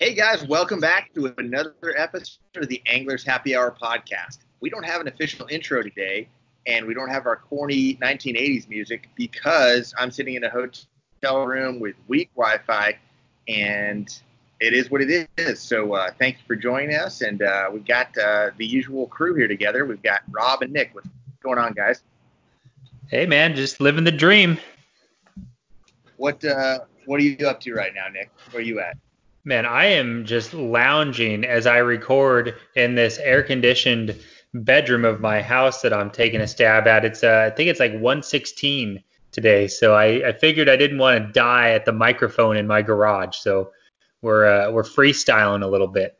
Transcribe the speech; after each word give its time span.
Hey 0.00 0.14
guys, 0.14 0.46
welcome 0.46 0.78
back 0.78 1.12
to 1.14 1.34
another 1.38 1.74
episode 1.96 2.38
of 2.54 2.68
the 2.68 2.80
Anglers 2.86 3.24
Happy 3.24 3.56
Hour 3.56 3.74
podcast. 3.82 4.38
We 4.60 4.70
don't 4.70 4.84
have 4.84 5.00
an 5.00 5.08
official 5.08 5.48
intro 5.50 5.82
today, 5.82 6.28
and 6.68 6.86
we 6.86 6.94
don't 6.94 7.08
have 7.08 7.26
our 7.26 7.34
corny 7.34 7.96
1980s 7.96 8.68
music 8.68 9.08
because 9.16 9.92
I'm 9.98 10.12
sitting 10.12 10.34
in 10.34 10.44
a 10.44 10.50
hotel 10.50 11.44
room 11.44 11.80
with 11.80 11.96
weak 12.06 12.30
Wi-Fi, 12.36 12.96
and 13.48 14.08
it 14.60 14.72
is 14.72 14.88
what 14.88 15.00
it 15.00 15.28
is. 15.36 15.58
So 15.58 15.94
uh, 15.94 16.12
thank 16.16 16.36
you 16.36 16.42
for 16.46 16.54
joining 16.54 16.94
us, 16.94 17.22
and 17.22 17.42
uh, 17.42 17.68
we've 17.72 17.84
got 17.84 18.16
uh, 18.16 18.50
the 18.56 18.66
usual 18.66 19.08
crew 19.08 19.34
here 19.34 19.48
together. 19.48 19.84
We've 19.84 20.00
got 20.00 20.20
Rob 20.30 20.62
and 20.62 20.72
Nick. 20.72 20.90
What's 20.92 21.08
going 21.42 21.58
on, 21.58 21.72
guys? 21.72 22.04
Hey 23.10 23.26
man, 23.26 23.56
just 23.56 23.80
living 23.80 24.04
the 24.04 24.12
dream. 24.12 24.58
What 26.18 26.44
uh, 26.44 26.82
What 27.06 27.18
are 27.18 27.24
you 27.24 27.48
up 27.48 27.58
to 27.62 27.74
right 27.74 27.92
now, 27.92 28.06
Nick? 28.06 28.30
Where 28.52 28.60
are 28.60 28.64
you 28.64 28.78
at? 28.78 28.96
Man, 29.48 29.64
I 29.64 29.86
am 29.86 30.26
just 30.26 30.52
lounging 30.52 31.42
as 31.42 31.66
I 31.66 31.78
record 31.78 32.54
in 32.76 32.96
this 32.96 33.16
air-conditioned 33.16 34.14
bedroom 34.52 35.06
of 35.06 35.22
my 35.22 35.40
house 35.40 35.80
that 35.80 35.90
I'm 35.90 36.10
taking 36.10 36.42
a 36.42 36.46
stab 36.46 36.86
at. 36.86 37.06
It's 37.06 37.24
uh, 37.24 37.48
I 37.50 37.56
think 37.56 37.70
it's 37.70 37.80
like 37.80 37.92
116 37.92 39.02
today, 39.32 39.66
so 39.66 39.94
I, 39.94 40.28
I 40.28 40.32
figured 40.32 40.68
I 40.68 40.76
didn't 40.76 40.98
want 40.98 41.26
to 41.26 41.32
die 41.32 41.70
at 41.70 41.86
the 41.86 41.92
microphone 41.92 42.58
in 42.58 42.66
my 42.66 42.82
garage, 42.82 43.36
so 43.36 43.72
we're 44.20 44.44
uh, 44.44 44.70
we're 44.70 44.82
freestyling 44.82 45.62
a 45.62 45.66
little 45.66 45.88
bit. 45.88 46.18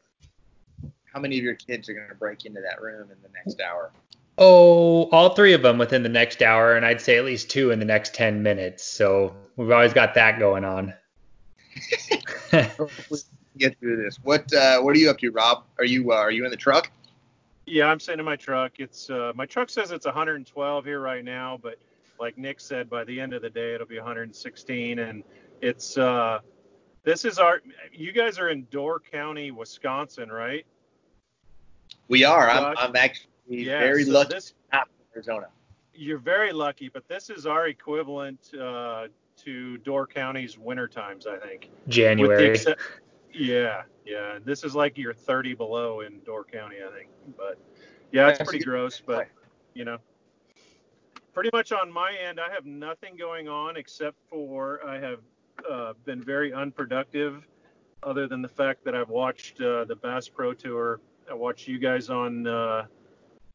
How 1.12 1.20
many 1.20 1.36
of 1.36 1.44
your 1.44 1.54
kids 1.54 1.90
are 1.90 1.94
going 1.94 2.08
to 2.08 2.14
break 2.14 2.46
into 2.46 2.62
that 2.62 2.80
room 2.80 3.10
in 3.10 3.18
the 3.22 3.28
next 3.44 3.60
hour? 3.60 3.92
Oh, 4.38 5.10
all 5.10 5.34
three 5.34 5.52
of 5.52 5.60
them 5.60 5.76
within 5.76 6.02
the 6.02 6.08
next 6.08 6.40
hour, 6.40 6.76
and 6.76 6.86
I'd 6.86 7.02
say 7.02 7.18
at 7.18 7.26
least 7.26 7.50
two 7.50 7.72
in 7.72 7.78
the 7.78 7.84
next 7.84 8.14
10 8.14 8.42
minutes. 8.42 8.84
So 8.84 9.36
we've 9.56 9.70
always 9.70 9.92
got 9.92 10.14
that 10.14 10.38
going 10.38 10.64
on. 10.64 10.94
Get 13.58 13.78
through 13.80 14.02
this. 14.02 14.18
What 14.22 14.52
uh, 14.52 14.80
What 14.80 14.94
are 14.94 14.98
you 14.98 15.10
up 15.10 15.18
to, 15.18 15.30
Rob? 15.30 15.64
Are 15.78 15.84
you 15.84 16.12
uh, 16.12 16.16
Are 16.16 16.30
you 16.30 16.44
in 16.44 16.50
the 16.50 16.56
truck? 16.56 16.90
Yeah, 17.66 17.86
I'm 17.86 18.00
sitting 18.00 18.20
in 18.20 18.24
my 18.24 18.36
truck. 18.36 18.72
It's 18.78 19.10
uh, 19.10 19.32
my 19.34 19.46
truck 19.46 19.68
says 19.68 19.90
it's 19.90 20.06
112 20.06 20.84
here 20.84 21.00
right 21.00 21.24
now, 21.24 21.58
but 21.60 21.78
like 22.18 22.38
Nick 22.38 22.60
said, 22.60 22.88
by 22.88 23.04
the 23.04 23.20
end 23.20 23.32
of 23.32 23.42
the 23.42 23.50
day 23.50 23.74
it'll 23.74 23.86
be 23.86 23.98
116, 23.98 24.98
and 24.98 25.22
it's 25.60 25.98
uh, 25.98 26.38
this 27.04 27.24
is 27.24 27.38
our. 27.38 27.60
You 27.92 28.12
guys 28.12 28.38
are 28.38 28.48
in 28.48 28.66
Door 28.70 29.02
County, 29.10 29.50
Wisconsin, 29.50 30.30
right? 30.30 30.64
We 32.08 32.24
are. 32.24 32.48
I'm, 32.48 32.74
I'm 32.78 32.96
actually 32.96 33.28
yeah, 33.48 33.80
very 33.80 34.04
so 34.04 34.12
lucky. 34.12 34.34
This, 34.34 34.54
Arizona. 35.14 35.48
You're 35.94 36.18
very 36.18 36.52
lucky, 36.52 36.88
but 36.88 37.08
this 37.08 37.28
is 37.28 37.44
our 37.44 37.66
equivalent 37.66 38.54
uh, 38.54 39.08
to 39.44 39.78
Door 39.78 40.08
County's 40.08 40.58
winter 40.58 40.88
times, 40.88 41.26
I 41.26 41.36
think. 41.38 41.70
January. 41.88 42.58
yeah, 43.32 43.82
yeah. 44.04 44.38
This 44.44 44.64
is 44.64 44.74
like 44.74 44.98
you're 44.98 45.14
30 45.14 45.54
below 45.54 46.00
in 46.00 46.20
Door 46.20 46.44
County, 46.44 46.76
I 46.86 46.94
think. 46.96 47.08
But 47.36 47.58
yeah, 48.12 48.28
it's 48.28 48.42
pretty 48.42 48.64
gross, 48.64 49.00
but 49.04 49.28
you 49.74 49.84
know. 49.84 49.98
Pretty 51.34 51.50
much 51.52 51.70
on 51.70 51.92
my 51.92 52.12
end, 52.14 52.40
I 52.40 52.52
have 52.52 52.66
nothing 52.66 53.16
going 53.16 53.48
on 53.48 53.76
except 53.76 54.16
for 54.28 54.84
I 54.84 54.98
have 54.98 55.20
uh, 55.70 55.92
been 56.04 56.22
very 56.22 56.52
unproductive, 56.52 57.46
other 58.02 58.26
than 58.26 58.42
the 58.42 58.48
fact 58.48 58.84
that 58.84 58.94
I've 58.94 59.08
watched 59.08 59.60
uh, 59.60 59.84
the 59.84 59.94
Bass 59.94 60.28
Pro 60.28 60.52
Tour. 60.52 61.00
I 61.30 61.34
watched 61.34 61.68
you 61.68 61.78
guys 61.78 62.10
on 62.10 62.46
uh, 62.46 62.86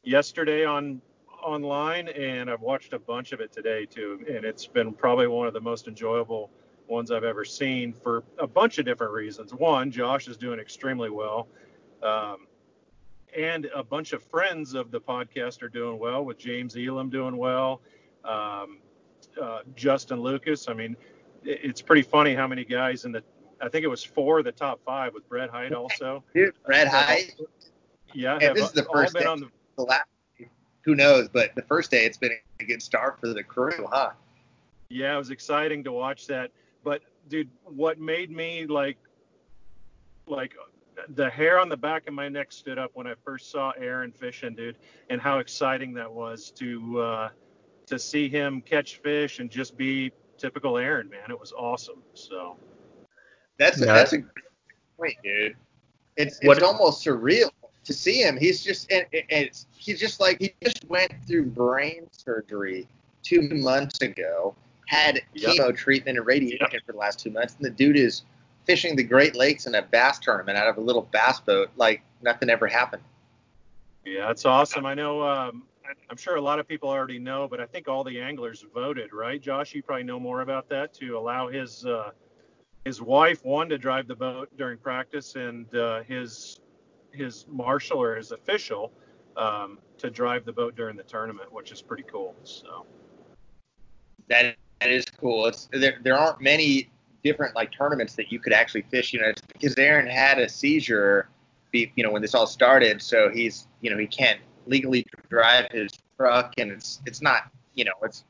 yesterday 0.03 0.63
on 0.63 1.01
online, 1.43 2.07
and 2.07 2.49
I've 2.49 2.61
watched 2.61 2.93
a 2.93 2.99
bunch 2.99 3.31
of 3.31 3.39
it 3.39 3.51
today 3.51 3.85
too. 3.85 4.25
And 4.27 4.45
it's 4.45 4.65
been 4.65 4.93
probably 4.93 5.27
one 5.27 5.47
of 5.47 5.53
the 5.53 5.61
most 5.61 5.87
enjoyable 5.87 6.49
ones 6.87 7.11
I've 7.11 7.23
ever 7.23 7.45
seen 7.45 7.93
for 7.93 8.23
a 8.39 8.47
bunch 8.47 8.77
of 8.77 8.85
different 8.85 9.13
reasons. 9.13 9.53
One, 9.53 9.91
Josh 9.91 10.27
is 10.27 10.37
doing 10.37 10.59
extremely 10.59 11.09
well. 11.09 11.47
Um, 12.01 12.47
and 13.35 13.67
a 13.73 13.83
bunch 13.83 14.13
of 14.13 14.21
friends 14.23 14.73
of 14.73 14.91
the 14.91 14.99
podcast 15.01 15.63
are 15.63 15.69
doing 15.69 15.97
well, 15.97 16.23
with 16.23 16.37
James 16.37 16.75
Elam 16.77 17.09
doing 17.09 17.37
well, 17.37 17.81
um, 18.23 18.79
uh, 19.41 19.59
Justin 19.75 20.21
Lucas. 20.21 20.67
I 20.67 20.73
mean, 20.73 20.95
it, 21.43 21.59
it's 21.63 21.81
pretty 21.81 22.03
funny 22.03 22.35
how 22.35 22.47
many 22.47 22.63
guys 22.63 23.05
in 23.05 23.11
the, 23.11 23.23
I 23.61 23.69
think 23.69 23.83
it 23.85 23.87
was 23.87 24.03
four 24.03 24.39
of 24.39 24.45
the 24.45 24.51
top 24.51 24.81
five 24.85 25.13
with 25.13 25.27
Brett 25.29 25.49
Hite 25.49 25.73
also. 25.73 26.23
Dude, 26.35 26.53
Brett 26.65 26.87
Hite. 26.87 27.35
Yeah, 28.13 28.37
this 28.37 28.65
is 28.65 28.71
the 28.73 28.83
first 28.83 29.13
been 29.13 29.23
day. 29.23 29.29
on 29.29 29.39
the 29.39 29.49
The 29.75 29.83
last, 29.83 30.03
who 30.85 30.95
knows? 30.95 31.27
But 31.29 31.55
the 31.55 31.61
first 31.63 31.91
day, 31.91 32.05
it's 32.05 32.17
been 32.17 32.31
a 32.59 32.63
good 32.65 32.81
start 32.81 33.19
for 33.19 33.27
the 33.33 33.43
crew, 33.43 33.87
huh? 33.91 34.11
Yeah, 34.89 35.15
it 35.15 35.17
was 35.17 35.29
exciting 35.31 35.83
to 35.85 35.91
watch 35.91 36.27
that. 36.27 36.51
But 36.83 37.01
dude, 37.29 37.49
what 37.63 37.99
made 37.99 38.29
me 38.31 38.65
like 38.65 38.97
like 40.27 40.53
the 41.15 41.29
hair 41.29 41.59
on 41.59 41.69
the 41.69 41.77
back 41.77 42.07
of 42.07 42.13
my 42.13 42.29
neck 42.29 42.51
stood 42.51 42.77
up 42.77 42.91
when 42.93 43.07
I 43.07 43.15
first 43.25 43.49
saw 43.51 43.71
Aaron 43.77 44.11
fishing, 44.11 44.55
dude, 44.55 44.77
and 45.09 45.19
how 45.19 45.39
exciting 45.39 45.93
that 45.95 46.11
was 46.11 46.51
to 46.51 46.99
uh, 47.01 47.29
to 47.87 47.97
see 47.99 48.29
him 48.29 48.61
catch 48.61 48.97
fish 48.97 49.39
and 49.39 49.49
just 49.49 49.75
be 49.77 50.11
typical 50.37 50.77
Aaron, 50.77 51.09
man. 51.09 51.29
It 51.29 51.39
was 51.39 51.51
awesome. 51.53 52.03
So 52.13 52.55
That's 53.57 53.81
a, 53.81 53.85
No. 53.85 53.93
that's 53.93 54.13
a 54.13 54.17
great 54.19 54.35
point, 54.97 55.15
dude. 55.23 55.55
It's 56.17 56.37
it's 56.37 56.47
What- 56.47 56.61
almost 56.63 57.05
surreal 57.05 57.49
to 57.85 57.93
see 57.93 58.21
him. 58.21 58.37
He's 58.37 58.63
just 58.63 58.91
and, 58.91 59.05
and 59.29 59.49
he's 59.75 59.99
just 59.99 60.19
like 60.19 60.39
he 60.39 60.53
just 60.63 60.83
went 60.87 61.13
through 61.27 61.45
brain 61.47 62.07
surgery 62.11 62.87
two 63.23 63.41
months 63.49 64.01
ago, 64.01 64.55
had 64.87 65.21
Yep. 65.33 65.55
chemo 65.55 65.75
treatment 65.75 66.17
and 66.17 66.27
radiation 66.27 66.79
for 66.85 66.91
the 66.91 66.97
last 66.97 67.19
two 67.19 67.31
months, 67.31 67.55
and 67.55 67.65
the 67.65 67.69
dude 67.69 67.97
is 67.97 68.23
fishing 68.65 68.95
the 68.95 69.03
Great 69.03 69.35
Lakes 69.35 69.65
in 69.65 69.75
a 69.75 69.81
bass 69.81 70.19
tournament 70.19 70.57
out 70.57 70.67
of 70.67 70.77
a 70.77 70.81
little 70.81 71.09
bass 71.11 71.39
boat 71.39 71.69
like 71.75 72.01
nothing 72.21 72.49
ever 72.49 72.67
happened. 72.67 73.03
yeah, 74.05 74.29
it's 74.29 74.45
awesome. 74.45 74.85
I 74.85 74.93
know. 74.93 75.21
Um, 75.21 75.63
I'm 76.09 76.17
sure 76.17 76.35
a 76.37 76.41
lot 76.41 76.59
of 76.59 76.67
people 76.67 76.89
already 76.89 77.19
know, 77.19 77.47
but 77.47 77.59
I 77.59 77.65
think 77.65 77.87
all 77.87 78.03
the 78.03 78.21
anglers 78.21 78.65
voted, 78.73 79.13
right? 79.13 79.41
Josh, 79.41 79.73
you 79.73 79.83
probably 79.83 80.03
know 80.03 80.19
more 80.19 80.41
about 80.41 80.69
that 80.69 80.93
to 80.95 81.17
allow 81.17 81.47
his 81.49 81.85
uh, 81.85 82.11
his 82.85 83.01
wife 83.01 83.43
one 83.43 83.69
to 83.69 83.77
drive 83.77 84.07
the 84.07 84.15
boat 84.15 84.49
during 84.57 84.77
practice 84.77 85.35
and 85.35 85.73
uh, 85.75 86.03
his 86.03 86.59
his 87.13 87.45
marshal 87.49 88.01
or 88.01 88.15
his 88.15 88.31
official 88.31 88.91
um, 89.37 89.79
to 89.97 90.09
drive 90.09 90.45
the 90.45 90.51
boat 90.51 90.75
during 90.75 90.97
the 90.97 91.03
tournament, 91.03 91.51
which 91.51 91.71
is 91.71 91.81
pretty 91.81 92.03
cool. 92.03 92.35
So 92.43 92.85
That 94.27 94.55
that 94.81 94.89
is 94.89 95.05
cool. 95.05 95.45
It's 95.47 95.69
there 95.71 95.99
there 96.03 96.17
aren't 96.17 96.41
many 96.41 96.89
different 97.23 97.55
like 97.55 97.71
tournaments 97.71 98.15
that 98.15 98.31
you 98.31 98.39
could 98.39 98.53
actually 98.53 98.83
fish. 98.83 99.13
You 99.13 99.21
know, 99.21 99.31
because 99.53 99.75
Aaron 99.77 100.07
had 100.07 100.39
a 100.39 100.49
seizure, 100.49 101.29
you 101.71 101.89
know, 101.97 102.11
when 102.11 102.21
this 102.21 102.35
all 102.35 102.47
started. 102.47 103.01
So 103.01 103.29
he's 103.29 103.67
you 103.81 103.89
know 103.89 103.97
he 103.97 104.07
can't 104.07 104.39
legally 104.65 105.05
drive 105.29 105.67
his 105.71 105.91
truck, 106.17 106.53
and 106.57 106.71
it's 106.71 107.01
it's 107.05 107.21
not 107.21 107.49
you 107.75 107.85
know 107.85 107.93
it's 108.03 108.25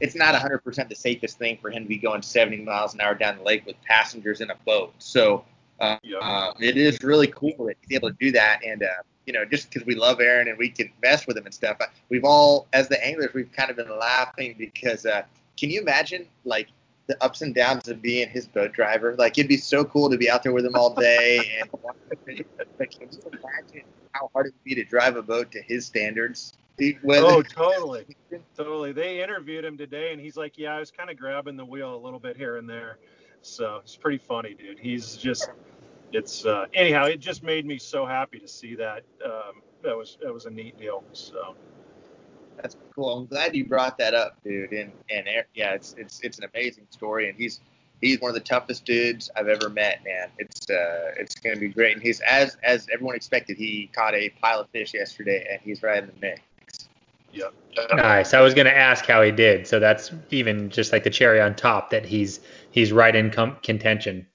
it's 0.00 0.14
not 0.16 0.34
100% 0.34 0.88
the 0.88 0.94
safest 0.94 1.38
thing 1.38 1.56
for 1.60 1.70
him 1.70 1.84
to 1.84 1.88
be 1.88 1.98
going 1.98 2.20
70 2.20 2.62
miles 2.64 2.94
an 2.94 3.00
hour 3.00 3.14
down 3.14 3.38
the 3.38 3.44
lake 3.44 3.64
with 3.64 3.76
passengers 3.82 4.40
in 4.40 4.50
a 4.50 4.56
boat. 4.66 4.92
So 4.98 5.44
uh, 5.80 5.96
uh, 6.20 6.52
it 6.60 6.76
is 6.76 7.02
really 7.02 7.26
cool 7.26 7.66
that 7.66 7.76
he's 7.82 7.96
able 7.96 8.10
to 8.10 8.16
do 8.20 8.30
that, 8.32 8.60
and 8.64 8.82
uh, 8.82 8.88
you 9.26 9.32
know, 9.32 9.44
just 9.44 9.70
because 9.70 9.86
we 9.86 9.94
love 9.94 10.20
Aaron 10.20 10.48
and 10.48 10.58
we 10.58 10.68
can 10.68 10.90
mess 11.02 11.26
with 11.26 11.36
him 11.36 11.46
and 11.46 11.54
stuff, 11.54 11.78
we've 12.10 12.24
all, 12.24 12.66
as 12.72 12.88
the 12.88 13.04
anglers, 13.04 13.32
we've 13.34 13.50
kind 13.52 13.70
of 13.70 13.76
been 13.76 13.98
laughing 13.98 14.54
because 14.58 15.06
uh, 15.06 15.22
can 15.58 15.70
you 15.70 15.80
imagine 15.80 16.26
like 16.44 16.68
the 17.06 17.22
ups 17.22 17.42
and 17.42 17.54
downs 17.54 17.88
of 17.88 18.02
being 18.02 18.28
his 18.28 18.46
boat 18.46 18.72
driver? 18.72 19.14
Like 19.16 19.38
it'd 19.38 19.48
be 19.48 19.56
so 19.56 19.84
cool 19.84 20.10
to 20.10 20.16
be 20.16 20.30
out 20.30 20.42
there 20.42 20.52
with 20.52 20.64
him 20.64 20.74
all 20.74 20.94
day, 20.94 21.58
and 21.60 21.70
but 22.78 22.90
can 22.90 23.08
you 23.10 23.18
imagine 23.32 23.82
how 24.12 24.30
hard 24.32 24.46
it 24.46 24.54
would 24.54 24.64
be 24.64 24.74
to 24.74 24.84
drive 24.84 25.16
a 25.16 25.22
boat 25.22 25.50
to 25.52 25.62
his 25.62 25.86
standards? 25.86 26.54
Whether, 27.02 27.26
oh, 27.26 27.42
totally, 27.42 28.04
totally. 28.56 28.92
They 28.92 29.22
interviewed 29.22 29.64
him 29.64 29.78
today, 29.78 30.12
and 30.12 30.20
he's 30.20 30.36
like, 30.36 30.58
"Yeah, 30.58 30.74
I 30.74 30.80
was 30.80 30.90
kind 30.90 31.08
of 31.08 31.16
grabbing 31.16 31.56
the 31.56 31.64
wheel 31.64 31.94
a 31.94 32.02
little 32.02 32.18
bit 32.18 32.36
here 32.36 32.56
and 32.56 32.68
there." 32.68 32.98
So 33.44 33.80
it's 33.82 33.96
pretty 33.96 34.18
funny, 34.18 34.54
dude. 34.54 34.78
He's 34.78 35.16
just, 35.16 35.50
it's 36.12 36.46
uh, 36.46 36.66
anyhow. 36.74 37.04
It 37.04 37.20
just 37.20 37.42
made 37.42 37.66
me 37.66 37.78
so 37.78 38.06
happy 38.06 38.38
to 38.38 38.48
see 38.48 38.74
that. 38.76 39.04
Um, 39.24 39.62
that 39.82 39.96
was 39.96 40.16
that 40.22 40.32
was 40.32 40.46
a 40.46 40.50
neat 40.50 40.78
deal. 40.78 41.04
So 41.12 41.54
That's 42.56 42.76
cool. 42.94 43.18
I'm 43.18 43.26
glad 43.26 43.54
you 43.54 43.66
brought 43.66 43.98
that 43.98 44.14
up, 44.14 44.38
dude. 44.44 44.72
And 44.72 44.92
and 45.10 45.28
Aaron- 45.28 45.46
yeah, 45.54 45.72
it's 45.74 45.94
it's 45.98 46.20
it's 46.22 46.38
an 46.38 46.44
amazing 46.54 46.86
story, 46.90 47.28
and 47.28 47.36
he's 47.36 47.60
he's 48.00 48.20
one 48.20 48.30
of 48.30 48.34
the 48.34 48.40
toughest 48.40 48.84
dudes 48.84 49.30
I've 49.36 49.48
ever 49.48 49.68
met, 49.68 50.02
man. 50.04 50.28
It's 50.38 50.70
uh 50.70 51.12
it's 51.18 51.34
gonna 51.34 51.56
be 51.56 51.68
great. 51.68 51.94
And 51.94 52.02
he's 52.02 52.20
as 52.20 52.56
as 52.62 52.86
everyone 52.92 53.14
expected, 53.16 53.56
he 53.58 53.90
caught 53.94 54.14
a 54.14 54.30
pile 54.40 54.60
of 54.60 54.70
fish 54.70 54.94
yesterday, 54.94 55.46
and 55.50 55.60
he's 55.62 55.82
right 55.82 56.02
in 56.02 56.06
the 56.06 56.14
mix. 56.20 56.88
yeah, 57.32 57.48
Nice. 57.94 58.34
I 58.34 58.40
was 58.40 58.54
going 58.54 58.66
to 58.66 58.76
ask 58.76 59.04
how 59.04 59.22
he 59.22 59.30
did, 59.32 59.66
so 59.66 59.80
that's 59.80 60.12
even 60.30 60.70
just 60.70 60.92
like 60.92 61.02
the 61.04 61.10
cherry 61.10 61.40
on 61.40 61.54
top 61.54 61.90
that 61.90 62.04
he's 62.04 62.40
he's 62.74 62.90
right 62.90 63.14
in 63.14 63.30
com- 63.30 63.56
contention. 63.62 64.26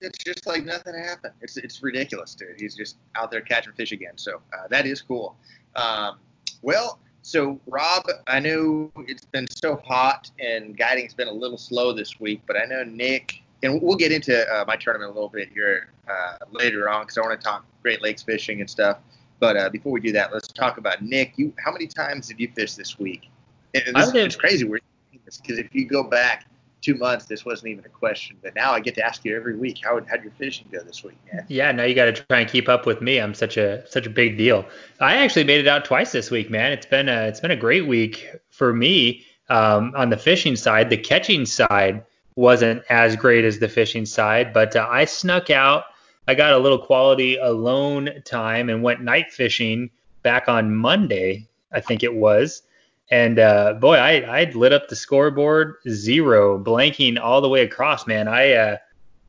It's 0.00 0.18
just 0.22 0.46
like 0.46 0.64
nothing 0.64 0.94
happened. 0.94 1.34
It's 1.40 1.56
it's 1.56 1.82
ridiculous, 1.82 2.36
dude. 2.36 2.54
He's 2.56 2.76
just 2.76 2.96
out 3.16 3.32
there 3.32 3.40
catching 3.40 3.72
fish 3.72 3.90
again. 3.90 4.12
So 4.14 4.40
uh, 4.52 4.68
that 4.70 4.86
is 4.86 5.02
cool. 5.02 5.36
Um, 5.74 6.18
well, 6.62 7.00
so 7.22 7.60
Rob, 7.66 8.04
I 8.28 8.38
know 8.38 8.92
it's 9.08 9.24
been 9.24 9.48
so 9.50 9.82
hot 9.84 10.30
and 10.38 10.78
guiding's 10.78 11.14
been 11.14 11.26
a 11.26 11.32
little 11.32 11.58
slow 11.58 11.92
this 11.92 12.20
week, 12.20 12.40
but 12.46 12.56
I 12.56 12.64
know 12.66 12.84
Nick 12.84 13.42
and 13.64 13.82
we'll 13.82 13.96
get 13.96 14.12
into 14.12 14.48
uh, 14.54 14.64
my 14.68 14.76
tournament 14.76 15.10
a 15.10 15.14
little 15.14 15.28
bit 15.28 15.48
here 15.52 15.88
uh, 16.08 16.36
later 16.52 16.88
on 16.88 17.02
because 17.02 17.18
I 17.18 17.22
want 17.22 17.40
to 17.40 17.44
talk 17.44 17.66
Great 17.82 18.00
Lakes 18.00 18.22
fishing 18.22 18.60
and 18.60 18.70
stuff. 18.70 18.98
But 19.40 19.56
uh, 19.56 19.68
before 19.70 19.90
we 19.90 20.00
do 20.00 20.12
that, 20.12 20.32
let's 20.32 20.46
talk 20.46 20.78
about 20.78 21.02
Nick. 21.02 21.32
You, 21.36 21.52
how 21.58 21.72
many 21.72 21.88
times 21.88 22.28
did 22.28 22.38
you 22.38 22.48
fish 22.54 22.74
this 22.74 23.00
week? 23.00 23.28
And 23.74 23.96
this 23.96 24.14
is 24.14 24.36
crazy. 24.36 24.64
because 24.64 25.58
if 25.58 25.74
you 25.74 25.86
go 25.86 26.04
back 26.04 26.46
two 26.80 26.94
months, 26.94 27.26
this 27.26 27.44
wasn't 27.44 27.68
even 27.68 27.84
a 27.84 27.88
question. 27.88 28.36
But 28.42 28.54
now 28.54 28.72
I 28.72 28.80
get 28.80 28.94
to 28.96 29.04
ask 29.04 29.24
you 29.24 29.36
every 29.36 29.56
week, 29.56 29.80
how 29.82 30.00
how'd 30.08 30.22
your 30.22 30.32
fishing 30.32 30.66
go 30.72 30.82
this 30.82 31.02
week, 31.04 31.18
man? 31.32 31.44
Yeah, 31.48 31.72
now 31.72 31.84
you 31.84 31.94
got 31.94 32.06
to 32.06 32.12
try 32.12 32.40
and 32.40 32.50
keep 32.50 32.68
up 32.68 32.86
with 32.86 33.00
me. 33.00 33.18
I'm 33.18 33.34
such 33.34 33.56
a 33.56 33.86
such 33.88 34.06
a 34.06 34.10
big 34.10 34.36
deal. 34.36 34.64
I 35.00 35.16
actually 35.16 35.44
made 35.44 35.60
it 35.60 35.68
out 35.68 35.84
twice 35.84 36.12
this 36.12 36.30
week, 36.30 36.50
man. 36.50 36.72
It's 36.72 36.86
been 36.86 37.08
a 37.08 37.26
it's 37.26 37.40
been 37.40 37.50
a 37.50 37.56
great 37.56 37.86
week 37.86 38.28
for 38.50 38.72
me 38.72 39.24
um, 39.48 39.92
on 39.96 40.10
the 40.10 40.16
fishing 40.16 40.56
side. 40.56 40.90
The 40.90 40.96
catching 40.96 41.46
side 41.46 42.04
wasn't 42.36 42.82
as 42.88 43.16
great 43.16 43.44
as 43.44 43.58
the 43.58 43.68
fishing 43.68 44.06
side, 44.06 44.52
but 44.52 44.76
uh, 44.76 44.86
I 44.88 45.04
snuck 45.04 45.50
out. 45.50 45.84
I 46.28 46.34
got 46.34 46.52
a 46.52 46.58
little 46.58 46.78
quality 46.78 47.36
alone 47.36 48.10
time 48.24 48.68
and 48.68 48.82
went 48.82 49.00
night 49.00 49.32
fishing 49.32 49.90
back 50.22 50.48
on 50.48 50.74
Monday, 50.74 51.48
I 51.72 51.80
think 51.80 52.02
it 52.02 52.14
was. 52.14 52.62
And 53.10 53.38
uh, 53.38 53.74
boy, 53.74 53.96
I 53.96 54.40
I 54.40 54.50
lit 54.50 54.72
up 54.72 54.88
the 54.88 54.96
scoreboard 54.96 55.76
zero, 55.88 56.62
blanking 56.62 57.18
all 57.18 57.40
the 57.40 57.48
way 57.48 57.62
across. 57.62 58.06
Man, 58.06 58.28
I 58.28 58.52
uh, 58.52 58.76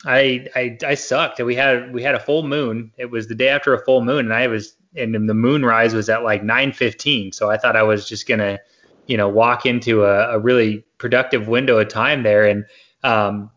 I 0.06 0.48
I 0.56 0.78
I 0.86 0.94
sucked. 0.96 1.40
We 1.40 1.56
had 1.56 1.94
we 1.94 2.04
had 2.04 2.16
a 2.16 2.20
full 2.20 2.44
moon. 2.44 2.92
It 2.98 3.10
was 3.10 3.28
the 3.28 3.36
day 3.36 3.48
after 3.48 3.74
a 3.74 3.84
full 3.86 4.02
moon, 4.04 4.26
and 4.26 4.34
I 4.34 4.48
was 4.48 4.76
and 4.96 5.14
the 5.14 5.34
moonrise 5.34 5.94
was 5.94 6.10
at 6.10 6.24
like 6.24 6.44
9:15. 6.44 7.34
So 7.34 7.50
I 7.50 7.58
thought 7.58 7.76
I 7.76 7.84
was 7.84 8.08
just 8.08 8.28
gonna, 8.28 8.60
you 9.08 9.16
know, 9.16 9.30
walk 9.30 9.66
into 9.66 10.04
a, 10.04 10.36
a 10.36 10.40
really 10.40 10.84
productive 10.98 11.48
window 11.48 11.78
of 11.80 11.88
time 11.88 12.24
there, 12.24 12.46
and 12.46 12.66
um, 13.04 13.50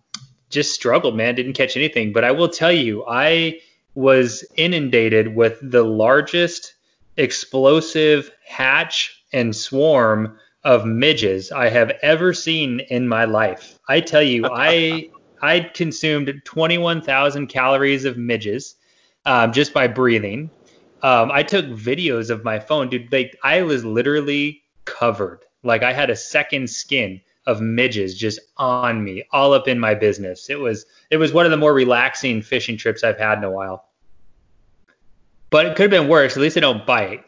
just 0.50 0.72
struggled, 0.72 1.16
man. 1.16 1.34
Didn't 1.34 1.54
catch 1.54 1.76
anything. 1.76 2.12
But 2.12 2.24
I 2.24 2.30
will 2.30 2.48
tell 2.48 2.72
you, 2.72 3.04
I 3.08 3.60
was 3.94 4.44
inundated 4.56 5.34
with 5.34 5.58
the 5.62 5.82
largest 5.82 6.74
explosive 7.16 8.30
hatch 8.46 9.21
and 9.32 9.54
swarm 9.54 10.38
of 10.64 10.84
midges 10.86 11.50
I 11.50 11.68
have 11.68 11.90
ever 12.02 12.32
seen 12.32 12.80
in 12.80 13.08
my 13.08 13.24
life. 13.24 13.78
I 13.88 14.00
tell 14.00 14.22
you, 14.22 14.46
I 14.52 15.10
I 15.40 15.60
consumed 15.60 16.32
21,000 16.44 17.48
calories 17.48 18.04
of 18.04 18.16
midges 18.16 18.76
um, 19.26 19.52
just 19.52 19.74
by 19.74 19.88
breathing. 19.88 20.50
Um, 21.02 21.32
I 21.32 21.42
took 21.42 21.66
videos 21.66 22.30
of 22.30 22.44
my 22.44 22.60
phone, 22.60 22.88
dude. 22.88 23.12
Like 23.12 23.36
I 23.42 23.62
was 23.62 23.84
literally 23.84 24.62
covered, 24.84 25.44
like 25.64 25.82
I 25.82 25.92
had 25.92 26.10
a 26.10 26.16
second 26.16 26.70
skin 26.70 27.20
of 27.46 27.60
midges 27.60 28.16
just 28.16 28.38
on 28.56 29.02
me, 29.02 29.24
all 29.32 29.52
up 29.52 29.66
in 29.66 29.80
my 29.80 29.94
business. 29.94 30.48
It 30.48 30.60
was 30.60 30.86
it 31.10 31.16
was 31.16 31.32
one 31.32 31.44
of 31.44 31.50
the 31.50 31.56
more 31.56 31.74
relaxing 31.74 32.40
fishing 32.40 32.76
trips 32.76 33.02
I've 33.02 33.18
had 33.18 33.38
in 33.38 33.44
a 33.44 33.50
while. 33.50 33.88
But 35.50 35.66
it 35.66 35.76
could 35.76 35.92
have 35.92 36.02
been 36.02 36.08
worse. 36.08 36.36
At 36.36 36.40
least 36.40 36.54
they 36.54 36.60
don't 36.60 36.86
bite. 36.86 37.24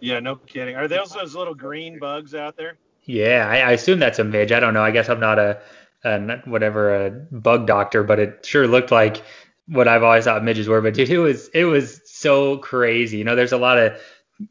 Yeah, 0.00 0.20
no 0.20 0.36
kidding. 0.36 0.76
Are 0.76 0.88
those 0.88 1.12
those 1.12 1.34
little 1.34 1.54
green 1.54 1.98
bugs 1.98 2.34
out 2.34 2.56
there? 2.56 2.78
Yeah, 3.04 3.46
I, 3.48 3.58
I 3.58 3.72
assume 3.72 3.98
that's 3.98 4.18
a 4.18 4.24
midge. 4.24 4.52
I 4.52 4.60
don't 4.60 4.74
know. 4.74 4.82
I 4.82 4.90
guess 4.90 5.08
I'm 5.08 5.20
not 5.20 5.38
a, 5.38 5.60
a 6.04 6.38
whatever 6.44 7.06
a 7.06 7.10
bug 7.10 7.66
doctor, 7.66 8.02
but 8.02 8.18
it 8.18 8.46
sure 8.46 8.66
looked 8.66 8.90
like 8.90 9.22
what 9.66 9.88
I've 9.88 10.02
always 10.02 10.24
thought 10.24 10.44
midges 10.44 10.68
were. 10.68 10.80
But 10.80 10.94
dude, 10.94 11.10
it 11.10 11.18
was 11.18 11.48
it 11.48 11.64
was 11.64 12.00
so 12.04 12.58
crazy. 12.58 13.18
You 13.18 13.24
know, 13.24 13.36
there's 13.36 13.52
a 13.52 13.58
lot 13.58 13.78
of 13.78 14.00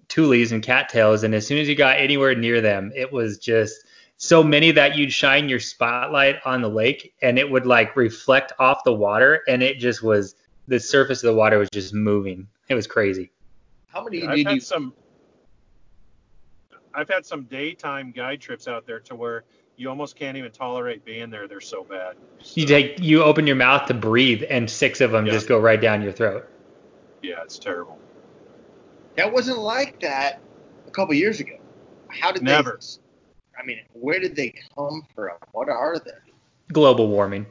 toolies 0.08 0.52
and 0.52 0.62
cattails, 0.62 1.24
and 1.24 1.34
as 1.34 1.46
soon 1.48 1.58
as 1.58 1.68
you 1.68 1.76
got 1.76 1.98
anywhere 1.98 2.36
near 2.36 2.62
them, 2.62 2.92
it 2.96 3.12
was 3.12 3.38
just 3.38 3.86
so 4.18 4.44
many 4.44 4.72
that 4.72 4.98
you'd 4.98 5.14
shine 5.14 5.48
your 5.48 5.62
spotlight 5.62 6.36
on 6.46 6.62
the 6.62 6.70
lake 6.70 7.14
and 7.22 7.40
it 7.40 7.50
would 7.50 7.66
like 7.66 7.96
reflect 7.96 8.52
off 8.60 8.84
the 8.84 8.94
water 8.94 9.44
and 9.48 9.64
it 9.64 9.80
just 9.80 10.04
was 10.04 10.36
the 10.68 10.78
surface 10.78 11.24
of 11.24 11.28
the 11.28 11.34
water 11.34 11.58
was 11.58 11.70
just 11.70 11.94
moving. 11.94 12.46
It 12.68 12.76
was 12.76 12.86
crazy. 12.86 13.32
How 13.88 14.04
many 14.04 14.28
I've 14.28 14.36
did 14.36 14.48
had 14.48 14.56
you 14.56 14.62
some 14.62 14.94
I've 16.94 17.10
had 17.10 17.26
some 17.26 17.44
daytime 17.44 18.12
guide 18.12 18.42
trips 18.42 18.68
out 18.68 18.86
there 18.86 19.00
to 19.02 19.16
where 19.16 19.44
you 19.78 19.90
almost 19.90 20.16
can't 20.16 20.38
even 20.38 20.52
tolerate 20.52 21.06
being 21.06 21.30
there. 21.30 21.48
They're 21.48 21.62
so 21.62 21.84
bad. 21.84 22.16
So, 22.42 22.60
You 22.62 22.68
take 22.68 23.00
you 23.00 23.24
open 23.24 23.48
your 23.48 23.56
mouth 23.56 23.88
to 23.88 23.94
breathe 23.94 24.44
and 24.50 24.70
six 24.70 25.02
of 25.02 25.12
them 25.12 25.26
Yeah. 25.26 25.34
just 25.34 25.48
go 25.48 25.60
right 25.60 25.80
down 25.80 26.02
your 26.02 26.12
throat. 26.12 26.48
yeah, 27.22 27.42
it's 27.44 27.60
terrible. 27.60 27.98
That 29.16 29.32
wasn't 29.32 29.60
like 29.60 30.00
that 30.02 30.42
a 30.88 30.92
couple 30.92 31.14
years 31.14 31.40
ago. 31.40 31.58
How 32.08 32.32
did 32.32 32.44
Never. 32.44 32.80
they? 32.82 33.62
I 33.62 33.66
mean, 33.66 33.80
where 33.94 34.20
did 34.20 34.36
they 34.36 34.54
come 34.76 35.06
from? 35.14 35.36
What 35.52 35.70
are 35.70 36.00
they? 36.00 36.12
Global 36.72 37.08
warming. 37.10 37.46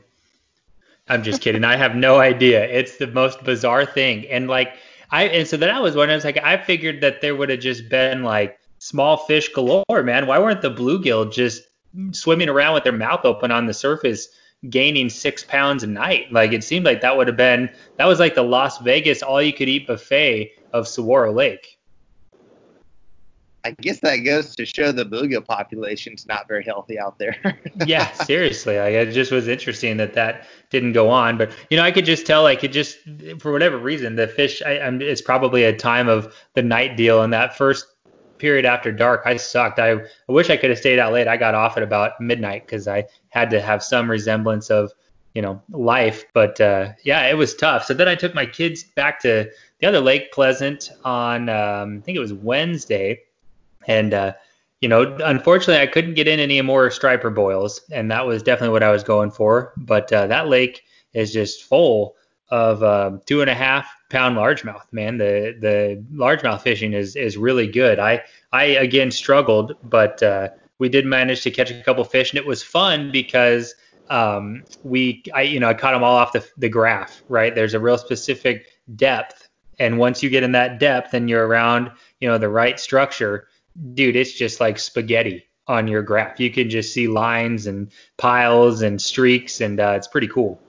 I'm 1.09 1.23
just 1.23 1.41
kidding. 1.41 1.65
I 1.65 1.77
have 1.77 1.95
no 1.95 2.19
idea. 2.19 2.65
It's 2.65 2.97
the 2.97 3.07
most 3.07 3.43
bizarre 3.45 3.85
thing. 3.85 4.27
And 4.29 4.49
like 4.49 4.75
I 5.11 5.25
and 5.25 5.47
so 5.49 5.57
then 5.57 5.71
I 5.71 5.81
was 5.81 5.95
wondering, 5.97 6.15
I 6.15 6.17
was 6.17 6.25
like, 6.25 6.43
I 6.43 6.57
figured 6.57 7.01
that 7.03 7.21
there 7.21 7.35
would 7.35 7.49
have 7.51 7.61
just 7.61 7.89
been 7.89 8.23
like 8.23 8.59
small 8.79 9.17
fish 9.17 9.49
galore, 9.53 10.03
man. 10.03 10.27
Why 10.27 10.39
weren't 10.39 10.63
the 10.63 10.71
bluegill 10.71 11.33
just 11.33 11.63
swimming 12.13 12.49
around 12.49 12.75
with 12.75 12.85
their 12.85 12.93
mouth 12.93 13.25
open 13.25 13.51
on 13.51 13.67
the 13.67 13.75
surface, 13.75 14.29
gaining 14.69 15.09
six 15.09 15.45
pounds 15.45 15.83
a 15.83 15.87
night? 15.87 16.33
Like 16.33 16.53
it 16.53 16.65
seemed 16.65 16.85
like 16.85 17.01
that 17.01 17.17
would 17.17 17.27
have 17.29 17.37
been 17.37 17.71
that 17.97 18.07
was 18.07 18.19
like 18.19 18.35
the 18.35 18.43
Las 18.43 18.79
Vegas 18.79 19.23
all 19.23 19.43
you 19.43 19.53
could 19.53 19.69
eat 19.69 19.87
buffet 19.87 20.53
of 20.73 20.89
Saguaro 20.89 21.33
Lake. 21.33 21.79
I 23.65 23.73
guess 23.73 24.01
that 24.01 24.17
goes 24.19 24.55
to 24.57 24.65
show 24.65 24.93
the 24.93 25.05
bluegill 25.05 25.45
population's 25.45 26.27
not 26.27 26.49
very 26.49 26.65
healthy 26.65 26.99
out 26.99 27.19
there. 27.19 27.37
yeah, 27.87 28.11
seriously. 28.13 28.79
Like, 28.79 28.95
it 28.95 29.13
just 29.13 29.33
was 29.33 29.49
interesting 29.49 29.97
that 29.99 30.15
that 30.15 30.47
didn't 30.71 30.93
go 30.93 31.11
on. 31.11 31.37
But 31.37 31.53
you 31.69 31.77
know, 31.77 31.83
I 31.83 31.91
could 31.91 32.05
just 32.05 32.25
tell, 32.25 32.43
like, 32.43 32.63
it 32.65 32.73
just 32.73 32.99
for 33.41 33.53
whatever 33.53 33.77
reason, 33.77 34.17
the 34.17 34.29
fish. 34.29 34.63
I, 34.63 34.79
I'm, 34.79 35.03
it's 35.03 35.21
probably 35.21 35.65
a 35.65 35.77
time 35.77 36.09
of 36.09 36.35
the 36.55 36.63
night 36.63 36.97
deal, 36.97 37.23
and 37.23 37.33
that 37.33 37.57
first 37.57 37.85
period 38.39 38.65
after 38.65 38.93
dark, 38.93 39.23
I 39.25 39.37
sucked. 39.37 39.79
I, 39.79 39.93
I 39.93 40.03
wish 40.29 40.51
I 40.51 40.57
could 40.57 40.71
have 40.71 40.79
stayed 40.79 40.99
out 40.99 41.13
late. 41.13 41.29
I 41.29 41.37
got 41.37 41.55
off 41.55 41.77
at 41.77 41.83
about 41.83 42.21
midnight 42.21 42.67
because 42.67 42.89
I 42.89 43.05
had 43.31 43.51
to 43.51 43.61
have 43.61 43.83
some 43.83 44.11
resemblance 44.11 44.71
of 44.71 44.93
you 45.35 45.43
know 45.43 45.63
life. 45.71 46.25
But 46.33 46.61
uh, 46.61 46.93
yeah, 47.05 47.27
it 47.27 47.37
was 47.37 47.55
tough. 47.55 47.85
So 47.85 47.95
then 47.95 48.09
I 48.09 48.15
took 48.15 48.35
my 48.35 48.47
kids 48.47 48.85
back 48.85 49.21
to 49.21 49.51
the 49.81 49.87
other 49.87 50.01
Lake 50.01 50.33
Pleasant 50.33 50.91
on 51.05 51.49
um, 51.49 51.99
I 51.99 52.01
think 52.05 52.17
it 52.17 52.21
was 52.21 52.33
Wednesday, 52.33 53.21
and 53.87 54.15
uh, 54.15 54.33
you 54.81 54.89
know, 54.89 55.17
unfortunately, 55.25 55.83
I 55.83 55.87
couldn't 55.87 56.15
get 56.15 56.29
in 56.29 56.39
any 56.39 56.61
more 56.63 56.91
striper 56.91 57.31
boils, 57.31 57.81
and 57.91 58.11
that 58.11 58.27
was 58.27 58.43
definitely 58.43 58.73
what 58.73 58.83
I 58.83 58.91
was 58.91 59.03
going 59.03 59.31
for. 59.31 59.73
But 59.77 60.13
uh, 60.13 60.27
that 60.29 60.49
lake 60.49 60.83
is 61.15 61.33
just 61.33 61.65
full 61.65 62.17
of 62.51 62.83
uh, 62.83 63.19
two 63.27 63.41
and 63.41 63.51
a 63.51 63.55
half 63.55 63.89
pound 64.11 64.37
largemouth. 64.37 64.85
Man, 64.93 65.19
the 65.19 65.57
the 65.61 66.05
largemouth 66.15 66.63
fishing 66.63 66.93
is 66.93 67.17
is 67.17 67.37
really 67.37 67.67
good. 67.67 67.99
I 67.99 68.23
I 68.53 68.65
again 68.65 69.11
struggled, 69.11 69.75
but 69.83 70.23
uh, 70.23 70.49
we 70.79 70.89
did 70.89 71.07
manage 71.07 71.43
to 71.43 71.51
catch 71.51 71.71
a 71.71 71.83
couple 71.83 72.05
fish, 72.05 72.31
and 72.31 72.39
it 72.39 72.47
was 72.47 72.63
fun 72.63 73.11
because 73.13 73.75
um, 74.11 74.65
we 74.83 75.23
I 75.35 75.43
you 75.43 75.61
know 75.61 75.69
I 75.69 75.75
caught 75.75 75.93
them 75.93 76.05
all 76.05 76.17
off 76.17 76.33
the 76.33 76.47
the 76.57 76.69
graph. 76.69 77.23
Right, 77.29 77.55
there's 77.55 77.75
a 77.75 77.81
real 77.81 77.99
specific 77.99 78.67
depth, 78.97 79.49
and 79.79 79.99
once 79.99 80.23
you 80.23 80.31
get 80.31 80.43
in 80.43 80.53
that 80.53 80.79
depth 80.79 81.15
and 81.15 81.29
you're 81.29 81.47
around 81.47 81.91
you 82.21 82.29
know 82.29 82.39
the 82.39 82.49
right 82.49 82.81
structure 82.81 83.49
dude, 83.95 84.17
it's 84.17 84.33
just 84.33 84.61
like 84.61 84.79
spaghetti 84.79 85.47
on 85.67 85.87
your 85.87 86.03
graph. 86.03 86.41
You 86.41 86.51
can 86.51 86.71
just 86.71 86.93
see 86.93 87.09
lines 87.09 87.67
and 87.67 87.91
piles 88.17 88.83
and 88.83 89.01
streaks, 89.01 89.61
and 89.61 89.79
uh, 89.79 89.95
it's 89.97 90.09
pretty 90.09 90.29
cool. 90.29 90.61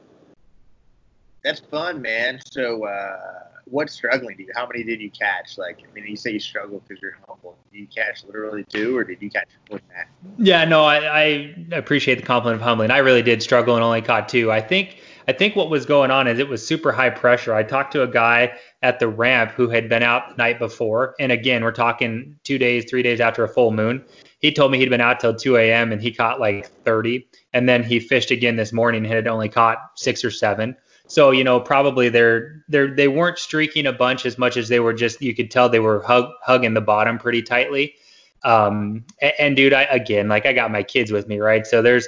That's 1.44 1.60
fun, 1.60 2.02
man. 2.02 2.40
So, 2.52 2.86
uh, 2.86 3.18
what's 3.66 3.94
struggling 3.94 4.38
to 4.38 4.44
you? 4.44 4.52
How 4.56 4.68
many 4.68 4.84
did 4.84 5.00
you 5.00 5.10
catch? 5.10 5.58
Like, 5.58 5.80
I 5.88 5.94
mean, 5.94 6.06
you 6.08 6.18
say 6.18 6.32
you 6.32 6.40
struggle 6.40 6.82
because 6.86 7.02
you're 7.02 7.18
humble. 7.28 7.58
Did 7.72 7.80
you 7.80 7.88
catch 7.88 8.24
literally 8.26 8.66
two, 8.66 8.98
or 8.98 9.04
did 9.04 9.22
you 9.22 9.30
catch 9.30 9.48
more 9.70 9.80
than 9.80 9.88
that? 9.96 10.08
Yeah, 10.38 10.66
no, 10.66 10.84
I, 10.84 10.98
I 10.98 11.56
appreciate 11.72 12.16
the 12.16 12.26
compliment 12.26 12.62
of 12.62 12.66
humbling. 12.66 12.92
I 12.92 12.98
really 13.00 13.22
did 13.22 13.42
struggle 13.42 13.76
and 13.76 13.84
only 13.84 14.02
caught 14.02 14.30
two. 14.30 14.52
I 14.52 14.62
think 14.62 14.98
I 15.28 15.32
think 15.32 15.56
what 15.56 15.70
was 15.70 15.86
going 15.86 16.10
on 16.10 16.28
is 16.28 16.40
it 16.40 16.50
was 16.50 16.66
super 16.66 16.92
high 16.92 17.12
pressure. 17.12 17.54
I 17.54 17.62
talked 17.62 17.92
to 17.92 18.02
a 18.02 18.08
guy 18.08 18.54
at 18.82 19.00
the 19.00 19.08
ramp 19.08 19.52
who 19.52 19.70
had 19.70 19.88
been 19.88 20.02
out 20.02 20.30
the 20.30 20.36
night 20.38 20.58
before, 20.58 21.14
and 21.20 21.32
again, 21.32 21.64
we're 21.64 21.72
talking 21.72 22.36
two 22.44 22.58
days, 22.58 22.90
three 22.90 23.04
days 23.04 23.20
after 23.20 23.44
a 23.44 23.48
full 23.48 23.72
moon. 23.72 24.04
He 24.40 24.52
told 24.52 24.72
me 24.72 24.80
he'd 24.80 24.90
been 24.90 25.02
out 25.02 25.20
till 25.20 25.36
2 25.36 25.58
a.m. 25.58 25.92
and 25.92 26.02
he 26.02 26.12
caught 26.12 26.40
like 26.40 26.68
30, 26.84 27.28
and 27.54 27.70
then 27.70 27.84
he 27.84 28.00
fished 28.00 28.32
again 28.32 28.56
this 28.56 28.74
morning 28.74 29.06
and 29.06 29.14
had 29.14 29.28
only 29.28 29.50
caught 29.50 29.78
six 29.96 30.24
or 30.24 30.32
seven. 30.32 30.76
So 31.10 31.32
you 31.32 31.44
know, 31.44 31.60
probably 31.60 32.10
they're 32.10 32.64
they're 32.70 32.94
they 32.94 33.08
weren't 33.08 33.40
streaking 33.40 33.88
a 33.88 33.94
bunch 33.94 34.26
as 34.26 34.38
much 34.38 34.58
as 34.58 34.70
they 34.70 34.80
were 34.80 34.94
just 34.94 35.22
you 35.22 35.36
could 35.36 35.50
tell 35.50 35.68
they 35.68 35.80
were 35.80 36.04
hug, 36.04 36.30
hugging 36.44 36.76
the 36.76 36.82
bottom 36.82 37.18
pretty 37.18 37.42
tightly. 37.42 37.96
Um, 38.44 39.04
and, 39.20 39.34
and 39.40 39.56
dude, 39.56 39.74
I 39.74 39.84
again 39.84 40.28
like 40.28 40.46
I 40.46 40.54
got 40.54 40.72
my 40.72 40.84
kids 40.84 41.12
with 41.12 41.28
me, 41.28 41.40
right? 41.40 41.66
So 41.66 41.82
there's 41.82 42.08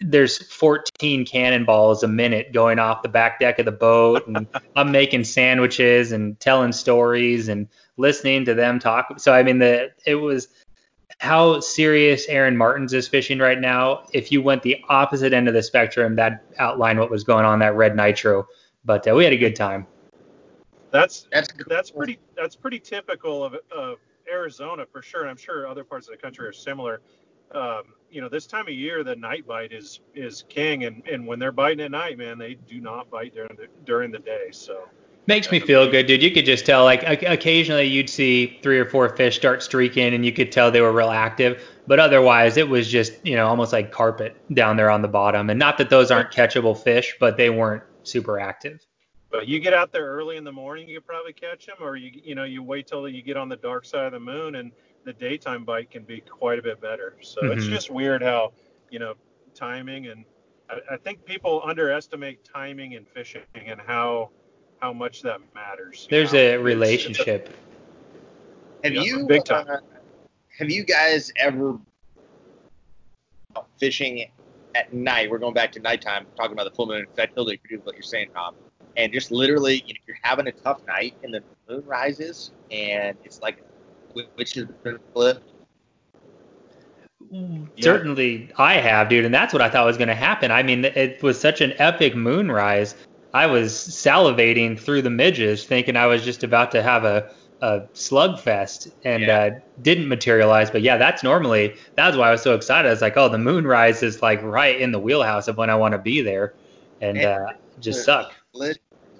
there's 0.00 0.44
14 0.52 1.24
cannonballs 1.24 2.02
a 2.02 2.08
minute 2.08 2.52
going 2.52 2.80
off 2.80 3.02
the 3.02 3.08
back 3.08 3.38
deck 3.38 3.60
of 3.60 3.64
the 3.64 3.72
boat, 3.72 4.26
and 4.26 4.48
I'm 4.76 4.90
making 4.90 5.22
sandwiches 5.22 6.10
and 6.10 6.38
telling 6.40 6.72
stories 6.72 7.48
and 7.48 7.68
listening 7.96 8.44
to 8.46 8.54
them 8.54 8.80
talk. 8.80 9.20
So 9.20 9.32
I 9.32 9.44
mean, 9.44 9.58
the 9.60 9.92
it 10.04 10.16
was 10.16 10.48
how 11.22 11.60
serious 11.60 12.26
Aaron 12.26 12.56
Martens 12.56 12.92
is 12.92 13.06
fishing 13.06 13.38
right 13.38 13.60
now. 13.60 14.02
If 14.12 14.32
you 14.32 14.42
went 14.42 14.60
the 14.64 14.82
opposite 14.88 15.32
end 15.32 15.46
of 15.46 15.54
the 15.54 15.62
spectrum, 15.62 16.16
that 16.16 16.44
outlined 16.58 16.98
what 16.98 17.12
was 17.12 17.22
going 17.22 17.44
on 17.44 17.60
that 17.60 17.76
red 17.76 17.94
nitro. 17.94 18.48
But 18.84 19.06
uh, 19.06 19.14
we 19.14 19.22
had 19.22 19.32
a 19.32 19.36
good 19.36 19.54
time. 19.54 19.86
That's 20.90 21.28
that's 21.30 21.48
that's 21.68 21.92
pretty 21.92 22.18
that's 22.36 22.56
pretty 22.56 22.80
typical 22.80 23.44
of, 23.44 23.54
of 23.70 23.98
Arizona 24.28 24.84
for 24.84 25.00
sure, 25.00 25.20
and 25.20 25.30
I'm 25.30 25.36
sure 25.36 25.68
other 25.68 25.84
parts 25.84 26.08
of 26.08 26.12
the 26.12 26.20
country 26.20 26.44
are 26.44 26.52
similar. 26.52 27.00
Um, 27.54 27.94
you 28.10 28.20
know, 28.20 28.28
this 28.28 28.48
time 28.48 28.66
of 28.66 28.74
year, 28.74 29.04
the 29.04 29.14
night 29.14 29.46
bite 29.46 29.72
is 29.72 30.00
is 30.16 30.44
king, 30.48 30.86
and, 30.86 31.06
and 31.06 31.24
when 31.24 31.38
they're 31.38 31.52
biting 31.52 31.84
at 31.84 31.92
night, 31.92 32.18
man, 32.18 32.36
they 32.36 32.54
do 32.54 32.80
not 32.80 33.08
bite 33.10 33.32
during 33.32 33.56
the 33.56 33.68
during 33.84 34.10
the 34.10 34.18
day. 34.18 34.48
So 34.50 34.88
makes 35.26 35.50
me 35.50 35.60
feel 35.60 35.90
good, 35.90 36.06
dude. 36.06 36.22
You 36.22 36.30
could 36.30 36.44
just 36.44 36.66
tell, 36.66 36.84
like, 36.84 37.02
occasionally 37.22 37.84
you'd 37.84 38.10
see 38.10 38.58
three 38.62 38.78
or 38.78 38.84
four 38.84 39.08
fish 39.16 39.36
start 39.36 39.62
streaking, 39.62 40.14
and 40.14 40.24
you 40.24 40.32
could 40.32 40.52
tell 40.52 40.70
they 40.70 40.80
were 40.80 40.92
real 40.92 41.10
active. 41.10 41.62
But 41.86 41.98
otherwise, 41.98 42.56
it 42.56 42.68
was 42.68 42.88
just, 42.88 43.12
you 43.24 43.36
know, 43.36 43.46
almost 43.46 43.72
like 43.72 43.92
carpet 43.92 44.36
down 44.54 44.76
there 44.76 44.90
on 44.90 45.02
the 45.02 45.08
bottom. 45.08 45.50
And 45.50 45.58
not 45.58 45.78
that 45.78 45.90
those 45.90 46.10
aren't 46.10 46.30
catchable 46.30 46.76
fish, 46.76 47.16
but 47.18 47.36
they 47.36 47.50
weren't 47.50 47.82
super 48.02 48.38
active. 48.38 48.84
But 49.30 49.48
you 49.48 49.60
get 49.60 49.74
out 49.74 49.92
there 49.92 50.06
early 50.06 50.36
in 50.36 50.44
the 50.44 50.52
morning, 50.52 50.88
you 50.88 50.98
could 50.98 51.06
probably 51.06 51.32
catch 51.32 51.66
them, 51.66 51.76
or 51.80 51.96
you, 51.96 52.10
you 52.22 52.34
know, 52.34 52.44
you 52.44 52.62
wait 52.62 52.86
till 52.86 53.08
you 53.08 53.22
get 53.22 53.36
on 53.36 53.48
the 53.48 53.56
dark 53.56 53.84
side 53.86 54.06
of 54.06 54.12
the 54.12 54.20
moon, 54.20 54.56
and 54.56 54.72
the 55.04 55.12
daytime 55.12 55.64
bite 55.64 55.90
can 55.90 56.04
be 56.04 56.20
quite 56.20 56.58
a 56.58 56.62
bit 56.62 56.80
better. 56.80 57.16
So 57.22 57.40
mm-hmm. 57.40 57.58
it's 57.58 57.66
just 57.66 57.90
weird 57.90 58.22
how, 58.22 58.52
you 58.90 58.98
know, 58.98 59.14
timing 59.54 60.06
and 60.06 60.24
I, 60.70 60.94
I 60.94 60.96
think 60.96 61.24
people 61.24 61.62
underestimate 61.64 62.44
timing 62.44 62.92
in 62.92 63.04
fishing 63.04 63.42
and 63.54 63.80
how 63.80 64.30
how 64.82 64.92
much 64.92 65.22
that 65.22 65.38
matters. 65.54 66.08
There's 66.10 66.32
know? 66.32 66.40
a 66.40 66.56
relationship. 66.56 67.48
It's, 67.48 68.96
it's 68.96 68.96
a, 68.96 68.98
have 68.98 69.06
you 69.06 69.26
big 69.26 69.44
time. 69.44 69.66
Uh, 69.70 69.76
have 70.58 70.68
you 70.68 70.84
guys 70.84 71.32
ever 71.38 71.78
fishing 73.78 74.28
at 74.74 74.92
night? 74.92 75.30
We're 75.30 75.38
going 75.38 75.54
back 75.54 75.70
to 75.72 75.80
nighttime, 75.80 76.26
talking 76.36 76.52
about 76.52 76.64
the 76.64 76.72
full 76.72 76.86
moon. 76.86 77.06
I 77.16 77.26
totally 77.26 77.60
agree 77.64 77.76
with 77.76 77.86
what 77.86 77.94
you're 77.94 78.02
saying, 78.02 78.30
Tom. 78.34 78.56
And 78.96 79.12
just 79.12 79.30
literally, 79.30 79.84
you 79.86 79.94
know, 79.94 80.00
you're 80.06 80.18
having 80.20 80.48
a 80.48 80.52
tough 80.52 80.84
night, 80.86 81.14
and 81.22 81.32
the 81.32 81.42
moon 81.68 81.84
rises, 81.86 82.50
and 82.70 83.16
it's 83.24 83.40
like 83.40 83.62
which 84.34 84.54
has 84.54 84.66
been 84.82 84.98
flipped. 85.14 85.48
Certainly, 87.80 88.50
I 88.58 88.74
have, 88.74 89.08
dude, 89.08 89.24
and 89.24 89.32
that's 89.32 89.54
what 89.54 89.62
I 89.62 89.70
thought 89.70 89.86
was 89.86 89.96
going 89.96 90.08
to 90.08 90.14
happen. 90.14 90.50
I 90.50 90.62
mean, 90.62 90.84
it 90.84 91.22
was 91.22 91.40
such 91.40 91.62
an 91.62 91.72
epic 91.78 92.14
moonrise 92.14 92.94
I 93.34 93.46
was 93.46 93.72
salivating 93.72 94.78
through 94.78 95.02
the 95.02 95.10
midges, 95.10 95.64
thinking 95.64 95.96
I 95.96 96.06
was 96.06 96.24
just 96.24 96.42
about 96.44 96.70
to 96.72 96.82
have 96.82 97.04
a, 97.04 97.30
a 97.62 97.80
slugfest, 97.94 98.92
and 99.04 99.22
yeah. 99.22 99.38
uh, 99.38 99.50
didn't 99.80 100.08
materialize. 100.08 100.70
But 100.70 100.82
yeah, 100.82 100.96
that's 100.96 101.22
normally 101.22 101.74
that's 101.94 102.16
why 102.16 102.28
I 102.28 102.30
was 102.32 102.42
so 102.42 102.54
excited. 102.54 102.88
I 102.88 102.90
was 102.90 103.00
like, 103.00 103.16
oh, 103.16 103.28
the 103.28 103.38
moonrise 103.38 104.02
is 104.02 104.22
like 104.22 104.42
right 104.42 104.80
in 104.80 104.92
the 104.92 104.98
wheelhouse 104.98 105.48
of 105.48 105.56
when 105.56 105.70
I 105.70 105.74
want 105.74 105.92
to 105.92 105.98
be 105.98 106.20
there, 106.20 106.54
and, 107.00 107.16
and 107.16 107.26
uh, 107.26 107.52
just 107.80 108.04
suck. 108.04 108.32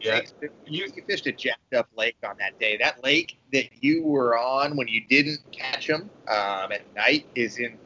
Yeah. 0.00 0.21
You, 0.66 0.90
you 0.95 1.02
fished 1.07 1.26
a 1.28 1.33
jacked 1.33 1.75
up 1.75 1.88
lake 1.97 2.16
on 2.28 2.37
that 2.38 2.59
day. 2.59 2.76
That 2.76 3.04
lake 3.04 3.38
that 3.52 3.66
you 3.81 4.02
were 4.02 4.37
on 4.37 4.76
when 4.76 4.88
you 4.88 5.00
didn't 5.09 5.40
catch 5.52 5.87
them 5.87 6.11
um, 6.26 6.73
at 6.73 6.83
night 6.97 7.26
is 7.37 7.59
in 7.59 7.78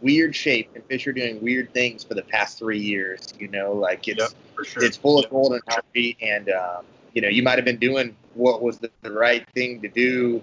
weird 0.00 0.36
shape, 0.36 0.70
and 0.74 0.84
fish 0.84 1.06
are 1.06 1.12
doing 1.12 1.42
weird 1.42 1.72
things 1.74 2.04
for 2.04 2.14
the 2.14 2.22
past 2.22 2.58
three 2.58 2.78
years. 2.78 3.34
You 3.38 3.48
know, 3.48 3.72
like 3.72 4.06
it's 4.06 4.20
yep, 4.20 4.30
sure. 4.64 4.84
it's 4.84 4.96
full 4.96 5.18
of 5.18 5.28
gold 5.30 5.52
and 5.52 5.62
heartbeat, 5.68 6.18
and 6.20 6.48
um, 6.50 6.84
you 7.12 7.22
know 7.22 7.28
you 7.28 7.42
might 7.42 7.56
have 7.56 7.64
been 7.64 7.78
doing 7.78 8.16
what 8.34 8.62
was 8.62 8.78
the, 8.78 8.90
the 9.02 9.12
right 9.12 9.46
thing 9.54 9.80
to 9.80 9.88
do 9.88 10.42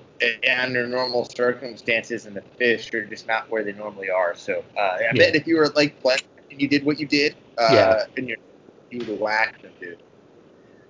under 0.50 0.88
normal 0.88 1.26
circumstances, 1.26 2.26
and 2.26 2.36
the 2.36 2.42
fish 2.58 2.94
are 2.94 3.06
just 3.06 3.28
not 3.28 3.50
where 3.50 3.64
they 3.64 3.74
normally 3.74 4.10
are. 4.10 4.36
So 4.36 4.64
uh, 4.78 4.80
I 4.80 5.00
yeah. 5.02 5.14
bet 5.14 5.36
if 5.36 5.48
you 5.48 5.58
were 5.58 5.66
at 5.66 5.76
Lake 5.76 6.02
Pleasant 6.02 6.28
and 6.50 6.62
you 6.62 6.68
did 6.68 6.84
what 6.84 7.00
you 7.00 7.08
did, 7.08 7.36
uh, 7.58 7.70
yeah. 7.72 8.04
and 8.18 8.28
you 8.28 8.38
you 8.90 9.00
would 9.00 9.08
have 9.08 9.20
whacked 9.20 9.62
them, 9.62 9.72
dude. 9.80 10.02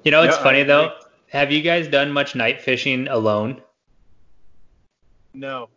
You 0.04 0.12
know, 0.12 0.24
it's 0.24 0.36
yeah, 0.38 0.44
funny 0.44 0.64
though. 0.64 0.94
Have 1.30 1.52
you 1.52 1.62
guys 1.62 1.88
done 1.88 2.12
much 2.12 2.36
night 2.36 2.62
fishing 2.62 3.08
alone? 3.08 3.62
No, 5.34 5.70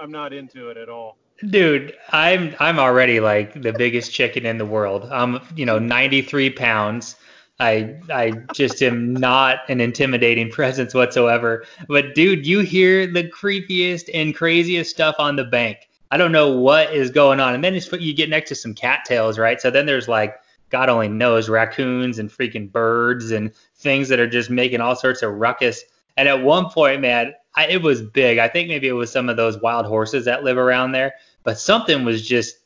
I'm 0.00 0.12
not 0.12 0.32
into 0.32 0.68
it 0.68 0.76
at 0.76 0.88
all. 0.88 1.16
Dude, 1.46 1.94
I'm 2.10 2.56
I'm 2.58 2.80
already 2.80 3.20
like 3.20 3.62
the 3.62 3.72
biggest 3.72 4.12
chicken 4.12 4.44
in 4.44 4.58
the 4.58 4.66
world. 4.66 5.08
I'm 5.10 5.40
you 5.54 5.64
know 5.64 5.78
93 5.78 6.50
pounds. 6.50 7.14
I 7.60 7.96
I 8.12 8.32
just 8.52 8.82
am 8.82 9.12
not 9.12 9.58
an 9.68 9.80
intimidating 9.80 10.50
presence 10.52 10.94
whatsoever. 10.94 11.64
But 11.86 12.16
dude, 12.16 12.44
you 12.44 12.60
hear 12.60 13.06
the 13.06 13.22
creepiest 13.22 14.10
and 14.12 14.34
craziest 14.34 14.90
stuff 14.90 15.14
on 15.20 15.36
the 15.36 15.44
bank. 15.44 15.88
I 16.10 16.16
don't 16.16 16.32
know 16.32 16.50
what 16.50 16.92
is 16.92 17.10
going 17.10 17.38
on. 17.38 17.54
And 17.54 17.62
then 17.62 17.78
you 18.00 18.14
get 18.14 18.30
next 18.30 18.48
to 18.48 18.54
some 18.56 18.74
cattails, 18.74 19.38
right? 19.38 19.60
So 19.60 19.70
then 19.70 19.86
there's 19.86 20.08
like 20.08 20.34
God 20.70 20.88
only 20.88 21.08
knows 21.08 21.48
raccoons 21.48 22.18
and 22.18 22.30
freaking 22.30 22.70
birds 22.70 23.30
and 23.30 23.52
things 23.76 24.08
that 24.08 24.18
are 24.18 24.28
just 24.28 24.50
making 24.50 24.80
all 24.80 24.96
sorts 24.96 25.22
of 25.22 25.34
ruckus. 25.34 25.84
And 26.16 26.28
at 26.28 26.42
one 26.42 26.68
point, 26.68 27.00
man, 27.00 27.34
I, 27.54 27.66
it 27.68 27.82
was 27.82 28.02
big. 28.02 28.38
I 28.38 28.48
think 28.48 28.68
maybe 28.68 28.88
it 28.88 28.92
was 28.92 29.10
some 29.12 29.28
of 29.28 29.36
those 29.36 29.60
wild 29.60 29.86
horses 29.86 30.24
that 30.24 30.42
live 30.42 30.58
around 30.58 30.92
there 30.92 31.14
but 31.48 31.58
something 31.58 32.04
was 32.04 32.28
just 32.28 32.58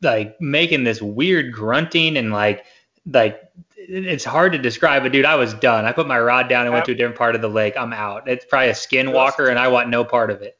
like 0.00 0.40
making 0.40 0.84
this 0.84 1.02
weird 1.02 1.52
grunting 1.52 2.16
and 2.16 2.32
like 2.32 2.64
like 3.04 3.52
it's 3.76 4.24
hard 4.24 4.52
to 4.52 4.58
describe 4.58 5.02
but 5.02 5.12
dude 5.12 5.26
i 5.26 5.34
was 5.34 5.52
done. 5.52 5.84
I 5.84 5.92
put 5.92 6.08
my 6.08 6.18
rod 6.18 6.48
down 6.48 6.64
and 6.64 6.72
went 6.72 6.86
to 6.86 6.92
a 6.92 6.94
different 6.94 7.18
part 7.18 7.34
of 7.34 7.42
the 7.42 7.50
lake. 7.50 7.74
I'm 7.76 7.92
out. 7.92 8.26
It's 8.26 8.46
probably 8.46 8.70
a 8.70 8.72
skinwalker 8.72 9.50
and 9.50 9.58
i 9.58 9.68
want 9.68 9.90
no 9.90 10.02
part 10.02 10.30
of 10.30 10.40
it. 10.40 10.58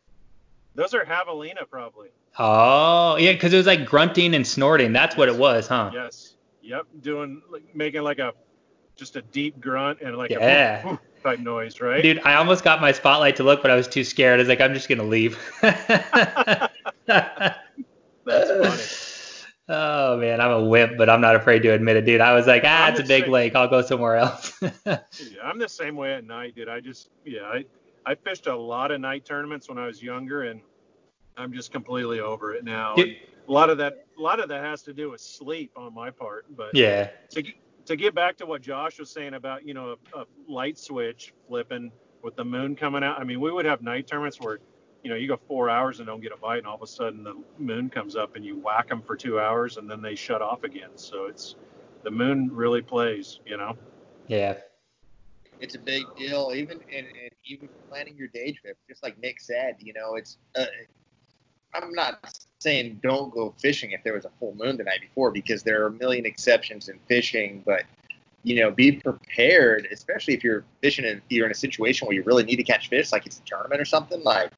Those 0.75 0.93
are 0.93 1.03
javelina 1.03 1.67
probably. 1.71 2.11
Oh 2.39 3.17
yeah 3.17 3.33
because 3.33 3.55
it 3.55 3.57
was 3.57 3.67
like 3.67 3.87
grunting 3.87 4.35
and 4.35 4.47
snorting. 4.47 4.93
That's 4.93 5.17
what 5.17 5.31
it 5.31 5.37
was 5.37 5.67
huh? 5.67 5.93
Yes. 5.95 6.35
Yep. 6.61 6.89
Doing 7.01 7.41
like 7.51 7.75
making 7.75 8.03
like 8.03 8.19
a 8.19 8.35
just 8.97 9.17
a 9.17 9.23
deep 9.23 9.59
grunt 9.63 10.03
and 10.03 10.15
like 10.19 10.31
yeah. 10.31 10.87
a 10.87 10.99
type 11.23 11.39
noise 11.39 11.81
right 11.81 12.03
dude 12.03 12.21
i 12.25 12.35
almost 12.35 12.65
got 12.65 12.81
my 12.81 12.93
spotlight 12.93 13.37
to 13.37 13.43
look 13.43 13.63
but 13.63 13.71
i 13.71 13.75
was 13.75 13.87
too 13.87 14.05
scared 14.05 14.39
i 14.39 14.43
was 14.43 14.49
like 14.49 14.61
i'm 14.61 14.75
just 14.75 14.89
gonna 14.89 15.03
leave 15.03 15.39
That's 18.25 18.51
funny. 18.51 19.11
Oh 19.73 20.17
man, 20.17 20.41
I'm 20.41 20.51
a 20.51 20.65
wimp, 20.65 20.99
but 20.99 21.09
I'm 21.09 21.21
not 21.21 21.37
afraid 21.37 21.61
to 21.61 21.69
admit 21.69 21.97
it, 21.97 22.05
dude. 22.05 22.21
I 22.21 22.35
was 22.35 22.49
like, 22.49 22.63
ah, 22.65 22.87
I'm 22.87 22.93
it's 22.93 23.01
a 23.01 23.05
big 23.05 23.25
same. 23.25 23.33
lake. 23.33 23.55
I'll 23.55 23.69
go 23.69 23.83
somewhere 23.83 24.17
else. 24.17 24.53
yeah, 24.87 24.97
I'm 25.45 25.61
the 25.61 25.69
same 25.69 25.95
way 25.95 26.15
at 26.15 26.25
night, 26.25 26.57
dude. 26.57 26.69
I 26.69 26.81
just, 26.81 27.11
yeah, 27.25 27.43
I, 27.43 27.65
I 28.05 28.17
fished 28.17 28.49
a 28.49 28.57
lot 28.57 28.91
of 28.91 29.01
night 29.01 29.25
tournaments 29.25 29.69
when 29.69 29.79
I 29.79 29.87
was 29.87 30.03
younger, 30.03 30.43
and 30.43 30.61
I'm 31.37 31.53
just 31.53 31.71
completely 31.71 32.19
over 32.19 32.53
it 32.53 32.65
now. 32.65 32.97
a 32.97 33.17
lot 33.47 33.71
of 33.71 33.79
that, 33.79 34.07
a 34.19 34.21
lot 34.21 34.41
of 34.41 34.49
that 34.49 34.65
has 34.65 34.83
to 34.83 34.93
do 34.93 35.11
with 35.11 35.21
sleep 35.21 35.71
on 35.77 35.95
my 35.95 36.11
part. 36.11 36.47
But 36.57 36.75
yeah, 36.75 37.11
to 37.31 37.45
to 37.91 37.97
get 37.97 38.15
back 38.15 38.37
to 38.37 38.47
what 38.47 38.63
Josh 38.63 39.01
was 39.01 39.11
saying 39.11 39.35
about, 39.35 39.67
you 39.67 39.75
know, 39.75 39.97
a, 40.15 40.21
a 40.21 40.25
light 40.49 40.79
switch 40.79 41.35
flipping 41.49 41.91
with 42.23 42.37
the 42.37 42.45
moon 42.45 42.77
coming 42.77 43.03
out. 43.03 43.19
I 43.19 43.25
mean, 43.25 43.41
we 43.41 43.51
would 43.51 43.65
have 43.65 43.83
night 43.83 44.07
tournaments 44.07 44.41
where 44.41 44.61
you 45.03 45.11
know, 45.11 45.17
you 45.17 45.27
go 45.27 45.41
four 45.49 45.69
hours 45.69 45.99
and 45.99 46.07
don't 46.07 46.21
get 46.21 46.31
a 46.31 46.37
bite, 46.37 46.59
and 46.59 46.67
all 46.67 46.77
of 46.77 46.83
a 46.83 46.87
sudden 46.87 47.25
the 47.25 47.35
moon 47.59 47.89
comes 47.89 48.17
up 48.17 48.37
and 48.37 48.45
you 48.45 48.59
whack 48.59 48.89
them 48.89 49.03
for 49.03 49.17
two 49.17 49.41
hours, 49.41 49.77
and 49.77 49.91
then 49.91 50.03
they 50.03 50.15
shut 50.15 50.41
off 50.41 50.63
again. 50.63 50.91
So 50.95 51.27
it's 51.27 51.57
the 52.05 52.11
moon 52.11 52.51
really 52.53 52.83
plays, 52.83 53.41
you 53.45 53.57
know. 53.57 53.77
Yeah. 54.29 54.59
It's 55.59 55.75
a 55.75 55.79
big 55.79 56.05
deal, 56.17 56.53
even 56.55 56.81
and, 56.95 57.07
and 57.07 57.31
even 57.45 57.69
planning 57.89 58.17
your 58.17 58.29
day 58.29 58.53
trip. 58.53 58.77
Just 58.89 59.03
like 59.03 59.19
Nick 59.19 59.41
said, 59.41 59.77
you 59.81 59.93
know, 59.95 60.15
it's. 60.15 60.39
Uh, 60.57 60.67
I'm 61.75 61.93
not 61.93 62.39
saying 62.61 63.01
don't 63.03 63.33
go 63.33 63.55
fishing 63.59 63.93
if 63.93 64.05
there 64.05 64.15
was 64.15 64.25
a 64.27 64.31
full 64.39 64.55
moon 64.55 64.77
the 64.77 64.85
night 64.85 65.01
before, 65.01 65.31
because 65.31 65.63
there 65.63 65.83
are 65.83 65.87
a 65.87 65.93
million 65.93 66.27
exceptions 66.27 66.89
in 66.89 66.99
fishing, 67.09 67.63
but 67.65 67.83
you 68.43 68.61
know, 68.61 68.71
be 68.71 68.93
prepared, 68.93 69.87
especially 69.93 70.35
if 70.35 70.45
you're 70.45 70.65
fishing 70.81 71.05
and 71.05 71.21
you're 71.29 71.47
in 71.47 71.53
a 71.53 71.55
situation 71.55 72.07
where 72.07 72.15
you 72.15 72.23
really 72.23 72.45
need 72.45 72.57
to 72.57 72.63
catch 72.63 72.89
fish, 72.89 73.13
like 73.13 73.27
it's 73.27 73.39
a 73.39 73.43
tournament 73.43 73.81
or 73.81 73.85
something. 73.85 74.23
Like, 74.23 74.51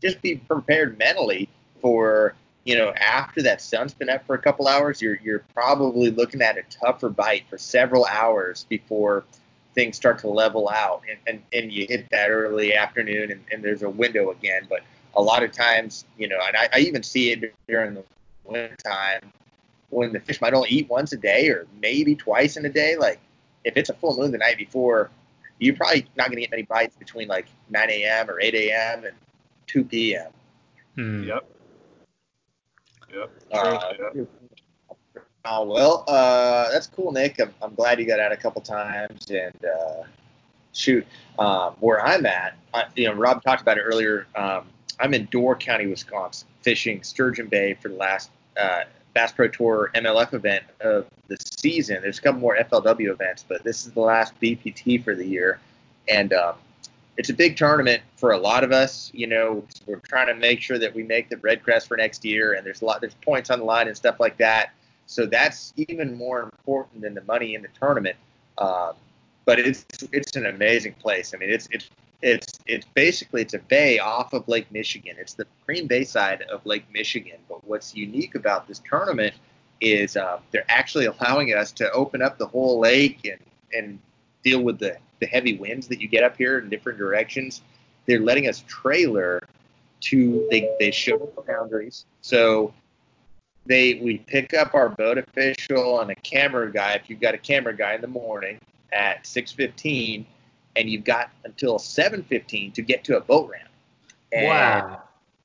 just 0.00 0.20
be 0.20 0.36
prepared 0.36 0.98
mentally 0.98 1.48
for 1.80 2.34
you 2.64 2.76
know 2.76 2.92
after 2.92 3.42
that 3.42 3.60
sun's 3.60 3.94
been 3.94 4.08
up 4.10 4.26
for 4.26 4.34
a 4.34 4.38
couple 4.38 4.68
hours 4.68 5.00
you're 5.00 5.18
you're 5.22 5.44
probably 5.54 6.10
looking 6.10 6.42
at 6.42 6.56
a 6.58 6.62
tougher 6.70 7.08
bite 7.08 7.44
for 7.48 7.58
several 7.58 8.04
hours 8.06 8.66
before 8.68 9.24
things 9.74 9.96
start 9.96 10.18
to 10.18 10.28
level 10.28 10.68
out 10.68 11.02
and, 11.08 11.18
and, 11.26 11.42
and 11.52 11.72
you 11.72 11.86
hit 11.88 12.08
that 12.10 12.30
early 12.30 12.74
afternoon 12.74 13.30
and, 13.32 13.44
and 13.52 13.62
there's 13.62 13.82
a 13.82 13.88
window 13.88 14.30
again 14.30 14.66
but 14.68 14.80
a 15.16 15.22
lot 15.22 15.42
of 15.42 15.52
times 15.52 16.04
you 16.18 16.28
know 16.28 16.38
and 16.46 16.56
I, 16.56 16.68
I 16.72 16.78
even 16.80 17.02
see 17.02 17.32
it 17.32 17.54
during 17.68 17.94
the 17.94 18.04
winter 18.44 18.76
time 18.76 19.32
when 19.90 20.12
the 20.12 20.20
fish 20.20 20.40
might 20.40 20.54
only 20.54 20.70
eat 20.70 20.88
once 20.88 21.12
a 21.12 21.16
day 21.16 21.48
or 21.48 21.66
maybe 21.80 22.14
twice 22.14 22.56
in 22.56 22.64
a 22.66 22.70
day 22.70 22.96
like 22.96 23.20
if 23.64 23.76
it's 23.76 23.90
a 23.90 23.94
full 23.94 24.16
moon 24.16 24.32
the 24.32 24.38
night 24.38 24.58
before 24.58 25.10
you're 25.58 25.76
probably 25.76 26.06
not 26.16 26.26
going 26.26 26.36
to 26.36 26.40
get 26.42 26.50
many 26.50 26.62
bites 26.62 26.96
between 26.96 27.28
like 27.28 27.46
9 27.70 27.90
a.m. 27.90 28.30
or 28.30 28.40
8 28.40 28.54
a.m. 28.54 29.04
and 29.04 29.14
2 29.66 29.84
p.m. 29.84 30.30
Hmm. 30.94 31.24
Yep. 31.24 31.50
Yep. 33.14 33.30
Uh, 33.52 33.92
yep. 34.14 34.28
Oh, 35.46 35.64
well, 35.64 36.04
uh, 36.08 36.70
that's 36.70 36.86
cool, 36.86 37.12
Nick. 37.12 37.40
I'm, 37.40 37.54
I'm, 37.62 37.74
glad 37.74 38.00
you 38.00 38.06
got 38.06 38.18
out 38.18 38.32
a 38.32 38.36
couple 38.36 38.62
times. 38.62 39.30
And 39.30 39.64
uh, 39.64 40.04
shoot, 40.72 41.06
um, 41.38 41.74
where 41.80 42.04
I'm 42.04 42.24
at, 42.26 42.56
I, 42.72 42.84
you 42.96 43.06
know, 43.06 43.14
Rob 43.14 43.42
talked 43.42 43.60
about 43.60 43.76
it 43.76 43.82
earlier. 43.82 44.26
Um, 44.34 44.66
I'm 45.00 45.14
in 45.14 45.26
Door 45.26 45.56
County, 45.56 45.86
Wisconsin, 45.86 46.48
fishing 46.62 47.02
Sturgeon 47.02 47.48
Bay 47.48 47.74
for 47.74 47.88
the 47.88 47.96
last 47.96 48.30
uh, 48.56 48.84
Bass 49.14 49.32
Pro 49.32 49.48
Tour 49.48 49.90
MLF 49.94 50.34
event 50.34 50.64
of 50.80 51.06
the 51.28 51.36
season. 51.38 52.02
There's 52.02 52.18
a 52.18 52.22
couple 52.22 52.40
more 52.40 52.56
FLW 52.56 53.10
events, 53.10 53.44
but 53.46 53.64
this 53.64 53.86
is 53.86 53.92
the 53.92 54.00
last 54.00 54.38
BPT 54.40 55.02
for 55.02 55.14
the 55.14 55.26
year, 55.26 55.60
and 56.08 56.32
um, 56.32 56.54
it's 57.16 57.30
a 57.30 57.34
big 57.34 57.56
tournament 57.56 58.02
for 58.16 58.32
a 58.32 58.38
lot 58.38 58.64
of 58.64 58.72
us. 58.72 59.10
You 59.14 59.26
know, 59.26 59.64
we're 59.86 60.00
trying 60.00 60.26
to 60.28 60.34
make 60.34 60.60
sure 60.60 60.78
that 60.78 60.94
we 60.94 61.02
make 61.02 61.28
the 61.28 61.36
REDCREST 61.36 61.86
for 61.86 61.96
next 61.96 62.24
year, 62.24 62.54
and 62.54 62.66
there's 62.66 62.82
a 62.82 62.84
lot, 62.84 63.00
there's 63.00 63.14
points 63.14 63.50
on 63.50 63.60
the 63.60 63.64
line 63.64 63.86
and 63.88 63.96
stuff 63.96 64.18
like 64.18 64.36
that. 64.38 64.72
So 65.06 65.26
that's 65.26 65.72
even 65.76 66.16
more 66.16 66.42
important 66.42 67.02
than 67.02 67.14
the 67.14 67.22
money 67.22 67.54
in 67.54 67.62
the 67.62 67.68
tournament. 67.78 68.16
Um, 68.58 68.94
but 69.44 69.58
it's 69.58 69.84
it's 70.12 70.36
an 70.36 70.46
amazing 70.46 70.94
place. 70.94 71.34
I 71.34 71.38
mean, 71.38 71.50
it's 71.50 71.68
it's 71.70 71.90
it's 72.24 72.58
it's 72.66 72.86
basically 72.94 73.42
it's 73.42 73.52
a 73.52 73.58
bay 73.58 73.98
off 73.98 74.32
of 74.32 74.48
Lake 74.48 74.72
Michigan. 74.72 75.16
It's 75.18 75.34
the 75.34 75.46
Green 75.66 75.86
Bay 75.86 76.04
side 76.04 76.42
of 76.50 76.64
Lake 76.64 76.86
Michigan. 76.92 77.36
But 77.48 77.62
what's 77.66 77.94
unique 77.94 78.34
about 78.34 78.66
this 78.66 78.80
tournament 78.88 79.34
is 79.80 80.16
uh, 80.16 80.40
they're 80.50 80.64
actually 80.68 81.04
allowing 81.20 81.54
us 81.54 81.70
to 81.72 81.92
open 81.92 82.22
up 82.22 82.38
the 82.38 82.46
whole 82.46 82.80
lake 82.80 83.20
and 83.30 83.40
and 83.74 83.98
deal 84.42 84.62
with 84.62 84.78
the 84.78 84.96
the 85.20 85.26
heavy 85.26 85.58
winds 85.58 85.86
that 85.88 86.00
you 86.00 86.08
get 86.08 86.24
up 86.24 86.36
here 86.36 86.58
in 86.58 86.70
different 86.70 86.98
directions. 86.98 87.60
They're 88.06 88.20
letting 88.20 88.48
us 88.48 88.64
trailer 88.66 89.46
to 90.00 90.48
they 90.50 90.74
they 90.80 90.90
show 90.90 91.18
the 91.36 91.42
boundaries. 91.42 92.06
So 92.22 92.72
they 93.66 94.00
we 94.02 94.18
pick 94.18 94.54
up 94.54 94.74
our 94.74 94.88
boat 94.88 95.18
official 95.18 96.00
and 96.00 96.10
a 96.10 96.14
camera 96.16 96.72
guy 96.72 96.94
if 96.94 97.10
you've 97.10 97.20
got 97.20 97.34
a 97.34 97.38
camera 97.38 97.76
guy 97.76 97.94
in 97.94 98.00
the 98.00 98.08
morning 98.08 98.58
at 98.92 99.24
6:15 99.24 100.24
and 100.76 100.88
you've 100.88 101.04
got 101.04 101.30
until 101.44 101.78
7:15 101.78 102.72
to 102.74 102.82
get 102.82 103.04
to 103.04 103.16
a 103.16 103.20
boat 103.20 103.50
ramp. 103.50 103.68
And 104.32 104.46
wow. 104.46 105.02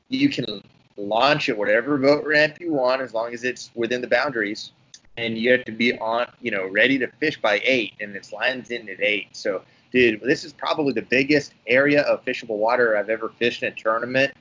You 0.10 0.30
can 0.30 0.64
launch 0.98 1.50
at 1.50 1.58
whatever 1.58 1.98
boat 1.98 2.26
ramp 2.26 2.58
you 2.60 2.74
want 2.74 3.02
as 3.02 3.14
long 3.14 3.34
as 3.34 3.44
it's 3.44 3.70
within 3.76 4.02
the 4.02 4.08
boundaries. 4.08 4.72
And 5.18 5.38
you 5.38 5.52
have 5.52 5.66
to 5.66 5.72
be 5.72 5.98
on, 6.00 6.32
you 6.42 6.52
know, 6.52 6.68
ready 6.68 6.98
to 7.00 7.08
fish 7.20 7.40
by 7.42 7.62
eight, 7.64 7.94
and 8.00 8.16
it's 8.16 8.32
lines 8.32 8.72
in 8.72 8.88
at 8.90 9.02
eight. 9.02 9.28
So, 9.34 9.64
dude, 9.92 10.22
this 10.22 10.46
is 10.46 10.54
probably 10.54 10.94
the 10.94 11.02
biggest 11.02 11.54
area 11.68 12.02
of 12.04 12.24
fishable 12.24 12.58
water 12.58 12.98
I've 12.98 13.10
ever 13.10 13.30
fished 13.30 13.62
in 13.64 13.74
a 13.74 13.76
tournament. 13.76 14.34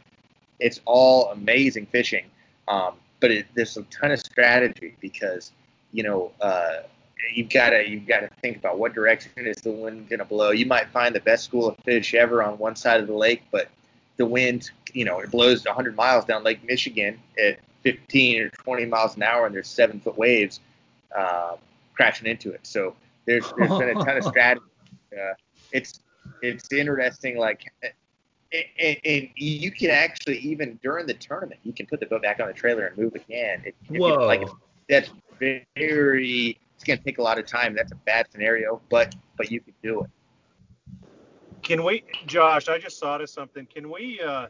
It's 0.61 0.80
all 0.85 1.30
amazing 1.33 1.87
fishing, 1.87 2.26
um, 2.68 2.95
but 3.21 3.30
it, 3.33 3.47
there's 3.54 3.76
a 3.76 3.83
ton 3.85 4.12
of 4.12 4.21
strategy 4.21 4.97
because, 5.00 5.52
you 5.92 6.04
know, 6.04 6.33
uh, 6.40 6.83
you've 7.34 7.48
got 7.48 7.70
to 7.70 7.88
you've 7.88 8.06
got 8.06 8.20
to 8.20 8.30
think 8.40 8.56
about 8.56 8.78
what 8.78 8.94
direction 8.94 9.32
is 9.37 9.56
the 9.58 9.70
wind 9.70 10.08
going 10.08 10.18
to 10.18 10.25
blow. 10.25 10.50
You 10.50 10.66
might 10.66 10.88
find 10.88 11.14
the 11.14 11.20
best 11.20 11.44
school 11.44 11.68
of 11.68 11.76
fish 11.84 12.14
ever 12.14 12.42
on 12.42 12.58
one 12.58 12.76
side 12.76 13.00
of 13.00 13.06
the 13.06 13.14
lake, 13.14 13.42
but 13.50 13.68
the 14.16 14.26
wind, 14.26 14.70
you 14.92 15.04
know, 15.04 15.20
it 15.20 15.30
blows 15.30 15.64
100 15.64 15.96
miles 15.96 16.25
down 16.25 16.42
Lake 16.42 16.64
Michigan 16.64 17.18
at 17.38 17.58
15 17.82 18.42
or 18.42 18.48
20 18.50 18.87
miles 18.87 19.16
an 19.16 19.22
hour, 19.22 19.46
and 19.46 19.54
there's 19.54 19.68
seven 19.68 20.00
foot 20.00 20.18
waves 20.18 20.60
uh, 21.16 21.56
crashing 21.94 22.26
into 22.26 22.52
it. 22.52 22.60
So 22.64 22.94
there's 23.26 23.44
there's 23.56 23.70
been 23.70 23.90
a 23.90 23.94
ton 23.94 24.16
of 24.16 24.25
strategy. 24.25 24.66
Uh, 25.12 25.34
it's 25.72 26.00
it's 26.42 26.72
interesting, 26.72 27.38
like. 27.38 27.64
And, 27.80 28.96
and 29.04 29.28
you 29.37 29.70
can 29.70 29.90
actually 29.90 30.38
even 30.38 30.80
during 30.82 31.06
the 31.06 31.12
tournament, 31.12 31.60
you 31.64 31.75
can 31.75 31.84
put 31.84 32.00
the 32.00 32.06
boat 32.06 32.22
back 32.22 32.40
on 32.40 32.46
the 32.46 32.54
trailer 32.54 32.87
and 32.87 32.96
move 32.96 33.14
again. 33.14 33.60
If, 33.66 33.75
if 33.90 34.00
Whoa! 34.00 34.26
like 34.26 34.48
that's 34.88 35.10
very 35.38 36.58
it's 36.78 36.85
going 36.85 36.97
to 36.97 37.04
take 37.04 37.18
a 37.18 37.23
lot 37.23 37.40
of 37.40 37.47
time. 37.47 37.75
That's 37.75 37.90
a 37.90 37.97
bad 37.97 38.26
scenario, 38.30 38.80
but 38.88 39.12
but 39.37 39.50
you 39.50 39.61
can 39.61 39.75
do 39.82 40.04
it. 40.04 40.11
Can 41.62 41.82
we, 41.82 42.04
Josh? 42.25 42.68
I 42.68 42.78
just 42.78 43.00
thought 43.00 43.20
of 43.20 43.28
something. 43.28 43.66
Can 43.66 43.90
we 43.90 44.20
uh, 44.25 44.47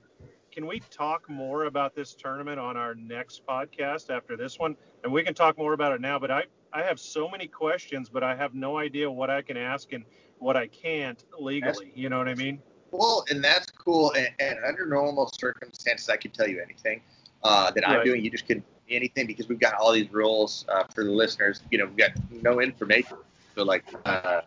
can 0.52 0.66
we 0.66 0.80
talk 0.90 1.26
more 1.30 1.64
about 1.64 1.94
this 1.94 2.14
tournament 2.14 2.60
on 2.60 2.76
our 2.76 2.94
next 2.94 3.46
podcast 3.46 4.14
after 4.14 4.36
this 4.36 4.58
one? 4.58 4.76
And 5.04 5.12
we 5.12 5.22
can 5.22 5.32
talk 5.32 5.56
more 5.56 5.72
about 5.72 5.92
it 5.92 6.02
now. 6.02 6.18
But 6.18 6.30
I 6.30 6.44
I 6.70 6.82
have 6.82 7.00
so 7.00 7.30
many 7.30 7.46
questions, 7.46 8.10
but 8.10 8.22
I 8.22 8.36
have 8.36 8.54
no 8.54 8.76
idea 8.76 9.10
what 9.10 9.30
I 9.30 9.40
can 9.40 9.56
ask 9.56 9.94
and 9.94 10.04
what 10.38 10.54
I 10.54 10.66
can't 10.66 11.24
legally. 11.40 11.86
That's, 11.86 11.96
you 11.96 12.10
know 12.10 12.18
what 12.18 12.28
I 12.28 12.34
mean? 12.34 12.60
Well, 12.90 13.24
and 13.30 13.42
that's 13.42 13.70
cool. 13.70 14.12
And, 14.12 14.28
and 14.38 14.58
under 14.66 14.84
normal 14.84 15.30
circumstances, 15.32 16.10
I 16.10 16.18
could 16.18 16.34
tell 16.34 16.46
you 16.46 16.60
anything 16.60 17.00
uh, 17.42 17.70
that 17.70 17.84
right. 17.86 18.00
I'm 18.00 18.04
doing. 18.04 18.22
You 18.22 18.30
just 18.30 18.46
couldn't 18.46 18.66
anything 18.90 19.26
because 19.26 19.48
we've 19.48 19.60
got 19.60 19.74
all 19.74 19.92
these 19.92 20.10
rules 20.12 20.64
uh, 20.68 20.84
for 20.84 21.04
the 21.04 21.10
listeners. 21.10 21.62
You 21.70 21.78
know, 21.78 21.86
we've 21.86 21.96
got 21.96 22.10
no 22.42 22.60
information. 22.60 23.16
So 23.54 23.64
like, 23.64 23.84
uh, 24.04 24.42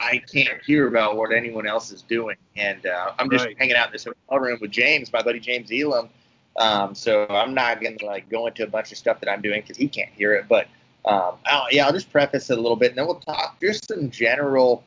I 0.00 0.18
can't 0.18 0.62
hear 0.64 0.88
about 0.88 1.16
what 1.16 1.32
anyone 1.32 1.66
else 1.66 1.92
is 1.92 2.02
doing, 2.02 2.36
and 2.56 2.86
uh, 2.86 3.12
I'm 3.18 3.30
just 3.30 3.44
right. 3.44 3.56
hanging 3.58 3.76
out 3.76 3.88
in 3.88 3.92
this 3.92 4.04
hotel 4.04 4.38
room 4.38 4.58
with 4.60 4.70
James, 4.70 5.12
my 5.12 5.22
buddy 5.22 5.40
James 5.40 5.70
Elam. 5.70 6.08
Um, 6.58 6.94
so 6.94 7.26
I'm 7.28 7.54
not 7.54 7.82
gonna 7.82 7.96
like 8.02 8.28
go 8.28 8.46
into 8.46 8.64
a 8.64 8.66
bunch 8.66 8.92
of 8.92 8.98
stuff 8.98 9.20
that 9.20 9.30
I'm 9.30 9.42
doing 9.42 9.60
because 9.60 9.76
he 9.76 9.88
can't 9.88 10.10
hear 10.10 10.34
it. 10.34 10.46
But 10.48 10.68
um, 11.04 11.34
I'll, 11.46 11.66
yeah, 11.70 11.86
I'll 11.86 11.92
just 11.92 12.10
preface 12.10 12.50
it 12.50 12.58
a 12.58 12.60
little 12.60 12.76
bit, 12.76 12.90
and 12.90 12.98
then 12.98 13.06
we'll 13.06 13.20
talk 13.20 13.60
just 13.60 13.88
some 13.88 14.10
general, 14.10 14.82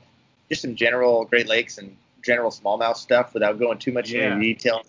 just 0.49 0.63
some 0.63 0.75
general 0.75 1.25
Great 1.25 1.47
Lakes 1.47 1.77
and 1.77 1.95
general 2.23 2.49
smallmouth 2.51 2.97
stuff 2.97 3.33
without 3.33 3.59
going 3.59 3.77
too 3.77 3.91
much 3.91 4.11
yeah. 4.11 4.33
into 4.33 4.39
detail. 4.39 4.81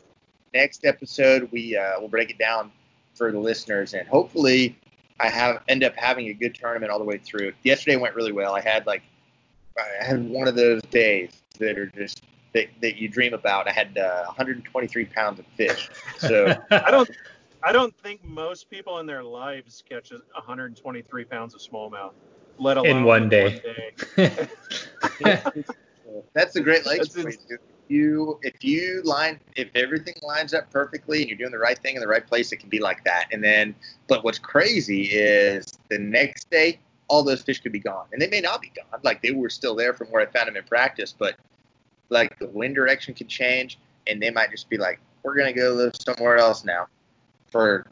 Next 0.55 0.85
episode, 0.87 1.49
we 1.53 1.77
uh, 1.77 2.01
will 2.01 2.09
break 2.09 2.31
it 2.31 2.39
down 2.39 2.73
for 3.15 3.33
the 3.33 3.39
listeners, 3.39 3.95
and 3.95 4.07
hopefully 4.09 4.77
I 5.21 5.29
have 5.29 5.63
end 5.69 5.85
up 5.85 5.95
having 5.97 6.29
a 6.29 6.35
good 6.35 6.55
tournament 6.55 6.91
all 6.91 6.99
the 6.99 7.05
way 7.05 7.19
through. 7.19 7.53
Yesterday 7.63 7.97
went 7.97 8.15
really 8.15 8.33
well. 8.33 8.55
I 8.55 8.61
had 8.61 8.87
like 8.87 9.03
I 9.79 10.05
had 10.05 10.29
one 10.29 10.49
of 10.49 10.57
those 10.57 10.83
days 10.83 11.43
that 11.59 11.79
are 11.79 11.87
just 11.87 12.23
that, 12.53 12.69
that 12.81 12.97
you 12.97 13.09
dream 13.09 13.35
about. 13.35 13.69
I 13.69 13.73
had 13.73 13.99
uh, 13.99 14.25
123 14.27 15.05
pounds 15.07 15.39
of 15.41 15.47
fish. 15.57 15.91
So 16.19 16.55
I 16.71 16.91
don't 16.91 17.11
I 17.63 17.73
don't 17.73 17.97
think 17.97 18.25
most 18.25 18.71
people 18.71 18.99
in 18.99 19.07
their 19.07 19.23
lives 19.23 19.83
catch 19.89 20.11
123 20.11 21.25
pounds 21.25 21.55
of 21.55 21.61
smallmouth, 21.61 22.13
let 22.59 22.77
alone 22.77 22.97
in 22.97 23.05
one 23.05 23.29
day. 23.29 23.61
One 24.17 24.27
day. 24.27 24.49
That's 26.35 26.53
the 26.53 26.61
Great 26.61 26.85
Lakes 26.87 27.15
you 27.89 28.39
if 28.43 28.65
you 28.65 29.03
line 29.05 29.41
if 29.57 29.69
everything 29.75 30.15
lines 30.23 30.55
up 30.55 30.71
perfectly 30.71 31.21
and 31.21 31.29
you're 31.29 31.39
doing 31.39 31.51
the 31.51 31.59
right 31.59 31.79
thing 31.79 31.95
in 31.95 32.01
the 32.01 32.09
right 32.09 32.27
place, 32.27 32.53
it 32.53 32.57
can 32.57 32.69
be 32.69 32.81
like 32.81 33.05
that. 33.05 33.27
And 33.33 33.43
then, 33.43 33.75
but 34.09 34.25
what's 34.25 34.39
crazy 34.39 35.03
is 35.03 35.67
the 35.89 35.99
next 35.99 36.51
day, 36.51 36.79
all 37.09 37.23
those 37.23 37.43
fish 37.43 37.61
could 37.61 37.73
be 37.73 37.81
gone, 37.81 38.07
and 38.13 38.21
they 38.21 38.29
may 38.29 38.41
not 38.41 38.61
be 38.61 38.71
gone. 38.75 39.01
Like 39.03 39.23
they 39.23 39.33
were 39.33 39.51
still 39.51 39.75
there 39.75 39.93
from 39.93 40.09
where 40.09 40.23
I 40.23 40.27
found 40.27 40.49
them 40.49 40.57
in 40.57 40.65
practice, 40.65 41.15
but 41.17 41.37
like 42.09 42.39
the 42.39 42.49
wind 42.49 42.75
direction 42.75 43.15
could 43.15 43.29
change, 43.29 43.79
and 44.07 44.23
they 44.23 44.31
might 44.31 44.51
just 44.51 44.69
be 44.69 44.77
like, 44.77 45.01
we're 45.23 45.37
gonna 45.37 45.53
go 45.53 45.71
live 45.73 45.93
somewhere 45.97 46.37
else 46.37 46.65
now 46.65 46.87
for 47.51 47.87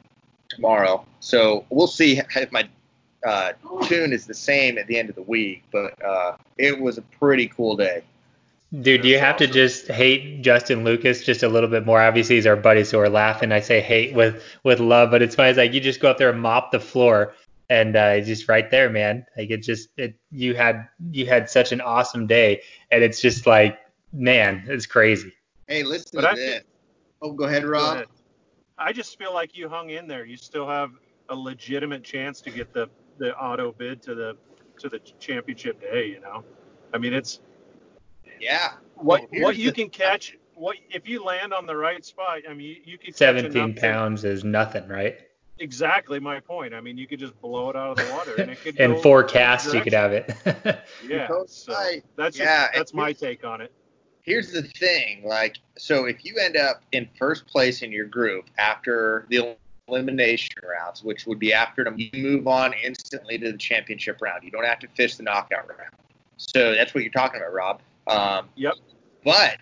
tomorrow. 0.49 1.05
So 1.21 1.65
we'll 1.71 1.87
see 1.87 2.21
if 2.37 2.53
my 2.53 2.69
uh, 3.27 3.53
tune 3.85 4.13
is 4.13 4.27
the 4.27 4.35
same 4.35 4.79
at 4.79 4.87
the 4.87 4.99
end 4.99 5.09
of 5.09 5.15
the 5.15 5.23
week, 5.23 5.63
but 5.73 6.03
uh, 6.05 6.37
it 6.59 6.79
was 6.79 6.99
a 6.99 7.03
pretty 7.03 7.49
cool 7.49 7.77
day. 7.77 8.03
Dude, 8.81 9.03
do 9.03 9.09
you 9.09 9.19
have 9.19 9.35
awesome. 9.35 9.49
to 9.49 9.53
just 9.53 9.89
hate 9.89 10.41
Justin 10.41 10.83
Lucas 10.83 11.23
just 11.23 11.43
a 11.43 11.49
little 11.49 11.69
bit 11.69 11.85
more? 11.85 12.01
Obviously, 12.01 12.37
he's 12.37 12.47
our 12.47 12.57
buddy, 12.57 12.85
so 12.85 12.99
we're 12.99 13.09
laughing. 13.09 13.53
I 13.53 13.61
say 13.61 13.83
hate 13.83 14.15
with 14.15 14.43
with 14.65 14.81
love, 14.81 15.11
but 15.11 15.21
it's 15.21 15.35
funny. 15.35 15.51
It's 15.51 15.59
like 15.59 15.75
you 15.75 15.81
just 15.81 16.01
go 16.01 16.11
up 16.11 16.17
there 16.17 16.31
and 16.31 16.41
mop 16.41 16.73
the 16.73 16.81
floor, 16.81 17.35
and 17.69 17.95
uh, 17.97 18.21
just 18.21 18.49
right 18.49 18.71
there, 18.71 18.89
man. 18.89 19.27
Like 19.37 19.51
it 19.51 19.59
just 19.59 19.91
it 19.99 20.15
you 20.31 20.55
had 20.55 20.89
you 21.11 21.27
had 21.27 21.51
such 21.51 21.73
an 21.73 21.83
awesome 21.83 22.27
day, 22.27 22.63
and 22.91 23.05
it's 23.05 23.21
just 23.21 23.47
like 23.47 23.79
man, 24.13 24.65
it's 24.67 24.87
crazy. 24.87 25.33
Hey, 25.69 25.83
listen 25.83 26.11
but 26.15 26.23
to 26.23 26.31
I, 26.31 26.35
this. 26.35 26.63
Oh, 27.21 27.33
go 27.33 27.45
ahead, 27.45 27.65
Rob. 27.65 27.83
Go 27.83 27.93
ahead. 27.95 28.07
I 28.79 28.93
just 28.93 29.19
feel 29.19 29.35
like 29.35 29.55
you 29.55 29.69
hung 29.69 29.91
in 29.91 30.07
there. 30.07 30.25
You 30.25 30.39
still 30.39 30.67
have 30.67 30.93
a 31.29 31.37
legitimate 31.37 32.05
chance 32.05 32.41
to 32.41 32.51
get 32.51 32.73
the 32.73 32.89
the 33.19 33.37
auto 33.37 33.73
bid 33.73 34.01
to 34.05 34.15
the 34.15 34.37
to 34.79 34.89
the 34.89 34.99
championship 34.99 35.79
day. 35.79 36.07
You 36.07 36.21
know, 36.21 36.43
I 36.95 36.97
mean 36.99 37.13
it's 37.13 37.41
yeah. 38.43 38.73
What 38.97 39.23
well, 39.33 39.43
what 39.43 39.57
you 39.57 39.71
the, 39.71 39.73
can 39.73 39.89
catch? 39.89 40.37
What 40.55 40.77
if 40.91 41.09
you 41.09 41.25
land 41.25 41.55
on 41.55 41.65
the 41.65 41.77
right 41.77 42.05
spot? 42.05 42.41
I 42.49 42.53
mean, 42.53 42.67
you, 42.69 42.77
you 42.85 42.99
could. 42.99 43.17
17 43.17 43.77
pounds 43.77 44.25
is 44.25 44.45
nothing, 44.45 44.87
right? 44.89 45.19
Exactly 45.59 46.19
my 46.19 46.41
point. 46.41 46.75
I 46.75 46.81
mean, 46.81 46.99
you 46.99 47.07
could 47.07 47.21
just 47.21 47.41
blow 47.41 47.71
it 47.71 47.77
out 47.77 47.93
of 47.93 47.97
the 47.99 48.13
water, 48.13 48.35
and 48.37 48.51
it 48.51 48.61
could. 48.61 48.77
In 48.81 49.01
four 49.01 49.23
casts, 49.23 49.73
you 49.73 49.81
could 49.81 49.93
have 49.93 50.13
it. 50.13 50.35
yeah. 51.07 51.29
So 51.47 51.75
that's 52.17 52.37
yeah, 52.39 52.69
that's 52.75 52.93
my 52.93 53.13
take 53.13 53.45
on 53.45 53.61
it. 53.61 53.73
Here's 54.23 54.53
the 54.53 54.63
thing, 54.63 55.25
like, 55.25 55.57
so 55.77 56.05
if 56.05 56.25
you 56.25 56.37
end 56.37 56.57
up 56.57 56.85
in 56.93 57.09
first 57.19 57.45
place 57.49 57.83
in 57.83 57.91
your 57.91 58.07
group 58.07 58.49
after 58.57 59.27
the 59.31 59.57
elimination 59.89 60.55
rounds, 60.63 61.03
which 61.03 61.27
would 61.27 61.41
be 61.41 61.53
after 61.53 61.83
them, 61.83 61.97
you 61.99 62.09
move 62.15 62.47
on 62.47 62.73
instantly 62.85 63.37
to 63.39 63.51
the 63.51 63.59
championship 63.59 64.23
round. 64.23 64.45
You 64.45 64.53
don't 64.53 64.65
have 64.65 64.79
to 64.79 64.89
fish 64.95 65.17
the 65.17 65.25
knockout 65.25 65.69
round. 65.69 65.91
So 66.37 66.73
that's 66.73 66.95
what 66.95 67.03
you're 67.03 67.13
talking 67.13 67.41
about, 67.41 67.53
Rob. 67.53 67.81
Um, 68.07 68.49
yep. 68.57 68.75
But 69.25 69.59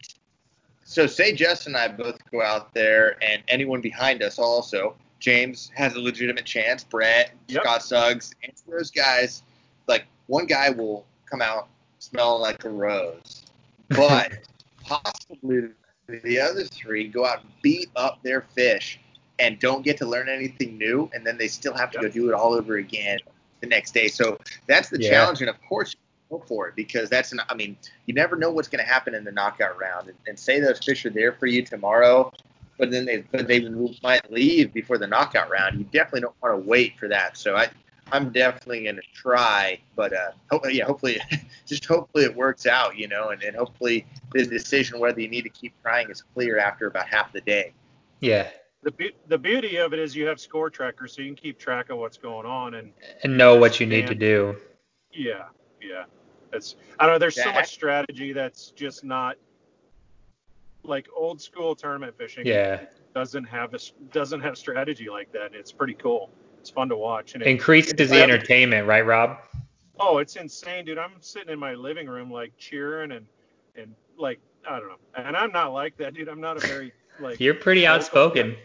so 0.84 1.06
say 1.06 1.34
Jess 1.34 1.66
and 1.66 1.76
I 1.76 1.88
both 1.88 2.18
go 2.30 2.42
out 2.42 2.74
there, 2.74 3.16
and 3.22 3.42
anyone 3.48 3.80
behind 3.80 4.22
us 4.22 4.38
also. 4.38 4.96
James 5.20 5.70
has 5.74 5.94
a 5.94 6.00
legitimate 6.00 6.46
chance. 6.46 6.82
Brett, 6.82 7.32
yep. 7.48 7.62
Scott 7.62 7.82
Suggs, 7.82 8.32
and 8.42 8.52
those 8.66 8.90
guys, 8.90 9.42
like 9.86 10.06
one 10.26 10.46
guy 10.46 10.70
will 10.70 11.04
come 11.30 11.42
out 11.42 11.68
smelling 11.98 12.40
like 12.40 12.64
a 12.64 12.70
rose, 12.70 13.44
but 13.90 14.32
possibly 14.82 15.68
the 16.24 16.40
other 16.40 16.64
three 16.64 17.06
go 17.06 17.26
out 17.26 17.42
and 17.42 17.50
beat 17.62 17.90
up 17.96 18.22
their 18.22 18.40
fish 18.40 18.98
and 19.38 19.58
don't 19.58 19.84
get 19.84 19.96
to 19.98 20.06
learn 20.06 20.28
anything 20.28 20.76
new, 20.76 21.10
and 21.14 21.26
then 21.26 21.38
they 21.38 21.48
still 21.48 21.74
have 21.74 21.90
to 21.90 21.98
go 22.00 22.08
do 22.08 22.28
it 22.28 22.34
all 22.34 22.52
over 22.54 22.76
again 22.76 23.18
the 23.60 23.66
next 23.66 23.92
day. 23.92 24.08
So 24.08 24.38
that's 24.66 24.88
the 24.88 25.00
Yeah. 25.00 25.10
challenge, 25.10 25.40
and 25.40 25.50
of 25.50 25.60
course 25.62 25.94
you 25.94 25.99
go 26.30 26.42
for 26.46 26.68
it 26.68 26.76
because 26.76 27.10
that's 27.10 27.32
an. 27.32 27.40
I 27.48 27.54
mean, 27.54 27.76
you 28.06 28.14
never 28.14 28.36
know 28.36 28.50
what's 28.50 28.68
going 28.68 28.84
to 28.84 28.90
happen 28.90 29.14
in 29.14 29.24
the 29.24 29.32
knockout 29.32 29.78
round, 29.78 30.08
and, 30.08 30.16
and 30.26 30.38
say 30.38 30.60
those 30.60 30.78
fish 30.78 31.04
are 31.04 31.10
there 31.10 31.32
for 31.32 31.46
you 31.46 31.62
tomorrow, 31.62 32.32
but 32.78 32.90
then 32.90 33.04
they 33.04 33.24
but 33.30 33.46
they 33.46 33.68
might 34.02 34.30
leave 34.32 34.72
before 34.72 34.98
the 34.98 35.06
knockout 35.06 35.50
round. 35.50 35.78
You 35.78 35.84
definitely 35.84 36.22
don't 36.22 36.36
want 36.42 36.62
to 36.62 36.68
wait 36.68 36.98
for 36.98 37.08
that. 37.08 37.36
So 37.36 37.56
I. 37.56 37.68
I'm 38.12 38.32
definitely 38.32 38.82
going 38.82 38.96
to 38.96 39.02
try, 39.14 39.78
but 39.94 40.12
uh, 40.12 40.32
hopefully, 40.50 40.76
yeah, 40.76 40.84
hopefully, 40.84 41.20
just 41.66 41.84
hopefully 41.84 42.24
it 42.24 42.34
works 42.34 42.66
out, 42.66 42.96
you 42.98 43.06
know, 43.06 43.28
and, 43.28 43.40
and 43.44 43.54
hopefully 43.54 44.04
the 44.32 44.44
decision 44.44 44.98
whether 44.98 45.20
you 45.20 45.28
need 45.28 45.42
to 45.42 45.48
keep 45.48 45.80
trying 45.80 46.10
is 46.10 46.24
clear 46.34 46.58
after 46.58 46.88
about 46.88 47.06
half 47.06 47.32
the 47.32 47.40
day. 47.42 47.72
Yeah. 48.18 48.48
The, 48.82 48.90
be- 48.90 49.14
the 49.28 49.38
beauty 49.38 49.76
of 49.76 49.92
it 49.92 50.00
is 50.00 50.16
you 50.16 50.26
have 50.26 50.40
score 50.40 50.70
trackers, 50.70 51.14
so 51.14 51.22
you 51.22 51.28
can 51.28 51.36
keep 51.36 51.56
track 51.56 51.90
of 51.90 51.98
what's 51.98 52.16
going 52.16 52.46
on. 52.46 52.74
And 52.74 52.92
And 53.22 53.38
know 53.38 53.54
what 53.54 53.78
you 53.78 53.86
need 53.86 54.08
to 54.08 54.14
do. 54.16 54.56
yeah, 55.12 55.44
yeah, 55.80 56.06
it's 56.52 56.76
I 56.98 57.06
don't 57.06 57.14
know. 57.14 57.18
There's 57.18 57.42
so 57.42 57.52
much 57.52 57.72
strategy 57.72 58.32
that's 58.32 58.70
just 58.70 59.04
not 59.04 59.36
like 60.82 61.08
old 61.16 61.40
school 61.40 61.74
tournament 61.74 62.16
fishing. 62.16 62.46
Yeah. 62.46 62.80
doesn't 63.14 63.44
have 63.44 63.74
a 63.74 63.78
doesn't 64.12 64.40
have 64.40 64.56
strategy 64.56 65.08
like 65.08 65.32
that. 65.32 65.54
It's 65.54 65.72
pretty 65.72 65.94
cool. 65.94 66.30
It's 66.58 66.70
fun 66.70 66.88
to 66.90 66.96
watch. 66.96 67.34
And 67.34 67.42
it, 67.42 67.48
Increases 67.48 68.10
the 68.10 68.22
entertainment, 68.22 68.86
right, 68.86 69.04
Rob? 69.04 69.38
oh, 70.00 70.18
it's 70.18 70.36
insane, 70.36 70.84
dude. 70.84 70.98
I'm 70.98 71.12
sitting 71.20 71.50
in 71.50 71.58
my 71.58 71.74
living 71.74 72.08
room 72.08 72.30
like 72.30 72.56
cheering 72.56 73.12
and 73.12 73.26
and 73.76 73.94
like 74.18 74.40
I 74.68 74.80
don't 74.80 74.88
know. 74.88 74.96
And 75.16 75.36
I'm 75.36 75.52
not 75.52 75.72
like 75.72 75.96
that, 75.98 76.14
dude. 76.14 76.28
I'm 76.28 76.40
not 76.40 76.56
a 76.56 76.60
very 76.66 76.92
like. 77.20 77.40
You're 77.40 77.54
pretty 77.54 77.86
outspoken. 77.86 78.56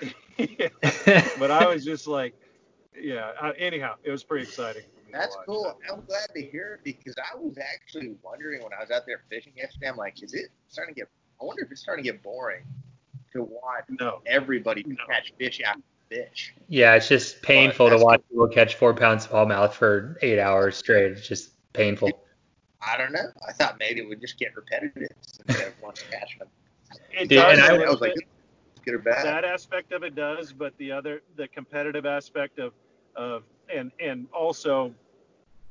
yeah. 0.38 0.68
but 1.38 1.50
I 1.50 1.66
was 1.66 1.84
just 1.84 2.06
like, 2.06 2.34
yeah. 2.98 3.32
Uh, 3.40 3.52
anyhow, 3.56 3.94
it 4.02 4.10
was 4.10 4.24
pretty 4.24 4.44
exciting. 4.44 4.82
For 5.10 5.16
me 5.16 5.22
to 5.22 5.26
That's 5.26 5.36
watch. 5.36 5.46
cool. 5.46 5.78
I'm 5.90 6.04
glad 6.06 6.28
to 6.34 6.42
hear 6.42 6.74
it 6.74 6.84
because 6.84 7.14
I 7.18 7.36
was 7.36 7.58
actually 7.58 8.16
wondering 8.22 8.62
when 8.62 8.72
I 8.72 8.80
was 8.80 8.90
out 8.90 9.02
there 9.06 9.22
fishing 9.30 9.52
yesterday. 9.56 9.88
I'm 9.88 9.96
like, 9.96 10.22
is 10.22 10.34
it 10.34 10.48
starting 10.68 10.94
to 10.94 11.00
get? 11.00 11.08
I 11.40 11.44
wonder 11.44 11.62
if 11.64 11.70
it's 11.70 11.80
starting 11.80 12.04
to 12.04 12.12
get 12.12 12.22
boring 12.22 12.64
to 13.32 13.42
watch 13.42 13.84
No, 14.00 14.20
everybody 14.26 14.84
No. 14.86 14.96
catch 15.08 15.32
fish 15.38 15.60
after 15.64 15.82
fish. 16.08 16.54
yeah, 16.68 16.94
it's 16.94 17.08
just 17.08 17.42
painful 17.42 17.86
to 17.86 17.90
that's 17.92 18.02
watch 18.04 18.20
people 18.30 18.48
catch 18.48 18.74
four 18.76 18.94
pounds 18.94 19.26
of 19.26 19.30
smallmouth 19.32 19.72
for 19.72 20.18
eight 20.22 20.38
hours 20.38 20.76
straight. 20.76 21.12
It's 21.12 21.28
just 21.28 21.50
painful. 21.72 22.10
I 22.80 22.96
don't 22.96 23.12
know. 23.12 23.26
I 23.46 23.52
thought 23.52 23.76
maybe 23.78 24.00
it 24.00 24.08
would 24.08 24.20
just 24.20 24.38
get 24.38 24.54
repetitive 24.56 25.08
since 25.22 25.60
everyone's 25.60 26.02
catching 26.10 26.38
them. 26.38 26.48
it 27.12 27.28
Dude, 27.28 27.38
does 27.38 27.58
and 27.58 27.60
I, 27.60 27.72
little 27.72 27.92
was 27.94 28.00
like, 28.00 28.14
bit. 28.14 28.24
good 28.84 28.94
or 28.94 28.98
bad. 29.00 29.24
that 29.26 29.44
aspect 29.44 29.92
of 29.92 30.02
it 30.04 30.14
does, 30.14 30.52
but 30.52 30.76
the 30.78 30.92
other, 30.92 31.22
the 31.36 31.48
competitive 31.48 32.06
aspect 32.06 32.58
of, 32.58 32.72
of, 33.16 33.42
and 33.74 33.92
and 34.00 34.26
also, 34.32 34.94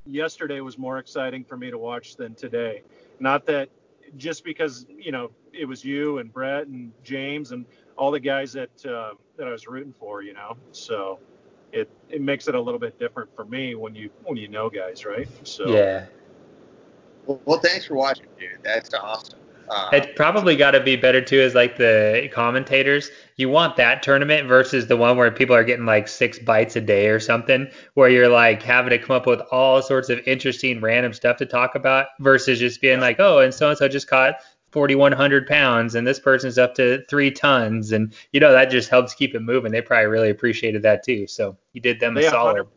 yesterday 0.06 0.60
was 0.62 0.78
more 0.78 1.00
exciting 1.00 1.44
for 1.44 1.58
me 1.58 1.72
to 1.72 1.78
watch 1.78 2.16
than 2.16 2.36
today. 2.36 2.84
Not 3.20 3.46
that 3.48 3.70
just 4.18 4.44
because 4.44 4.86
you 4.90 5.12
know 5.12 5.32
it 5.54 5.66
was 5.66 5.84
you 5.84 6.20
and 6.20 6.32
Brett 6.32 6.68
and 6.68 6.92
James 7.04 7.52
and 7.52 7.66
all 7.98 8.12
the 8.12 8.20
guys 8.20 8.54
that 8.54 8.86
uh, 8.86 9.14
that 9.38 9.48
I 9.48 9.52
was 9.52 9.68
rooting 9.68 9.94
for, 9.94 10.22
you 10.22 10.34
know. 10.34 10.58
So 10.72 11.20
it 11.72 11.90
it 12.10 12.22
makes 12.22 12.48
it 12.48 12.56
a 12.56 12.62
little 12.62 12.80
bit 12.80 12.98
different 13.00 13.36
for 13.36 13.46
me 13.46 13.76
when 13.76 13.96
you 13.96 14.10
when 14.24 14.38
you 14.38 14.48
know 14.48 14.70
guys, 14.70 15.06
right? 15.06 15.28
So 15.44 15.70
Yeah. 15.70 16.06
Well, 17.26 17.42
well, 17.46 17.60
thanks 17.60 17.86
for 17.86 17.96
watching, 17.96 18.28
dude. 18.40 18.60
That's 18.64 18.94
awesome. 18.94 19.40
Uh, 19.70 19.90
it's 19.92 20.08
probably 20.16 20.56
got 20.56 20.72
to 20.72 20.80
be 20.80 20.96
better 20.96 21.22
too 21.22 21.40
as 21.40 21.54
like 21.54 21.78
the 21.78 22.30
commentators. 22.32 23.10
You 23.36 23.50
want 23.50 23.76
that 23.78 24.02
tournament 24.02 24.48
versus 24.48 24.88
the 24.88 24.98
one 24.98 25.18
where 25.18 25.30
people 25.32 25.56
are 25.56 25.64
getting 25.64 25.86
like 25.86 26.08
six 26.08 26.40
bites 26.40 26.76
a 26.76 26.82
day 26.82 27.08
or 27.10 27.20
something, 27.20 27.70
where 27.96 28.10
you're 28.10 28.30
like 28.30 28.64
having 28.64 28.92
to 28.92 28.98
come 28.98 29.16
up 29.16 29.26
with 29.26 29.42
all 29.52 29.82
sorts 29.82 30.10
of 30.10 30.20
interesting 30.26 30.80
random 30.80 31.14
stuff 31.14 31.38
to 31.38 31.46
talk 31.46 31.76
about 31.76 32.08
versus 32.20 32.60
just 32.60 32.82
being 32.82 33.00
yeah. 33.00 33.06
like, 33.06 33.20
oh, 33.20 33.40
and 33.40 33.54
so 33.54 33.70
and 33.70 33.78
so 33.78 33.88
just 33.88 34.08
caught 34.08 34.36
4,100 34.72 35.48
pounds 35.48 35.96
and 35.96 36.06
this 36.06 36.20
person's 36.20 36.58
up 36.58 36.76
to 36.76 37.04
three 37.06 37.32
tons. 37.32 37.92
And, 37.92 38.14
you 38.32 38.40
know, 38.40 38.52
that 38.52 38.70
just 38.70 38.90
helps 38.90 39.14
keep 39.14 39.34
it 39.34 39.40
moving. 39.40 39.72
They 39.72 39.82
probably 39.82 40.08
really 40.08 40.30
appreciated 40.30 40.82
that 40.84 41.04
too. 41.04 41.28
So 41.28 41.58
you 41.74 41.82
did 41.82 42.00
them 42.00 42.14
they 42.14 42.26
a 42.26 42.30
solid. 42.30 42.68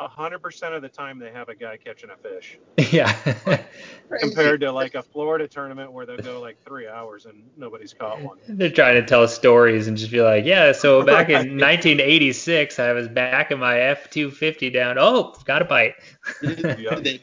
100% 0.00 0.74
of 0.74 0.82
the 0.82 0.88
time 0.88 1.18
they 1.18 1.30
have 1.30 1.48
a 1.48 1.54
guy 1.54 1.76
catching 1.76 2.10
a 2.10 2.16
fish. 2.16 2.58
Yeah. 2.90 3.12
Compared 4.20 4.60
to 4.62 4.72
like 4.72 4.96
a 4.96 5.02
Florida 5.02 5.46
tournament 5.46 5.92
where 5.92 6.06
they'll 6.06 6.16
go 6.16 6.40
like 6.40 6.60
three 6.64 6.88
hours 6.88 7.26
and 7.26 7.44
nobody's 7.56 7.92
caught 7.94 8.20
one. 8.20 8.38
They're 8.48 8.70
trying 8.70 8.94
to 8.94 9.06
tell 9.06 9.28
stories 9.28 9.86
and 9.86 9.96
just 9.96 10.10
be 10.10 10.20
like, 10.20 10.44
yeah, 10.44 10.72
so 10.72 11.02
back 11.06 11.28
in 11.28 11.58
1986, 11.58 12.78
I 12.78 12.92
was 12.92 13.06
back 13.06 13.52
in 13.52 13.60
my 13.60 13.78
F 13.78 14.10
250 14.10 14.70
down. 14.70 14.96
Oh, 14.98 15.34
got 15.44 15.62
a 15.62 15.64
bite. 15.64 15.94
they 16.42 17.20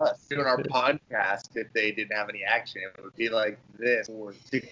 us 0.00 0.26
doing 0.28 0.46
our 0.46 0.58
podcast 0.58 1.50
if 1.54 1.72
they 1.72 1.92
didn't 1.92 2.16
have 2.16 2.28
any 2.28 2.42
action. 2.42 2.82
It 2.82 3.04
would 3.04 3.14
be 3.16 3.28
like 3.28 3.58
this 3.78 4.08
or 4.08 4.34
six 4.50 4.66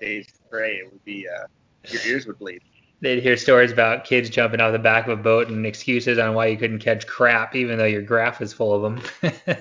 days 0.00 0.28
straight. 0.46 0.80
It 0.80 0.92
would 0.92 1.04
be, 1.04 1.26
uh, 1.26 1.46
your 1.88 2.02
ears 2.06 2.26
would 2.26 2.38
bleed. 2.38 2.62
They'd 3.04 3.22
hear 3.22 3.36
stories 3.36 3.70
about 3.70 4.04
kids 4.04 4.30
jumping 4.30 4.62
out 4.62 4.68
of 4.68 4.72
the 4.72 4.78
back 4.78 5.06
of 5.06 5.18
a 5.18 5.22
boat 5.22 5.48
and 5.48 5.66
excuses 5.66 6.18
on 6.18 6.32
why 6.32 6.46
you 6.46 6.56
couldn't 6.56 6.78
catch 6.78 7.06
crap, 7.06 7.54
even 7.54 7.76
though 7.76 7.84
your 7.84 8.00
graph 8.00 8.40
is 8.40 8.54
full 8.54 8.74
of 8.74 8.80
them. 8.80 9.36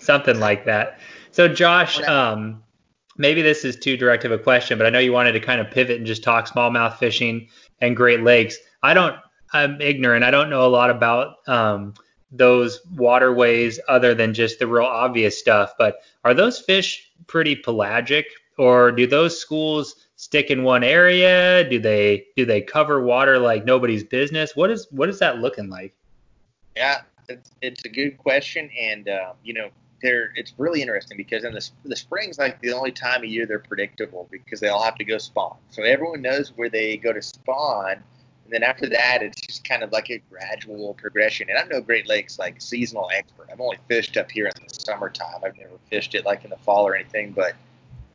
Something 0.00 0.40
like 0.40 0.64
that. 0.64 0.98
So, 1.32 1.46
Josh, 1.46 2.00
um, 2.04 2.62
maybe 3.18 3.42
this 3.42 3.66
is 3.66 3.76
too 3.76 3.98
direct 3.98 4.24
of 4.24 4.32
a 4.32 4.38
question, 4.38 4.78
but 4.78 4.86
I 4.86 4.90
know 4.90 4.98
you 4.98 5.12
wanted 5.12 5.32
to 5.32 5.40
kind 5.40 5.60
of 5.60 5.70
pivot 5.70 5.98
and 5.98 6.06
just 6.06 6.24
talk 6.24 6.48
smallmouth 6.48 6.96
fishing 6.96 7.48
and 7.82 7.94
Great 7.94 8.22
Lakes. 8.22 8.56
I 8.82 8.94
don't, 8.94 9.16
I'm 9.52 9.78
ignorant. 9.82 10.24
I 10.24 10.30
don't 10.30 10.48
know 10.48 10.66
a 10.66 10.68
lot 10.68 10.88
about 10.88 11.46
um, 11.46 11.92
those 12.30 12.80
waterways 12.96 13.78
other 13.88 14.14
than 14.14 14.32
just 14.32 14.58
the 14.58 14.66
real 14.66 14.86
obvious 14.86 15.38
stuff. 15.38 15.74
But 15.78 15.96
are 16.24 16.32
those 16.32 16.60
fish 16.60 17.10
pretty 17.26 17.56
pelagic, 17.56 18.24
or 18.56 18.90
do 18.90 19.06
those 19.06 19.38
schools 19.38 20.05
stick 20.16 20.50
in 20.50 20.64
one 20.64 20.82
area? 20.82 21.68
Do 21.68 21.78
they 21.78 22.26
do 22.36 22.44
they 22.44 22.60
cover 22.60 23.00
water 23.02 23.38
like 23.38 23.64
nobody's 23.64 24.02
business? 24.02 24.56
What 24.56 24.70
is 24.70 24.88
what 24.90 25.08
is 25.08 25.18
that 25.20 25.38
looking 25.38 25.70
like? 25.70 25.94
Yeah, 26.74 27.02
it's, 27.28 27.50
it's 27.62 27.84
a 27.84 27.88
good 27.88 28.18
question, 28.18 28.68
and 28.78 29.08
uh, 29.08 29.32
you 29.44 29.54
know, 29.54 29.68
they're 30.02 30.32
it's 30.34 30.54
really 30.58 30.82
interesting 30.82 31.16
because 31.16 31.44
in 31.44 31.52
the 31.52 31.70
the 31.84 31.96
spring's 31.96 32.38
like 32.38 32.60
the 32.60 32.72
only 32.72 32.92
time 32.92 33.22
of 33.22 33.30
year 33.30 33.46
they're 33.46 33.58
predictable 33.58 34.28
because 34.30 34.60
they 34.60 34.68
all 34.68 34.82
have 34.82 34.96
to 34.96 35.04
go 35.04 35.18
spawn. 35.18 35.56
So 35.70 35.82
everyone 35.82 36.22
knows 36.22 36.52
where 36.56 36.68
they 36.68 36.96
go 36.96 37.12
to 37.12 37.22
spawn, 37.22 37.92
and 37.92 38.52
then 38.52 38.62
after 38.62 38.88
that, 38.88 39.22
it's 39.22 39.40
just 39.40 39.64
kind 39.68 39.82
of 39.82 39.92
like 39.92 40.10
a 40.10 40.18
gradual 40.30 40.94
progression. 40.94 41.48
And 41.50 41.58
I'm 41.58 41.68
no 41.68 41.80
Great 41.80 42.08
Lakes 42.08 42.38
like 42.38 42.60
seasonal 42.60 43.10
expert. 43.14 43.48
I've 43.50 43.60
only 43.60 43.78
fished 43.88 44.16
up 44.16 44.30
here 44.30 44.46
in 44.46 44.52
the 44.66 44.74
summertime. 44.74 45.40
I've 45.44 45.56
never 45.56 45.78
fished 45.90 46.14
it 46.14 46.24
like 46.24 46.44
in 46.44 46.50
the 46.50 46.56
fall 46.58 46.86
or 46.86 46.94
anything, 46.94 47.32
but 47.32 47.54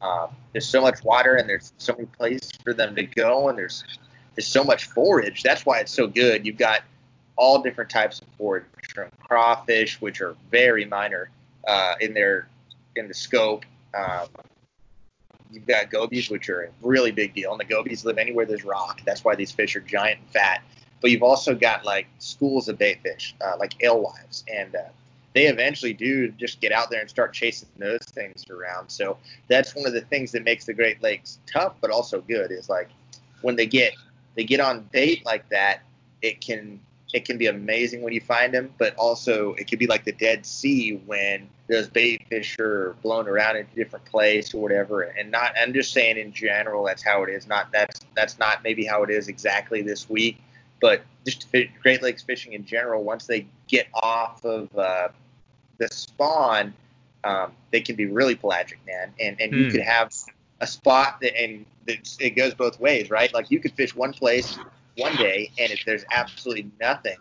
um, 0.02 0.30
there's 0.52 0.68
so 0.68 0.82
much 0.82 1.04
water 1.04 1.36
and 1.36 1.48
there's 1.48 1.74
so 1.78 1.94
many 1.94 2.08
places 2.08 2.52
for 2.64 2.74
them 2.74 2.96
to 2.96 3.04
go, 3.04 3.50
and 3.50 3.58
there's 3.58 3.84
there's 4.36 4.48
so 4.48 4.64
much 4.64 4.86
forage. 4.86 5.44
That's 5.44 5.66
why 5.66 5.80
it's 5.80 5.92
so 5.92 6.08
good. 6.08 6.46
You've 6.46 6.58
got 6.58 6.82
all 7.36 7.62
different 7.62 7.90
types 7.90 8.22
of 8.22 8.28
forage, 8.38 8.64
from 8.94 9.10
crawfish, 9.20 10.02
which 10.02 10.22
are 10.22 10.36
very 10.50 10.86
minor 10.86 11.30
uh, 11.68 11.96
in 12.02 12.14
their 12.14 12.48
in 12.96 13.08
the 13.08 13.14
scope. 13.14 13.66
Um, 13.98 14.28
you've 15.52 15.68
got 15.68 15.90
gobies, 15.90 16.30
which 16.30 16.50
are 16.50 16.64
a 16.64 16.70
really 16.82 17.12
big 17.12 17.34
deal, 17.34 17.52
and 17.52 17.60
the 17.60 17.66
gobies 17.66 18.06
live 18.06 18.18
anywhere 18.18 18.46
there's 18.46 18.66
rock. 18.66 19.02
That's 19.06 19.24
why 19.24 19.36
these 19.36 19.52
fish 19.52 19.76
are 19.76 19.82
giant 19.82 20.20
and 20.20 20.30
fat. 20.30 20.64
But 21.02 21.12
you've 21.12 21.24
also 21.24 21.56
got 21.56 21.84
like 21.86 22.08
schools 22.20 22.68
of 22.68 22.78
bait 22.78 23.02
fish, 23.02 23.36
uh, 23.42 23.58
like 23.60 23.84
alewives, 23.84 24.44
and 24.54 24.76
uh, 24.76 24.84
they 25.34 25.46
eventually 25.46 25.94
do 25.94 26.30
just 26.32 26.60
get 26.60 26.72
out 26.72 26.90
there 26.90 27.00
and 27.00 27.10
start 27.10 27.34
chasing 27.34 27.70
those 27.78 28.04
things 28.04 28.44
around. 28.50 28.90
So 28.90 29.18
that's 29.48 29.76
one 29.76 29.86
of 29.86 29.94
the 29.94 30.02
things 30.02 30.32
that 30.34 30.44
makes 30.44 30.66
the 30.66 30.74
Great 30.74 31.02
Lakes 31.02 31.40
tough, 31.46 31.76
but 31.82 31.90
also 31.90 32.22
good. 32.22 32.52
Is 32.52 32.70
like 32.70 32.90
when 33.42 33.56
they 33.56 33.66
get 33.66 33.94
they 34.36 34.44
get 34.44 34.60
on 34.60 34.88
bait 34.92 35.26
like 35.26 35.48
that, 35.50 35.82
it 36.22 36.42
can 36.42 36.80
it 37.14 37.26
can 37.26 37.38
be 37.38 37.48
amazing 37.48 38.02
when 38.02 38.14
you 38.14 38.22
find 38.22 38.54
them, 38.54 38.74
but 38.78 38.96
also 38.96 39.54
it 39.54 39.70
could 39.70 39.80
be 39.80 39.88
like 39.88 40.06
the 40.06 40.12
Dead 40.14 40.46
Sea 40.46 41.02
when 41.06 41.50
those 41.68 41.88
bait 41.88 42.22
fish 42.30 42.58
are 42.60 42.96
blown 43.02 43.28
around 43.28 43.58
into 43.58 43.74
different 43.76 44.06
place 44.06 44.54
or 44.54 44.62
whatever. 44.62 45.02
And 45.02 45.32
not, 45.32 45.54
I'm 45.58 45.74
just 45.74 45.94
saying 45.94 46.18
in 46.18 46.34
general, 46.34 46.84
that's 46.84 47.04
how 47.04 47.24
it 47.24 47.30
is. 47.30 47.48
Not 47.48 47.72
that's 47.72 48.02
that's 48.16 48.40
not 48.40 48.64
maybe 48.64 48.86
how 48.86 49.04
it 49.04 49.10
is 49.10 49.28
exactly 49.28 49.82
this 49.82 50.10
week, 50.10 50.42
but 50.80 51.02
just 51.26 51.48
Great 51.82 52.02
Lakes 52.02 52.24
fishing 52.24 52.54
in 52.54 52.66
general. 52.66 53.04
Once 53.04 53.26
they 53.26 53.46
get 53.68 53.88
off 53.94 54.44
of 54.44 54.76
uh, 54.78 55.10
the 55.82 55.88
spawn, 55.94 56.74
um, 57.24 57.52
they 57.72 57.82
can 57.82 57.96
be 57.96 58.06
really 58.06 58.36
pelagic, 58.36 58.80
man. 58.86 59.14
And 59.20 59.40
and 59.42 59.58
you 59.58 59.66
Hmm. 59.66 59.72
could 59.72 59.82
have 59.82 60.12
a 60.62 60.68
spot 60.68 61.20
that 61.22 61.36
and 61.40 61.66
it's, 61.88 62.18
it 62.22 62.32
goes 62.32 62.54
both 62.54 62.80
ways, 62.80 63.10
right? 63.10 63.34
Like 63.34 63.50
you 63.50 63.60
could 63.60 63.74
fish 63.74 63.96
one 63.96 64.14
place 64.14 64.60
one 64.98 65.16
day 65.16 65.52
and 65.58 65.72
if 65.72 65.84
there's 65.86 66.06
absolutely 66.12 66.70
nothing, 66.80 67.18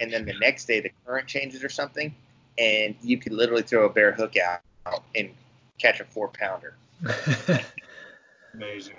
and 0.00 0.12
then 0.12 0.24
the 0.24 0.34
next 0.40 0.64
day 0.64 0.80
the 0.80 0.90
current 1.06 1.28
changes 1.28 1.62
or 1.62 1.68
something, 1.68 2.14
and 2.58 2.96
you 3.02 3.18
could 3.18 3.32
literally 3.32 3.62
throw 3.62 3.84
a 3.84 3.90
bare 3.90 4.12
hook 4.12 4.34
out 4.38 5.02
and 5.14 5.30
catch 5.78 6.00
a 6.00 6.04
four 6.04 6.28
pounder. 6.28 6.74
Amazing. 8.54 8.94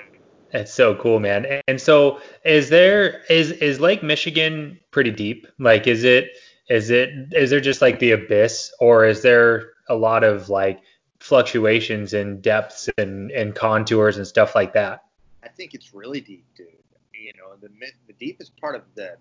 It's 0.52 0.72
so 0.74 0.96
cool, 0.96 1.20
man. 1.20 1.48
And 1.68 1.82
so 1.82 2.20
is 2.46 2.70
there 2.70 3.24
is 3.30 3.52
is 3.54 3.80
Lake 3.80 4.04
Michigan 4.04 4.80
pretty 4.92 5.10
deep? 5.12 5.48
Like 5.58 5.88
is 5.88 6.04
it 6.04 6.38
is 6.70 6.90
it 6.90 7.10
is 7.34 7.50
there 7.50 7.60
just 7.60 7.82
like 7.82 8.00
the 8.00 8.12
abyss 8.12 8.74
or 8.80 9.06
is 9.06 9.22
there 9.22 9.74
a 9.90 9.96
lot 9.96 10.24
of 10.24 10.50
like 10.50 10.82
fluctuations 11.20 12.14
in 12.14 12.42
depths 12.42 12.90
and, 12.98 13.32
and 13.32 13.56
contours 13.56 14.18
and 14.18 14.28
stuff 14.28 14.56
like 14.56 14.74
that? 14.74 15.04
I 15.44 15.48
think 15.50 15.74
it's 15.74 15.94
really 15.94 16.22
deep, 16.22 16.46
dude. 16.56 16.68
You 17.14 17.32
know, 17.38 17.56
the 17.62 17.70
the 18.08 18.14
deepest 18.14 18.56
part 18.58 18.76
of 18.76 18.84
the 18.96 19.18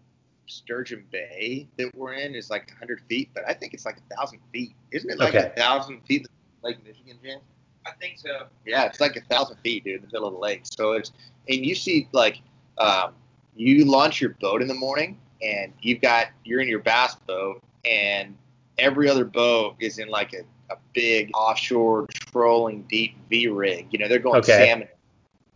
Sturgeon 0.46 1.04
Bay 1.10 1.68
that 1.78 1.94
we're 1.94 2.14
in 2.14 2.34
is 2.34 2.50
like 2.50 2.68
100 2.68 3.02
feet, 3.08 3.30
but 3.34 3.44
I 3.48 3.54
think 3.54 3.74
it's 3.74 3.86
like 3.86 3.98
a 3.98 4.14
thousand 4.14 4.40
feet. 4.52 4.74
Isn't 4.90 5.10
it 5.10 5.18
like 5.18 5.34
a 5.34 5.46
Okay. 5.46 5.52
thousand 5.56 6.00
feet, 6.02 6.26
Lake 6.62 6.84
Michigan, 6.84 7.18
James? 7.22 7.42
I 7.86 7.92
think 8.00 8.18
so. 8.18 8.46
Yeah, 8.66 8.84
it's 8.84 9.00
like 9.00 9.16
a 9.16 9.20
thousand 9.22 9.56
feet, 9.58 9.84
dude, 9.84 9.96
in 9.96 10.00
the 10.02 10.06
middle 10.08 10.28
of 10.28 10.34
the 10.34 10.40
lake. 10.40 10.62
So 10.64 10.92
it's 10.92 11.12
and 11.48 11.64
you 11.64 11.74
see 11.74 12.08
like 12.12 12.40
um, 12.78 13.14
you 13.56 13.84
launch 13.84 14.20
your 14.20 14.36
boat 14.40 14.62
in 14.62 14.68
the 14.68 14.74
morning 14.74 15.20
and 15.42 15.72
you've 15.80 16.00
got 16.00 16.28
you're 16.44 16.60
in 16.60 16.68
your 16.68 16.78
bass 16.80 17.16
boat 17.26 17.62
and 17.84 18.36
every 18.78 19.08
other 19.08 19.24
boat 19.24 19.76
is 19.80 19.98
in 19.98 20.08
like 20.08 20.32
a, 20.32 20.42
a 20.72 20.76
big 20.92 21.30
offshore 21.34 22.06
trolling 22.12 22.82
deep 22.88 23.14
V 23.28 23.48
rig. 23.48 23.88
You 23.90 23.98
know, 23.98 24.08
they're 24.08 24.18
going 24.18 24.38
Okay. 24.40 24.66
salmon. 24.66 24.88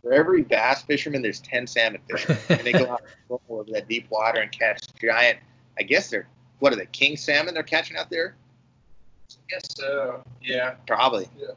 For 0.03 0.13
every 0.13 0.43
bass 0.43 0.83
fisherman, 0.83 1.21
there's 1.21 1.39
ten 1.39 1.67
salmon 1.67 2.01
fishermen, 2.09 2.39
and 2.49 2.61
they 2.61 2.71
go 2.71 2.89
out 2.91 3.01
and 3.01 3.09
roll 3.29 3.41
over 3.49 3.71
that 3.71 3.87
deep 3.87 4.09
water 4.09 4.39
and 4.41 4.51
catch 4.51 4.81
giant. 5.01 5.39
I 5.79 5.83
guess 5.83 6.09
they're 6.09 6.27
what 6.59 6.73
are 6.73 6.75
they 6.75 6.85
king 6.87 7.17
salmon 7.17 7.53
they're 7.53 7.63
catching 7.63 7.97
out 7.97 8.09
there? 8.09 8.35
Yes. 9.51 9.63
So 9.75 10.23
yeah. 10.41 10.75
Probably. 10.85 11.27
Yeah. 11.37 11.47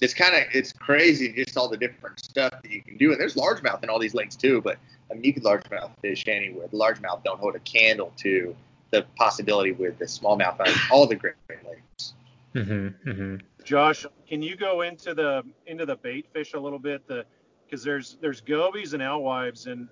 It's 0.00 0.14
kind 0.14 0.34
of 0.34 0.42
it's 0.52 0.72
crazy 0.72 1.32
just 1.32 1.56
all 1.56 1.68
the 1.68 1.76
different 1.76 2.18
stuff 2.18 2.52
that 2.62 2.70
you 2.70 2.82
can 2.82 2.96
do, 2.96 3.12
and 3.12 3.20
there's 3.20 3.36
largemouth 3.36 3.82
in 3.82 3.90
all 3.90 3.98
these 3.98 4.14
lakes 4.14 4.34
too. 4.36 4.60
But 4.60 4.78
I 5.10 5.14
mean, 5.14 5.24
you 5.24 5.32
can 5.32 5.42
largemouth 5.42 5.90
fish 6.00 6.24
anywhere. 6.26 6.66
The 6.68 6.76
largemouth 6.76 7.24
don't 7.24 7.38
hold 7.38 7.54
a 7.56 7.60
candle 7.60 8.12
to 8.18 8.56
the 8.90 9.04
possibility 9.16 9.72
with 9.72 9.98
the 9.98 10.04
smallmouth 10.04 10.60
on 10.60 10.68
all 10.90 11.06
the 11.06 11.16
Great 11.16 11.34
Lakes. 11.48 12.14
hmm 12.52 12.88
hmm 12.88 13.36
Josh, 13.64 14.06
can 14.28 14.42
you 14.42 14.56
go 14.56 14.82
into 14.82 15.14
the 15.14 15.42
into 15.66 15.86
the 15.86 15.96
bait 15.96 16.26
fish 16.32 16.54
a 16.54 16.60
little 16.60 16.78
bit? 16.78 17.06
The 17.06 17.24
because 17.64 17.82
there's 17.82 18.18
there's 18.20 18.40
gobies 18.40 18.92
and 18.92 19.02
alewives, 19.02 19.66
and 19.66 19.88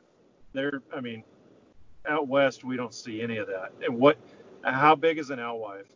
they're 0.52 0.82
I 0.94 1.00
mean, 1.00 1.24
out 2.08 2.28
west 2.28 2.64
we 2.64 2.76
don't 2.76 2.94
see 2.94 3.22
any 3.22 3.38
of 3.38 3.46
that. 3.48 3.72
And 3.82 3.98
what? 3.98 4.18
How 4.62 4.94
big 4.94 5.18
is 5.18 5.30
an 5.30 5.40
alewife? 5.40 5.86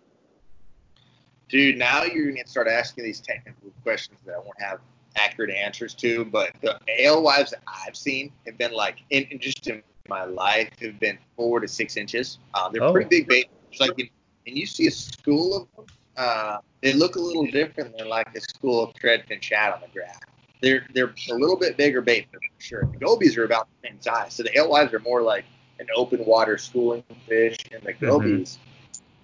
Dude, 1.49 1.79
now 1.79 2.03
you're 2.03 2.33
gonna 2.33 2.47
start 2.47 2.67
asking 2.67 3.05
these 3.05 3.21
technical 3.21 3.71
questions 3.83 4.19
that 4.25 4.35
I 4.35 4.39
won't 4.39 4.61
have 4.61 4.81
accurate 5.17 5.51
answers 5.51 5.95
to. 5.95 6.25
But 6.25 6.53
the 6.63 6.79
alewives 7.01 7.51
that 7.51 7.61
I've 7.67 7.97
seen 7.97 8.33
have 8.47 8.57
been 8.59 8.73
like, 8.73 8.99
in, 9.11 9.27
just 9.41 9.67
in 9.67 9.83
my 10.09 10.25
life, 10.25 10.71
have 10.81 11.01
been 11.01 11.19
four 11.37 11.61
to 11.61 11.69
six 11.69 11.97
inches. 11.97 12.39
Um, 12.55 12.73
they're 12.73 12.83
Oh. 12.83 12.93
pretty 12.93 13.09
big 13.09 13.29
bait. 13.29 13.49
Like, 13.81 13.99
and 13.99 14.57
you 14.57 14.67
see 14.67 14.87
a 14.87 14.91
school 14.91 15.57
of 15.57 15.69
them. 15.77 15.87
Uh, 16.17 16.59
they 16.81 16.93
look 16.93 17.17
a 17.17 17.21
little 17.21 17.45
different 17.47 17.97
than 17.99 18.09
like 18.09 18.35
a 18.35 18.41
school 18.41 18.85
of 18.85 18.95
threadfin 18.95 19.43
shad 19.43 19.73
on 19.73 19.81
the 19.81 19.89
graph. 19.89 20.21
They're 20.63 20.87
they're 20.95 21.13
a 21.31 21.35
little 21.35 21.59
bit 21.59 21.77
bigger 21.77 22.01
bait 22.01 22.29
for 22.33 22.41
sure. 22.59 22.89
The 22.91 22.99
gobies 22.99 23.37
are 23.37 23.45
about 23.45 23.69
the 23.83 23.89
same 23.89 24.01
size, 24.01 24.33
so 24.33 24.43
the 24.43 24.57
alewives 24.57 24.95
are 24.95 25.01
more 25.01 25.21
like 25.21 25.45
an 25.79 25.89
open 25.95 26.25
water 26.25 26.57
schooling 26.57 27.05
fish, 27.29 27.59
and 27.71 27.83
the 27.83 27.93
Mhm. 27.93 28.01
gobies 28.01 28.59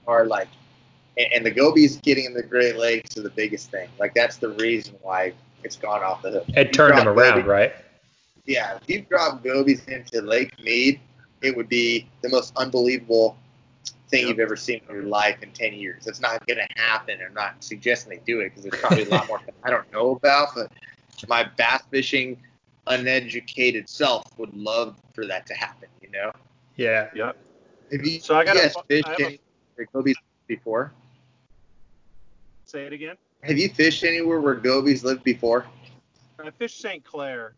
are 0.07 0.26
like 0.26 0.48
and 1.16 1.44
the 1.44 1.50
gobies 1.50 1.96
getting 1.98 2.24
in 2.24 2.35
the 2.35 2.42
Great 2.42 2.76
Lakes 2.76 3.16
are 3.16 3.22
the 3.22 3.31
biggest 3.31 3.70
thing. 3.70 3.88
Like 3.98 4.14
that's 4.14 4.37
the 4.37 4.50
reason 4.50 4.94
why 5.02 5.33
it's 5.64 5.77
gone 5.77 6.03
off 6.03 6.22
the 6.22 6.31
hook. 6.31 6.44
It 6.48 6.68
You 6.68 6.72
turned 6.72 6.96
them 6.96 7.05
drop 7.05 7.16
around, 7.16 7.31
gobies- 7.37 7.46
right? 7.46 7.72
Yeah, 8.44 8.77
if 8.83 8.88
you 8.88 9.03
drop 9.03 9.42
gobies 9.44 9.85
into 9.87 10.20
Lake 10.20 10.59
Mead, 10.62 11.01
it 11.42 11.57
would 11.57 11.68
be 11.68 12.09
the 12.22 12.29
most 12.29 12.53
unbelievable 12.57 13.37
thing 14.09 14.20
Yep. 14.22 14.29
you've 14.31 14.40
ever 14.40 14.57
seen 14.57 14.81
in 14.88 14.94
your 14.94 15.05
life 15.05 15.42
in 15.42 15.51
10 15.53 15.72
years. 15.75 16.07
It's 16.07 16.20
not 16.20 16.44
going 16.46 16.59
to 16.59 16.66
happen. 16.83 17.18
I'm 17.25 17.33
not 17.35 17.62
suggesting 17.62 18.11
they 18.11 18.22
do 18.27 18.40
it 18.40 18.51
because 18.51 18.64
there's 18.64 18.81
probably 18.81 19.05
a 19.05 19.09
lot 19.09 19.27
more 19.29 19.40
I 19.62 19.70
don't 19.70 19.90
know 19.92 20.11
about, 20.11 20.48
but 20.55 20.70
my 21.29 21.44
bass 21.57 21.83
fishing 21.90 22.37
uneducated 22.88 23.88
self 23.88 24.25
would 24.38 24.53
love 24.55 24.96
for 25.14 25.25
that 25.27 25.46
to 25.46 25.55
happen, 25.55 25.88
you 26.03 26.11
know? 26.11 26.33
Yeah. 26.77 27.09
Yep. 27.14 27.37
Have 27.92 28.07
you, 28.07 28.18
So 28.20 28.35
I 28.37 28.44
got 28.44 28.57
a 28.57 28.61
guys 28.61 28.72
fu- 28.75 28.81
fished 28.88 29.07
I 29.07 29.11
have 29.22 29.38
a- 29.79 29.85
gobies 29.92 30.16
before? 30.48 30.92
Say 32.64 32.85
it 32.87 32.92
again. 32.92 33.16
Have 33.42 33.59
you 33.59 33.68
fished 33.68 34.05
anywhere 34.05 34.40
where 34.40 34.55
gobies 34.55 35.02
lived 35.02 35.24
before? 35.24 35.66
I 36.42 36.50
fished 36.50 36.81
St. 36.81 37.05
Clair. 37.05 37.55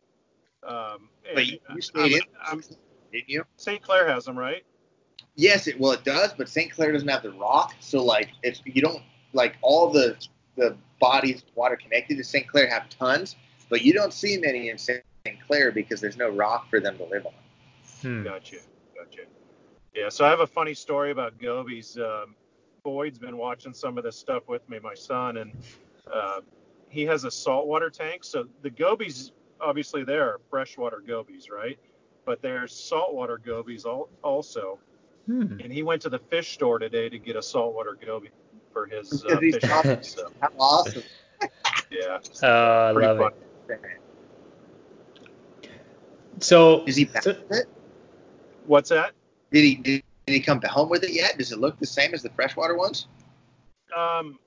Um, 0.62 1.08
But 1.34 1.38
and 1.42 1.46
you, 1.48 1.58
I'm- 1.68 1.76
you 1.76 1.82
stayed 1.82 2.12
in, 2.12 2.20
I'm- 2.42 2.62
didn't 3.12 3.28
you? 3.28 3.44
St. 3.56 3.82
Clair 3.82 4.06
has 4.08 4.24
them, 4.24 4.38
right? 4.38 4.64
Yes, 5.36 5.66
it 5.66 5.78
well 5.78 5.92
it 5.92 6.04
does, 6.04 6.32
but 6.32 6.48
St. 6.48 6.70
Clair 6.72 6.92
doesn't 6.92 7.08
have 7.08 7.22
the 7.22 7.32
rock, 7.32 7.74
so 7.80 8.02
like 8.04 8.30
it's 8.42 8.62
you 8.64 8.80
don't 8.80 9.02
like 9.32 9.56
all 9.62 9.90
the 9.90 10.16
the 10.56 10.76
bodies 11.00 11.42
of 11.42 11.56
water 11.56 11.76
connected 11.76 12.16
to 12.18 12.24
St. 12.24 12.46
Clair 12.46 12.68
have 12.70 12.88
tons, 12.88 13.34
but 13.68 13.82
you 13.82 13.92
don't 13.92 14.12
see 14.12 14.38
many 14.38 14.68
in 14.70 14.78
St. 14.78 15.02
Clair 15.46 15.72
because 15.72 16.00
there's 16.00 16.16
no 16.16 16.28
rock 16.30 16.70
for 16.70 16.78
them 16.80 16.96
to 16.98 17.04
live 17.04 17.26
on. 17.26 17.32
Hmm. 18.00 18.22
Gotcha. 18.22 18.58
Gotcha. 18.96 19.22
Yeah. 19.92 20.08
So 20.08 20.24
I 20.24 20.30
have 20.30 20.40
a 20.40 20.46
funny 20.46 20.74
story 20.74 21.10
about 21.10 21.38
gobies. 21.40 21.98
Um, 21.98 22.36
Boyd's 22.84 23.18
been 23.18 23.36
watching 23.38 23.72
some 23.72 23.96
of 23.98 24.04
this 24.04 24.16
stuff 24.16 24.44
with 24.46 24.68
me, 24.68 24.78
my 24.78 24.94
son, 24.94 25.38
and 25.38 25.52
uh, 26.12 26.40
he 26.90 27.02
has 27.06 27.24
a 27.24 27.30
saltwater 27.30 27.88
tank. 27.90 28.22
So 28.22 28.46
the 28.62 28.70
gobies, 28.70 29.32
obviously, 29.60 30.04
there 30.04 30.24
are 30.28 30.40
freshwater 30.50 31.02
gobies, 31.04 31.48
right? 31.50 31.78
But 32.26 32.42
there's 32.42 32.72
saltwater 32.74 33.38
gobies 33.38 33.86
al- 33.86 34.10
also. 34.22 34.78
Hmm. 35.26 35.58
And 35.60 35.72
he 35.72 35.82
went 35.82 36.02
to 36.02 36.10
the 36.10 36.18
fish 36.18 36.52
store 36.52 36.78
today 36.78 37.08
to 37.08 37.18
get 37.18 37.36
a 37.36 37.42
saltwater 37.42 37.96
goby 38.04 38.28
for 38.72 38.86
his 38.86 39.24
uh, 39.24 39.40
Because 39.40 39.62
he's 39.98 40.10
So 40.14 40.30
How 40.42 40.48
awesome! 40.58 41.02
yeah, 41.90 42.18
Oh, 42.42 42.48
I 42.48 42.90
love 42.92 43.18
fun. 43.18 43.32
it. 43.70 43.80
So, 46.40 46.84
Is 46.84 46.96
he 46.96 47.06
back 47.06 47.22
so- 47.22 47.30
it? 47.50 47.66
What's 48.66 48.90
that? 48.90 49.12
Did 49.52 49.64
he 49.64 49.74
did, 49.76 49.82
did 49.84 50.02
he 50.26 50.40
come 50.40 50.60
home 50.62 50.88
with 50.88 51.04
it 51.04 51.12
yet? 51.12 51.38
Does 51.38 51.52
it 51.52 51.58
look 51.58 51.78
the 51.78 51.86
same 51.86 52.14
as 52.14 52.22
the 52.22 52.30
freshwater 52.30 52.76
ones? 52.76 53.06
Um, 53.96 54.38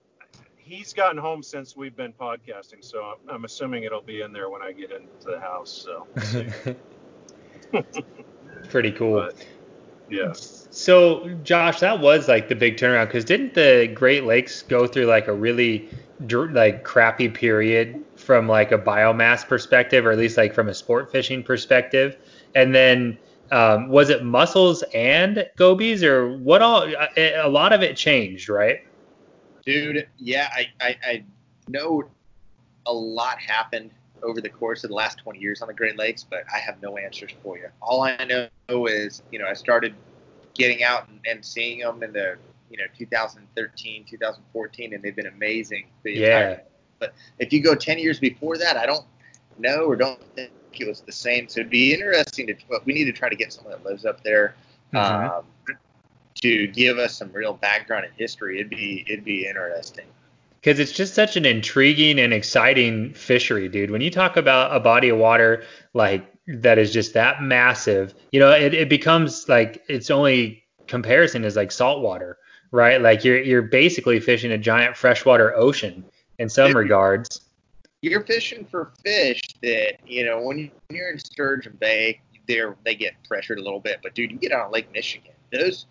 he's 0.57 0.93
gotten 0.93 1.17
home 1.17 1.43
since 1.43 1.77
we've 1.77 1.95
been 1.95 2.13
podcasting, 2.13 2.83
so 2.83 3.03
I'm, 3.03 3.35
I'm 3.35 3.45
assuming 3.45 3.83
it'll 3.83 4.01
be 4.01 4.21
in 4.21 4.33
there 4.33 4.49
when 4.49 4.61
I 4.61 4.71
get 4.71 4.91
into 4.91 5.25
the 5.25 5.39
house. 5.39 5.71
So, 5.71 6.07
we'll 7.71 7.85
pretty 8.69 8.91
cool. 8.91 9.21
but 9.21 9.35
yeah, 10.09 10.33
So, 10.33 11.29
Josh, 11.43 11.79
that 11.81 11.99
was 11.99 12.27
like 12.27 12.49
the 12.49 12.55
big 12.55 12.77
turnaround 12.77 13.07
because 13.07 13.25
didn't 13.25 13.53
the 13.53 13.91
Great 13.93 14.23
Lakes 14.23 14.61
go 14.63 14.87
through 14.87 15.05
like 15.05 15.27
a 15.27 15.33
really 15.33 15.89
like 16.29 16.83
crappy 16.83 17.29
period 17.29 18.03
from 18.15 18.47
like 18.47 18.71
a 18.71 18.77
biomass 18.77 19.47
perspective, 19.47 20.05
or 20.05 20.11
at 20.11 20.17
least 20.17 20.37
like 20.37 20.53
from 20.53 20.69
a 20.69 20.73
sport 20.73 21.11
fishing 21.11 21.43
perspective? 21.43 22.17
And 22.55 22.73
then 22.73 23.17
um, 23.51 23.89
was 23.89 24.09
it 24.09 24.23
mussels 24.23 24.83
and 24.93 25.47
gobies, 25.57 26.03
or 26.03 26.37
what 26.37 26.61
all? 26.61 26.83
A, 27.17 27.33
a 27.33 27.47
lot 27.47 27.73
of 27.73 27.81
it 27.81 27.95
changed, 27.95 28.49
right? 28.49 28.81
Dude, 29.65 30.07
yeah, 30.17 30.49
I, 30.53 30.67
I, 30.79 30.95
I 31.03 31.23
know 31.67 32.03
a 32.85 32.93
lot 32.93 33.39
happened 33.39 33.91
over 34.23 34.41
the 34.41 34.49
course 34.49 34.83
of 34.83 34.89
the 34.89 34.95
last 34.95 35.17
20 35.19 35.39
years 35.39 35.61
on 35.61 35.67
the 35.67 35.73
Great 35.73 35.97
Lakes, 35.97 36.25
but 36.27 36.43
I 36.53 36.57
have 36.59 36.81
no 36.81 36.97
answers 36.97 37.31
for 37.43 37.57
you. 37.57 37.67
All 37.81 38.01
I 38.01 38.17
know 38.69 38.87
is, 38.87 39.21
you 39.31 39.39
know, 39.39 39.45
I 39.45 39.53
started 39.53 39.93
getting 40.53 40.83
out 40.83 41.07
and, 41.07 41.19
and 41.29 41.45
seeing 41.45 41.79
them 41.79 42.01
in 42.01 42.13
the, 42.13 42.37
you 42.69 42.77
know, 42.77 42.85
2013, 42.97 44.05
2014, 44.09 44.93
and 44.93 45.03
they've 45.03 45.15
been 45.15 45.27
amazing. 45.27 45.87
The 46.03 46.23
entire- 46.23 46.61
Yeah. 47.01 47.07
if 47.39 47.53
you 47.53 47.61
go 47.61 47.75
10 47.75 47.99
years 47.99 48.19
before 48.19 48.57
that, 48.57 48.77
I 48.77 48.85
don't 48.85 49.05
know 49.59 49.81
or 49.81 49.95
don't 49.95 50.19
was 50.85 51.01
the 51.01 51.11
same. 51.11 51.47
So 51.47 51.61
it'd 51.61 51.69
be 51.71 51.93
interesting 51.93 52.47
to, 52.47 52.55
but 52.69 52.85
we 52.85 52.93
need 52.93 53.05
to 53.05 53.11
try 53.13 53.29
to 53.29 53.35
get 53.35 53.53
someone 53.53 53.73
that 53.73 53.85
lives 53.85 54.05
up 54.05 54.23
there 54.23 54.55
Mhm. 54.93 55.29
um, 55.37 55.43
to 56.41 56.67
give 56.67 56.97
us 56.99 57.15
some 57.15 57.31
real 57.33 57.53
background 57.53 58.05
and 58.05 58.13
history. 58.15 58.59
It'd 58.59 58.69
be, 58.69 59.05
it'd 59.07 59.25
be 59.25 59.47
interesting. 59.47 60.05
because 60.61 60.79
it's 60.79 60.91
just 60.91 61.13
such 61.13 61.37
an 61.37 61.45
intriguing 61.45 62.19
and 62.19 62.33
exciting 62.33 63.13
fishery, 63.13 63.69
dude. 63.69 63.89
When 63.91 64.01
you 64.01 64.11
talk 64.11 64.35
about 64.35 64.75
a 64.75 64.79
body 64.79 65.09
of 65.09 65.17
water 65.17 65.63
like 65.93 66.25
that 66.47 66.77
is 66.77 66.91
just 66.91 67.13
that 67.13 67.41
massive, 67.41 68.13
you 68.31 68.39
know, 68.39 68.51
it, 68.51 68.73
it 68.73 68.89
becomes 68.89 69.47
like 69.47 69.83
its 69.87 70.09
only 70.11 70.63
comparison 70.87 71.45
is 71.45 71.55
like 71.55 71.71
saltwater, 71.71 72.37
right? 72.71 73.01
Like 73.01 73.23
you're 73.23 73.41
you're 73.41 73.61
basically 73.61 74.19
fishing 74.19 74.51
a 74.51 74.57
giant 74.57 74.97
freshwater 74.97 75.55
ocean 75.55 76.03
in 76.37 76.49
some 76.49 76.75
regards. 76.75 77.41
You're 78.01 78.23
fishing 78.23 78.65
for 78.65 78.91
fish 79.03 79.41
that 79.61 79.97
you 80.05 80.25
know 80.25 80.41
when 80.41 80.71
you're 80.89 81.11
in 81.11 81.19
Sturgeon 81.19 81.77
Bay, 81.79 82.21
they're 82.47 82.75
they 82.85 82.95
get 82.95 83.13
pressured 83.27 83.59
a 83.59 83.63
little 83.63 83.79
bit. 83.79 83.99
But 84.03 84.15
dude, 84.15 84.31
you 84.31 84.37
get 84.37 84.51
out 84.51 84.67
on 84.67 84.71
Lake 84.71 84.91
Michigan, 84.93 85.33
those 85.51 85.87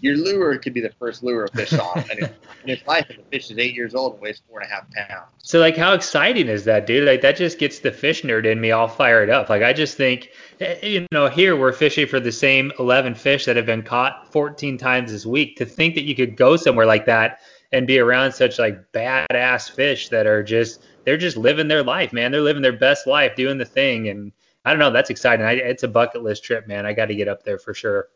your 0.00 0.16
lure 0.16 0.58
could 0.58 0.74
be 0.74 0.80
the 0.80 0.92
first 0.98 1.22
lure 1.22 1.44
a 1.44 1.48
fish 1.48 1.70
saw, 1.70 1.94
and, 1.94 2.20
and 2.20 2.30
its 2.64 2.86
life, 2.86 3.06
and 3.10 3.18
the 3.18 3.22
fish 3.30 3.50
is 3.50 3.58
eight 3.58 3.74
years 3.74 3.94
old 3.94 4.14
and 4.14 4.22
weighs 4.22 4.42
four 4.48 4.60
and 4.60 4.70
a 4.70 4.74
half 4.74 4.90
pounds. 4.90 5.30
So 5.38 5.60
like, 5.60 5.76
how 5.76 5.94
exciting 5.94 6.48
is 6.48 6.64
that, 6.64 6.86
dude? 6.86 7.06
Like 7.06 7.20
that 7.22 7.36
just 7.36 7.58
gets 7.58 7.78
the 7.78 7.92
fish 7.92 8.22
nerd 8.22 8.44
in 8.44 8.60
me 8.60 8.70
all 8.70 8.88
fired 8.88 9.30
up. 9.30 9.48
Like 9.48 9.62
I 9.62 9.72
just 9.72 9.96
think, 9.96 10.30
eh, 10.60 10.86
you 10.86 11.06
know, 11.12 11.28
here 11.28 11.56
we're 11.56 11.72
fishing 11.72 12.06
for 12.06 12.20
the 12.20 12.32
same 12.32 12.72
11 12.78 13.14
fish 13.14 13.44
that 13.44 13.56
have 13.56 13.66
been 13.66 13.82
caught 13.82 14.30
14 14.32 14.76
times 14.76 15.12
this 15.12 15.24
week. 15.24 15.56
To 15.56 15.64
think 15.64 15.94
that 15.94 16.02
you 16.02 16.14
could 16.14 16.36
go 16.36 16.56
somewhere 16.56 16.86
like 16.86 17.06
that 17.06 17.40
and 17.74 17.88
be 17.88 17.98
around 17.98 18.32
such 18.32 18.58
like 18.60 18.92
badass 18.92 19.68
fish 19.68 20.08
that 20.08 20.26
are 20.26 20.44
just 20.44 20.80
they're 21.04 21.18
just 21.18 21.36
living 21.36 21.66
their 21.66 21.82
life, 21.82 22.12
man. 22.12 22.30
They're 22.30 22.40
living 22.40 22.62
their 22.62 22.72
best 22.72 23.06
life, 23.06 23.34
doing 23.34 23.58
the 23.58 23.64
thing, 23.64 24.08
and 24.08 24.32
I 24.64 24.70
don't 24.70 24.78
know. 24.78 24.92
That's 24.92 25.10
exciting. 25.10 25.44
I, 25.44 25.54
it's 25.54 25.82
a 25.82 25.88
bucket 25.88 26.22
list 26.22 26.44
trip, 26.44 26.68
man. 26.68 26.86
I 26.86 26.92
got 26.92 27.06
to 27.06 27.16
get 27.16 27.26
up 27.26 27.42
there 27.42 27.58
for 27.58 27.74
sure. 27.74 28.08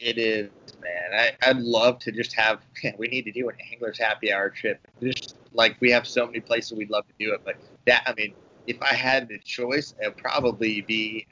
It 0.00 0.18
is, 0.18 0.50
man. 0.82 1.14
I, 1.14 1.48
I'd 1.48 1.58
love 1.58 2.00
to 2.00 2.12
just 2.12 2.34
have. 2.34 2.60
We 2.98 3.06
need 3.06 3.24
to 3.26 3.32
do 3.32 3.48
an 3.48 3.54
angler's 3.72 3.98
happy 3.98 4.32
hour 4.32 4.50
trip. 4.50 4.86
Just 5.00 5.36
like 5.54 5.76
we 5.80 5.92
have 5.92 6.06
so 6.06 6.26
many 6.26 6.40
places 6.40 6.76
we'd 6.76 6.90
love 6.90 7.06
to 7.06 7.14
do 7.24 7.32
it, 7.32 7.42
but 7.44 7.54
that 7.86 8.02
I 8.06 8.14
mean, 8.14 8.34
if 8.66 8.82
I 8.82 8.92
had 8.92 9.28
the 9.28 9.38
choice, 9.38 9.94
it 10.00 10.08
would 10.08 10.16
probably 10.16 10.80
be 10.80 11.26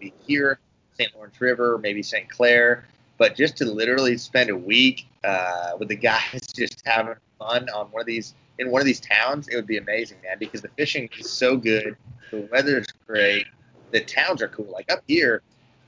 be 0.00 0.12
here, 0.26 0.58
St. 0.98 1.14
Lawrence 1.14 1.40
River, 1.40 1.78
maybe 1.78 2.02
St. 2.02 2.28
Clair. 2.28 2.88
But 3.18 3.34
just 3.34 3.56
to 3.58 3.64
literally 3.64 4.18
spend 4.18 4.50
a 4.50 4.56
week 4.56 5.06
uh, 5.24 5.72
with 5.78 5.88
the 5.88 5.96
guys, 5.96 6.40
just 6.54 6.82
having 6.84 7.14
fun 7.38 7.68
on 7.70 7.86
one 7.88 8.00
of 8.00 8.06
these 8.06 8.34
in 8.58 8.70
one 8.70 8.80
of 8.80 8.86
these 8.86 9.00
towns, 9.00 9.48
it 9.48 9.56
would 9.56 9.66
be 9.66 9.78
amazing, 9.78 10.18
man. 10.22 10.38
Because 10.38 10.62
the 10.62 10.70
fishing 10.76 11.08
is 11.18 11.30
so 11.30 11.56
good, 11.56 11.96
the 12.30 12.48
weather's 12.50 12.86
great, 13.06 13.46
the 13.90 14.00
towns 14.00 14.42
are 14.42 14.48
cool. 14.48 14.70
Like 14.70 14.90
up 14.90 15.02
here, 15.06 15.42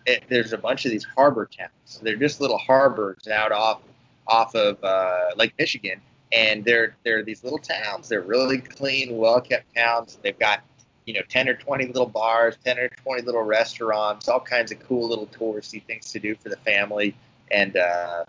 it, 0.06 0.24
there's 0.28 0.52
a 0.52 0.58
bunch 0.58 0.84
of 0.84 0.90
these 0.90 1.04
harbor 1.04 1.46
towns. 1.46 2.00
They're 2.02 2.16
just 2.16 2.40
little 2.40 2.58
harbors 2.58 3.28
out 3.28 3.52
off 3.52 3.82
off 4.26 4.54
of 4.54 4.82
uh, 4.84 5.30
Lake 5.36 5.54
Michigan, 5.58 6.00
and 6.32 6.64
they're 6.64 6.96
they're 7.04 7.22
these 7.22 7.42
little 7.44 7.58
towns. 7.58 8.08
They're 8.08 8.22
really 8.22 8.58
clean, 8.58 9.16
well 9.16 9.40
kept 9.40 9.74
towns. 9.74 10.18
They've 10.22 10.38
got 10.38 10.60
you 11.08 11.14
know 11.14 11.22
10 11.26 11.48
or 11.48 11.54
20 11.54 11.86
little 11.86 12.06
bars, 12.06 12.58
10 12.62 12.78
or 12.78 12.88
20 12.90 13.22
little 13.22 13.42
restaurants, 13.42 14.28
all 14.28 14.38
kinds 14.38 14.70
of 14.70 14.78
cool 14.80 15.08
little 15.08 15.26
touristy 15.26 15.82
things 15.82 16.12
to 16.12 16.18
do 16.18 16.34
for 16.34 16.50
the 16.50 16.56
family. 16.58 17.16
And 17.50 17.78
uh, 17.78 18.26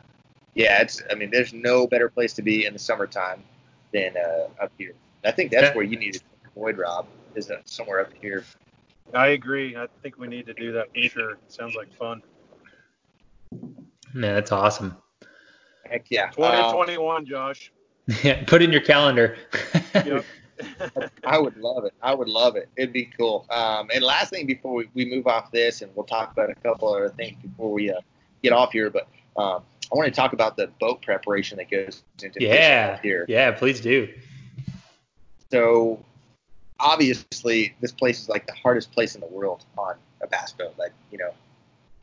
yeah, 0.56 0.82
it's 0.82 1.04
I 1.12 1.16
mean, 1.16 1.30
there's 1.30 1.52
no 1.52 1.86
better 1.88 2.08
place 2.08 2.32
to 2.36 2.42
be 2.42 2.66
in 2.66 2.72
the 2.72 2.80
summertime 2.80 3.44
than 3.94 4.16
uh, 4.16 4.64
up 4.64 4.72
here. 4.78 4.94
I 5.26 5.32
think 5.32 5.52
that's 5.52 5.76
where 5.76 5.84
you 5.84 6.00
need 6.00 6.14
to 6.14 6.22
avoid 6.56 6.78
Rob 6.78 7.06
is 7.36 7.52
uh, 7.52 7.58
somewhere 7.66 8.00
up 8.00 8.14
here. 8.14 8.46
I 9.14 9.28
agree. 9.28 9.76
I 9.76 9.88
think 10.02 10.18
we 10.18 10.28
need 10.28 10.46
to 10.46 10.54
do 10.54 10.72
that 10.72 10.88
for 10.94 11.02
sure. 11.02 11.32
It 11.32 11.52
sounds 11.52 11.76
like 11.76 11.94
fun. 11.94 12.22
Man, 14.14 14.36
that's 14.36 14.54
awesome. 14.54 14.96
Heck 15.86 16.06
yeah. 16.10 16.30
2021, 16.30 17.18
um, 17.18 17.26
Josh. 17.26 17.74
Yeah, 18.24 18.44
put 18.48 18.64
in 18.64 18.72
your 18.72 18.82
calendar. 18.82 19.38
yep. 19.94 20.26
I 21.24 21.40
would 21.40 21.58
love 21.58 21.86
it. 21.86 21.94
I 22.02 22.14
would 22.14 22.28
love 22.28 22.56
it. 22.56 22.70
It'd 22.76 22.94
be 22.94 23.06
cool. 23.18 23.46
Um, 23.50 23.90
and 23.94 24.04
last 24.04 24.30
thing 24.32 24.46
before 24.46 24.74
we, 24.74 24.90
we 24.94 25.06
move 25.06 25.28
off 25.28 25.52
this, 25.52 25.82
and 25.82 25.92
we'll 25.96 26.06
talk 26.06 26.32
about 26.32 26.50
a 26.50 26.56
couple 26.56 26.94
other 26.94 27.10
things 27.10 27.38
before 27.42 27.72
we 27.72 27.92
uh, 27.92 28.00
get 28.44 28.54
off 28.54 28.72
here, 28.72 28.90
but 28.90 29.08
um, 29.38 29.64
I 29.92 29.96
want 29.98 30.08
to 30.08 30.12
talk 30.12 30.34
about 30.34 30.58
the 30.58 30.68
boat 30.80 31.02
preparation 31.02 31.58
that 31.58 31.72
goes 31.72 32.04
into 32.22 32.42
yeah, 32.42 33.00
here. 33.02 33.26
Yeah, 33.28 33.52
please 33.52 33.82
do. 33.82 34.10
So 35.52 36.04
obviously, 36.80 37.76
this 37.82 37.92
place 37.92 38.22
is 38.22 38.30
like 38.30 38.46
the 38.46 38.54
hardest 38.54 38.92
place 38.92 39.16
in 39.16 39.22
the 39.22 39.28
world 39.28 39.66
on 39.78 39.96
a 40.22 40.28
bass 40.28 40.52
boat. 40.52 40.76
Like 40.78 40.94
you 41.12 41.18
know, 41.18 41.32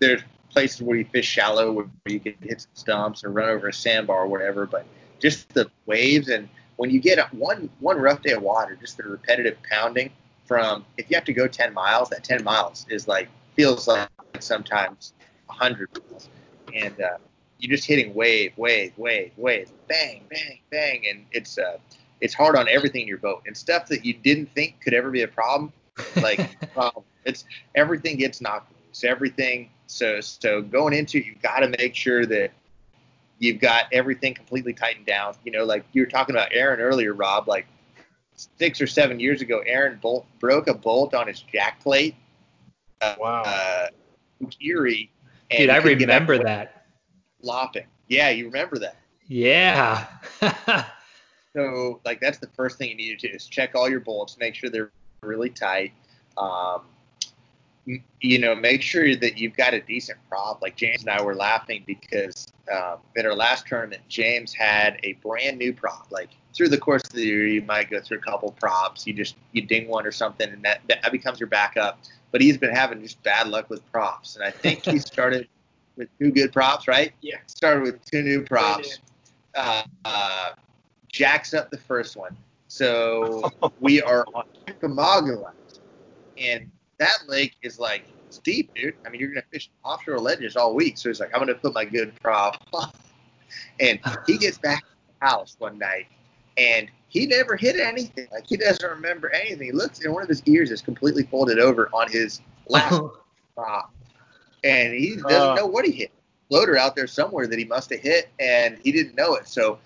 there's 0.00 0.22
places 0.50 0.82
where 0.82 0.96
you 0.96 1.04
fish 1.04 1.26
shallow 1.26 1.70
where 1.72 1.86
you 2.06 2.18
can 2.18 2.34
hit 2.40 2.62
some 2.62 2.70
stumps 2.74 3.24
or 3.24 3.30
run 3.30 3.48
over 3.48 3.68
a 3.68 3.72
sandbar 3.72 4.22
or 4.22 4.26
whatever, 4.26 4.66
but 4.66 4.84
just 5.20 5.48
the 5.50 5.70
waves 5.86 6.28
and 6.28 6.48
when 6.76 6.90
you 6.90 7.00
get 7.00 7.18
one 7.34 7.68
one 7.80 7.98
rough 7.98 8.22
day 8.22 8.32
of 8.32 8.42
water, 8.42 8.76
just 8.76 8.96
the 8.96 9.04
repetitive 9.04 9.56
pounding 9.70 10.10
from 10.44 10.84
if 10.96 11.10
you 11.10 11.16
have 11.16 11.24
to 11.24 11.32
go 11.32 11.46
10 11.46 11.74
miles, 11.74 12.08
that 12.10 12.22
10 12.22 12.44
miles 12.44 12.86
is 12.88 13.08
like 13.08 13.28
feels 13.54 13.88
like 13.88 14.08
sometimes 14.38 15.14
100 15.46 15.88
miles, 16.10 16.28
and 16.74 17.00
uh, 17.00 17.18
you're 17.58 17.74
just 17.74 17.86
hitting 17.86 18.14
wave, 18.14 18.52
wave, 18.56 18.92
wave, 18.96 19.32
wave, 19.36 19.70
bang, 19.88 20.22
bang, 20.30 20.58
bang, 20.70 21.04
and 21.08 21.24
it's 21.32 21.58
uh, 21.58 21.78
it's 22.20 22.34
hard 22.34 22.56
on 22.56 22.68
everything 22.68 23.02
in 23.02 23.08
your 23.08 23.18
boat 23.18 23.42
and 23.46 23.56
stuff 23.56 23.86
that 23.88 24.04
you 24.04 24.14
didn't 24.14 24.52
think 24.54 24.80
could 24.80 24.94
ever 24.94 25.10
be 25.10 25.22
a 25.22 25.28
problem. 25.28 25.72
Like 26.16 26.58
problem. 26.74 27.04
it's 27.24 27.44
everything 27.74 28.16
gets 28.16 28.40
knocked 28.40 28.72
loose, 28.86 29.04
everything. 29.04 29.70
So 29.86 30.20
so 30.20 30.62
going 30.62 30.92
into 30.94 31.18
it, 31.18 31.26
you've 31.26 31.42
got 31.42 31.60
to 31.60 31.68
make 31.78 31.94
sure 31.94 32.26
that 32.26 32.50
you've 33.38 33.60
got 33.60 33.84
everything 33.92 34.34
completely 34.34 34.72
tightened 34.72 35.06
down. 35.06 35.34
You 35.44 35.52
know, 35.52 35.64
like 35.64 35.84
you 35.92 36.02
were 36.02 36.06
talking 36.06 36.34
about 36.34 36.48
Aaron 36.52 36.80
earlier, 36.80 37.12
Rob. 37.12 37.48
Like 37.48 37.66
six 38.58 38.80
or 38.80 38.86
seven 38.86 39.20
years 39.20 39.40
ago, 39.40 39.62
Aaron 39.66 39.98
bolt, 40.00 40.26
broke 40.38 40.68
a 40.68 40.74
bolt 40.74 41.14
on 41.14 41.26
his 41.26 41.40
jack 41.40 41.80
plate. 41.80 42.14
Uh, 43.00 43.14
wow. 43.18 43.42
Uh, 43.42 43.86
Erie. 44.60 45.10
Dude, 45.50 45.70
I 45.70 45.76
remember 45.78 46.38
that. 46.42 46.86
Flopping. 47.40 47.86
Yeah, 48.08 48.30
you 48.30 48.46
remember 48.46 48.78
that. 48.78 48.96
Yeah. 49.26 50.06
so, 51.52 52.00
like, 52.04 52.20
that's 52.20 52.38
the 52.38 52.48
first 52.48 52.78
thing 52.78 52.90
you 52.90 52.96
need 52.96 53.18
to 53.18 53.28
do 53.28 53.34
is 53.34 53.46
check 53.46 53.74
all 53.74 53.88
your 53.88 54.00
bolts, 54.00 54.36
make 54.38 54.54
sure 54.54 54.70
they're 54.70 54.92
really 55.22 55.50
tight. 55.50 55.92
Um, 56.36 56.82
you 58.20 58.38
know, 58.38 58.54
make 58.54 58.82
sure 58.82 59.14
that 59.14 59.38
you've 59.38 59.56
got 59.56 59.72
a 59.72 59.80
decent 59.80 60.18
prop. 60.28 60.60
Like 60.60 60.76
James 60.76 61.02
and 61.02 61.10
I 61.10 61.22
were 61.22 61.34
laughing 61.34 61.84
because 61.86 62.52
um, 62.72 62.98
at 63.16 63.24
our 63.24 63.34
last 63.34 63.66
tournament, 63.66 64.02
James 64.08 64.52
had 64.52 64.98
a 65.04 65.12
brand 65.14 65.58
new 65.58 65.72
prop. 65.72 66.08
Like 66.10 66.30
through 66.54 66.68
the 66.68 66.78
course 66.78 67.02
of 67.04 67.12
the 67.12 67.22
year, 67.22 67.46
you 67.46 67.62
might 67.62 67.88
go 67.90 68.00
through 68.00 68.18
a 68.18 68.22
couple 68.22 68.50
props. 68.52 69.06
You 69.06 69.12
just 69.12 69.36
you 69.52 69.62
ding 69.62 69.88
one 69.88 70.04
or 70.04 70.12
something, 70.12 70.50
and 70.50 70.62
that 70.64 70.80
that 70.88 71.12
becomes 71.12 71.38
your 71.38 71.48
backup. 71.48 72.00
But 72.32 72.40
he's 72.40 72.58
been 72.58 72.74
having 72.74 73.00
just 73.02 73.22
bad 73.22 73.48
luck 73.48 73.70
with 73.70 73.88
props, 73.92 74.34
and 74.34 74.44
I 74.44 74.50
think 74.50 74.84
he 74.84 74.98
started 74.98 75.48
with 75.96 76.08
two 76.18 76.32
good 76.32 76.52
props, 76.52 76.88
right? 76.88 77.12
Yeah. 77.20 77.36
Started 77.46 77.82
with 77.82 78.04
two 78.04 78.22
new 78.22 78.42
props. 78.42 78.98
Uh, 79.54 79.84
uh, 80.04 80.50
jacks 81.08 81.54
up 81.54 81.70
the 81.70 81.78
first 81.78 82.16
one, 82.16 82.36
so 82.66 83.50
we 83.80 84.02
are 84.02 84.26
on 84.34 84.44
Chickamauga 84.66 85.52
and 86.36 86.70
that 86.98 87.16
lake 87.28 87.56
is 87.62 87.78
like 87.78 88.04
it's 88.26 88.38
deep, 88.38 88.74
dude. 88.74 88.94
I 89.04 89.08
mean, 89.08 89.20
you're 89.20 89.30
gonna 89.30 89.42
fish 89.50 89.70
offshore 89.84 90.18
ledges 90.18 90.56
all 90.56 90.74
week. 90.74 90.98
So 90.98 91.08
he's 91.08 91.20
like, 91.20 91.30
I'm 91.34 91.40
gonna 91.40 91.54
put 91.54 91.74
my 91.74 91.84
good 91.84 92.12
prop 92.20 92.62
on. 92.72 92.90
And 93.78 94.00
he 94.26 94.38
gets 94.38 94.58
back 94.58 94.80
to 94.80 94.90
the 95.20 95.26
house 95.26 95.54
one 95.58 95.78
night, 95.78 96.06
and 96.58 96.90
he 97.08 97.26
never 97.26 97.56
hit 97.56 97.76
anything. 97.76 98.26
Like 98.32 98.44
he 98.46 98.56
doesn't 98.56 98.88
remember 98.88 99.30
anything. 99.30 99.66
He 99.66 99.72
looks, 99.72 100.04
and 100.04 100.12
one 100.12 100.22
of 100.22 100.28
his 100.28 100.42
ears 100.46 100.70
is 100.70 100.82
completely 100.82 101.22
folded 101.22 101.58
over 101.58 101.88
on 101.92 102.10
his 102.10 102.40
last 102.68 103.00
prop, 103.54 103.94
and 104.64 104.92
he 104.92 105.16
doesn't 105.16 105.50
uh, 105.50 105.54
know 105.54 105.66
what 105.66 105.84
he 105.84 105.92
hit. 105.92 106.10
Floater 106.48 106.76
out 106.76 106.96
there 106.96 107.06
somewhere 107.06 107.46
that 107.46 107.58
he 107.58 107.64
must 107.64 107.88
have 107.90 108.00
hit, 108.00 108.28
and 108.40 108.78
he 108.82 108.92
didn't 108.92 109.14
know 109.14 109.36
it. 109.36 109.48
So, 109.48 109.78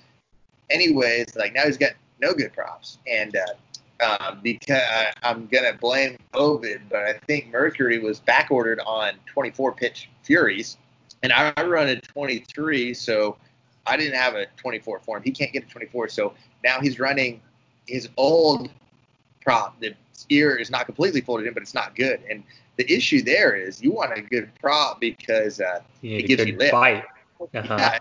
anyways, 0.70 1.36
like 1.36 1.52
now 1.52 1.66
he's 1.66 1.78
got 1.78 1.92
no 2.20 2.32
good 2.32 2.52
props, 2.52 2.98
and 3.06 3.36
uh, 3.36 3.44
um, 4.02 4.40
because 4.42 4.82
I'm 5.22 5.46
gonna 5.46 5.74
blame 5.74 6.16
COVID, 6.32 6.82
but 6.88 7.02
I 7.02 7.14
think 7.26 7.50
Mercury 7.50 7.98
was 7.98 8.20
back 8.20 8.50
ordered 8.50 8.80
on 8.86 9.12
24 9.26 9.72
pitch 9.72 10.08
Furies, 10.22 10.78
and 11.22 11.32
I 11.32 11.52
run 11.62 11.88
a 11.88 12.00
23, 12.00 12.94
so 12.94 13.36
I 13.86 13.96
didn't 13.96 14.18
have 14.18 14.34
a 14.34 14.46
24 14.56 15.00
for 15.00 15.16
him. 15.16 15.22
He 15.22 15.30
can't 15.30 15.52
get 15.52 15.64
a 15.64 15.66
24, 15.66 16.08
so 16.08 16.34
now 16.64 16.80
he's 16.80 16.98
running 16.98 17.40
his 17.86 18.08
old 18.16 18.70
prop. 19.42 19.78
The 19.80 19.94
ear 20.28 20.56
is 20.56 20.70
not 20.70 20.86
completely 20.86 21.20
folded 21.20 21.46
in, 21.46 21.54
but 21.54 21.62
it's 21.62 21.74
not 21.74 21.94
good. 21.96 22.20
And 22.30 22.42
the 22.76 22.90
issue 22.90 23.22
there 23.22 23.54
is 23.54 23.82
you 23.82 23.92
want 23.92 24.16
a 24.16 24.22
good 24.22 24.50
prop 24.60 25.00
because 25.00 25.60
uh, 25.60 25.80
it 26.02 26.26
gives 26.26 26.44
you 26.44 26.56
lift. 26.56 26.72
Bite. 26.72 27.04
Uh-huh. 27.54 27.76
Yeah, 27.78 27.98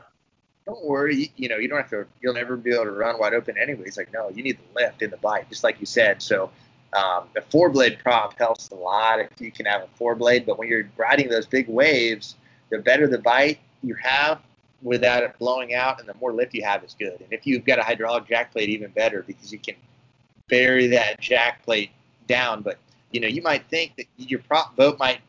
don't 0.69 0.85
worry, 0.85 1.31
you, 1.35 1.49
know, 1.49 1.57
you 1.57 1.67
don't 1.67 1.79
have 1.79 1.89
to, 1.89 2.05
you'll 2.21 2.33
never 2.33 2.55
be 2.55 2.73
able 2.73 2.85
to 2.85 2.91
run 2.91 3.19
wide 3.19 3.33
open 3.33 3.57
anyways. 3.57 3.97
Like, 3.97 4.13
no, 4.13 4.29
you 4.29 4.43
need 4.43 4.57
the 4.57 4.81
lift 4.81 5.01
in 5.01 5.09
the 5.09 5.17
bite, 5.17 5.49
just 5.49 5.63
like 5.63 5.79
you 5.79 5.85
said. 5.85 6.21
So, 6.21 6.51
um, 6.93 7.25
the 7.35 7.41
four 7.49 7.69
blade 7.69 7.99
prop 7.99 8.37
helps 8.37 8.69
a 8.69 8.75
lot 8.75 9.19
if 9.19 9.29
you 9.39 9.51
can 9.51 9.65
have 9.67 9.83
a 9.83 9.87
four 9.95 10.15
blade, 10.15 10.45
but 10.45 10.57
when 10.57 10.67
you're 10.67 10.89
riding 10.97 11.29
those 11.29 11.45
big 11.45 11.67
waves, 11.67 12.35
the 12.69 12.79
better 12.79 13.07
the 13.07 13.19
bite 13.19 13.59
you 13.83 13.95
have 13.95 14.39
without 14.81 15.23
it 15.23 15.37
blowing 15.37 15.73
out 15.73 15.99
and 15.99 16.07
the 16.07 16.13
more 16.15 16.33
lift 16.33 16.53
you 16.53 16.63
have 16.63 16.83
is 16.83 16.95
good. 16.97 17.19
And 17.19 17.31
if 17.31 17.45
you've 17.45 17.65
got 17.65 17.79
a 17.79 17.83
hydraulic 17.83 18.27
jack 18.27 18.51
plate, 18.51 18.69
even 18.69 18.89
better 18.91 19.23
because 19.23 19.51
you 19.51 19.59
can 19.59 19.75
bury 20.47 20.87
that 20.87 21.19
jack 21.19 21.63
plate 21.63 21.91
down. 22.27 22.61
But, 22.61 22.79
you 23.11 23.19
know, 23.19 23.27
you 23.27 23.41
might 23.41 23.67
think 23.69 23.95
that 23.97 24.05
your 24.17 24.39
prop 24.39 24.75
boat 24.75 24.97
might 24.97 25.19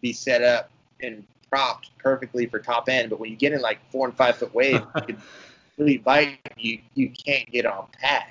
be 0.00 0.12
set 0.12 0.42
up 0.42 0.70
in 1.00 1.26
propped 1.50 1.90
perfectly 1.98 2.46
for 2.46 2.58
top 2.58 2.88
end, 2.88 3.10
but 3.10 3.20
when 3.20 3.30
you 3.30 3.36
get 3.36 3.52
in 3.52 3.60
like 3.60 3.78
four 3.90 4.06
and 4.06 4.16
five 4.16 4.36
foot 4.36 4.54
waves, 4.54 4.84
you 4.94 5.02
can 5.02 5.22
really 5.78 5.98
bite. 5.98 6.38
You 6.56 6.78
you 6.94 7.10
can't 7.10 7.50
get 7.50 7.66
on 7.66 7.86
pad. 8.00 8.24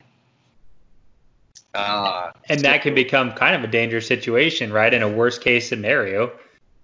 Uh, 1.74 2.32
and 2.50 2.62
that 2.62 2.82
can 2.82 2.96
become 2.96 3.32
kind 3.34 3.56
of 3.56 3.64
a 3.64 3.68
dangerous 3.68 4.08
situation, 4.08 4.74
right? 4.74 4.92
In 4.92 5.04
a 5.04 5.10
worst 5.10 5.42
case 5.42 5.70
scenario. 5.70 6.32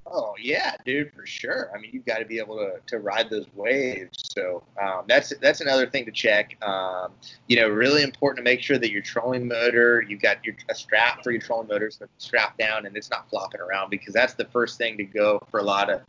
Oh 0.07 0.35
yeah, 0.39 0.75
dude, 0.85 1.11
for 1.13 1.25
sure. 1.25 1.71
I 1.75 1.79
mean, 1.79 1.89
you've 1.91 2.05
got 2.05 2.19
to 2.19 2.25
be 2.25 2.37
able 2.37 2.57
to, 2.57 2.75
to 2.87 2.99
ride 2.99 3.29
those 3.31 3.47
waves. 3.55 4.31
So 4.35 4.61
um, 4.81 5.05
that's 5.07 5.33
that's 5.41 5.61
another 5.61 5.87
thing 5.87 6.05
to 6.05 6.11
check. 6.11 6.55
Um, 6.63 7.11
you 7.47 7.55
know, 7.55 7.67
really 7.67 8.03
important 8.03 8.37
to 8.37 8.43
make 8.43 8.61
sure 8.61 8.77
that 8.77 8.91
your 8.91 9.01
trolling 9.01 9.47
motor, 9.47 10.05
you've 10.07 10.21
got 10.21 10.45
your 10.45 10.55
a 10.69 10.75
strap 10.75 11.23
for 11.23 11.31
your 11.31 11.41
trolling 11.41 11.67
motor, 11.67 11.89
so 11.89 12.37
down 12.59 12.85
and 12.85 12.95
it's 12.95 13.09
not 13.09 13.27
flopping 13.29 13.61
around 13.61 13.89
because 13.89 14.13
that's 14.13 14.35
the 14.35 14.45
first 14.45 14.77
thing 14.77 14.95
to 14.97 15.03
go 15.03 15.41
for 15.49 15.59
a 15.59 15.63
lot 15.63 15.89
of 15.89 16.01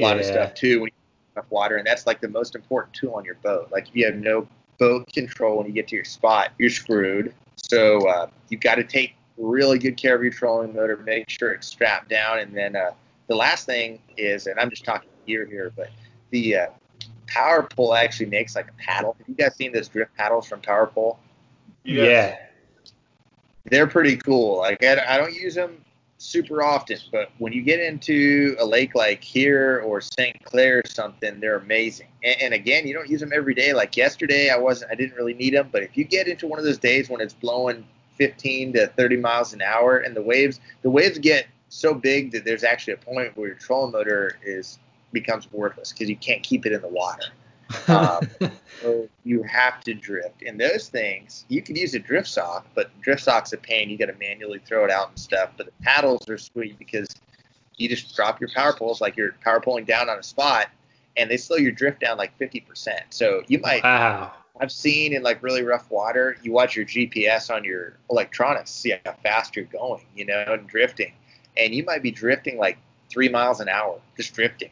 a 0.00 0.04
lot 0.06 0.18
of 0.18 0.24
stuff 0.24 0.54
too 0.54 0.80
when 0.80 0.88
you 0.88 0.92
have 1.36 1.42
enough 1.44 1.50
water, 1.50 1.76
and 1.76 1.86
that's 1.86 2.06
like 2.06 2.20
the 2.20 2.28
most 2.28 2.54
important 2.54 2.94
tool 2.94 3.14
on 3.14 3.24
your 3.24 3.36
boat. 3.36 3.68
Like 3.70 3.88
if 3.88 3.96
you 3.96 4.06
have 4.06 4.16
no 4.16 4.46
boat 4.78 5.06
control 5.12 5.58
when 5.58 5.66
you 5.66 5.72
get 5.72 5.88
to 5.88 5.96
your 5.96 6.04
spot, 6.04 6.50
you're 6.58 6.70
screwed. 6.70 7.34
So 7.56 8.08
uh, 8.08 8.28
you've 8.48 8.60
got 8.62 8.76
to 8.76 8.84
take 8.84 9.14
really 9.36 9.78
good 9.78 9.96
care 9.96 10.14
of 10.14 10.22
your 10.22 10.32
trolling 10.32 10.74
motor, 10.74 10.96
make 10.98 11.28
sure 11.28 11.52
it's 11.52 11.66
strapped 11.66 12.08
down, 12.08 12.40
and 12.40 12.56
then 12.56 12.76
uh, 12.76 12.92
the 13.28 13.36
last 13.36 13.66
thing 13.66 14.00
is, 14.16 14.46
and 14.46 14.58
I'm 14.58 14.70
just 14.70 14.84
talking 14.84 15.08
gear 15.26 15.46
here, 15.46 15.72
but 15.76 15.90
the 16.30 16.56
uh, 16.56 16.66
power 17.26 17.62
pole 17.62 17.94
actually 17.94 18.26
makes 18.26 18.56
like 18.56 18.68
a 18.68 18.82
paddle. 18.82 19.16
Have 19.18 19.28
you 19.28 19.34
guys 19.34 19.54
seen 19.54 19.72
those 19.72 19.88
drift 19.88 20.14
paddles 20.16 20.48
from 20.48 20.60
Power 20.60 20.86
Pole? 20.86 21.18
Yeah. 21.84 22.36
They're 23.64 23.86
pretty 23.86 24.16
cool. 24.16 24.58
Like 24.58 24.82
I, 24.82 25.14
I 25.14 25.18
don't 25.18 25.32
use 25.32 25.54
them 25.54 25.84
super 26.20 26.62
often, 26.62 26.98
but 27.10 27.30
when 27.38 27.52
you 27.52 27.62
get 27.62 27.80
into 27.80 28.54
a 28.58 28.64
lake 28.64 28.94
like 28.94 29.24
here 29.24 29.82
or 29.86 30.02
St. 30.02 30.36
Clair 30.44 30.78
or 30.78 30.88
something, 30.88 31.40
they're 31.40 31.56
amazing. 31.56 32.08
And, 32.22 32.42
and 32.42 32.54
again, 32.54 32.86
you 32.86 32.92
don't 32.92 33.08
use 33.08 33.20
them 33.20 33.32
every 33.34 33.54
day. 33.54 33.72
Like 33.72 33.96
yesterday, 33.96 34.50
I 34.50 34.56
wasn't, 34.58 34.92
I 34.92 34.94
didn't 34.94 35.16
really 35.16 35.34
need 35.34 35.54
them, 35.54 35.70
but 35.72 35.82
if 35.82 35.96
you 35.96 36.04
get 36.04 36.28
into 36.28 36.46
one 36.46 36.58
of 36.58 36.64
those 36.64 36.78
days 36.78 37.08
when 37.08 37.22
it's 37.22 37.32
blowing 37.32 37.86
15 38.16 38.74
to 38.74 38.86
30 38.88 39.16
miles 39.16 39.54
an 39.54 39.62
hour 39.62 39.98
and 39.98 40.14
the 40.14 40.20
waves, 40.20 40.60
the 40.82 40.90
waves 40.90 41.18
get 41.18 41.46
so 41.70 41.94
big 41.94 42.32
that 42.32 42.44
there's 42.44 42.64
actually 42.64 42.92
a 42.92 42.98
point 42.98 43.34
where 43.36 43.48
your 43.48 43.56
trolling 43.56 43.92
motor 43.92 44.38
is 44.44 44.78
becomes 45.12 45.50
worthless 45.52 45.92
because 45.92 46.08
you 46.08 46.16
can't 46.16 46.42
keep 46.42 46.66
it 46.66 46.72
in 46.72 46.82
the 46.82 46.88
water. 46.88 47.24
Um, 47.88 48.28
so 48.82 49.08
you 49.24 49.42
have 49.42 49.80
to 49.82 49.94
drift. 49.94 50.42
And 50.42 50.60
those 50.60 50.88
things, 50.88 51.44
you 51.48 51.62
could 51.62 51.76
use 51.76 51.94
a 51.94 51.98
drift 51.98 52.28
sock, 52.28 52.66
but 52.74 52.90
drift 53.00 53.22
sock's 53.22 53.52
a 53.52 53.58
pain. 53.58 53.90
You 53.90 53.98
got 53.98 54.06
to 54.06 54.14
manually 54.14 54.60
throw 54.64 54.84
it 54.84 54.90
out 54.90 55.10
and 55.10 55.18
stuff. 55.18 55.50
But 55.56 55.66
the 55.66 55.72
paddles 55.82 56.28
are 56.28 56.38
sweet 56.38 56.78
because 56.78 57.08
you 57.76 57.88
just 57.88 58.14
drop 58.14 58.40
your 58.40 58.50
power 58.54 58.74
poles 58.74 59.00
like 59.00 59.16
you're 59.16 59.32
power 59.42 59.60
pulling 59.60 59.84
down 59.84 60.08
on 60.08 60.18
a 60.18 60.22
spot, 60.22 60.68
and 61.16 61.30
they 61.30 61.36
slow 61.36 61.56
your 61.56 61.72
drift 61.72 62.00
down 62.00 62.18
like 62.18 62.36
50%. 62.38 62.90
So 63.10 63.42
you 63.48 63.58
might, 63.58 63.82
wow. 63.82 64.32
I've 64.60 64.72
seen 64.72 65.14
in 65.14 65.22
like 65.22 65.42
really 65.42 65.62
rough 65.62 65.90
water, 65.90 66.36
you 66.42 66.52
watch 66.52 66.76
your 66.76 66.84
GPS 66.84 67.54
on 67.54 67.64
your 67.64 67.96
electronics, 68.10 68.70
see 68.70 68.94
how 69.04 69.12
fast 69.22 69.56
you're 69.56 69.64
going, 69.64 70.04
you 70.14 70.26
know, 70.26 70.44
and 70.46 70.66
drifting. 70.68 71.14
And 71.56 71.74
you 71.74 71.84
might 71.84 72.02
be 72.02 72.10
drifting 72.10 72.58
like 72.58 72.78
three 73.08 73.28
miles 73.28 73.60
an 73.60 73.68
hour, 73.68 73.98
just 74.16 74.34
drifting, 74.34 74.70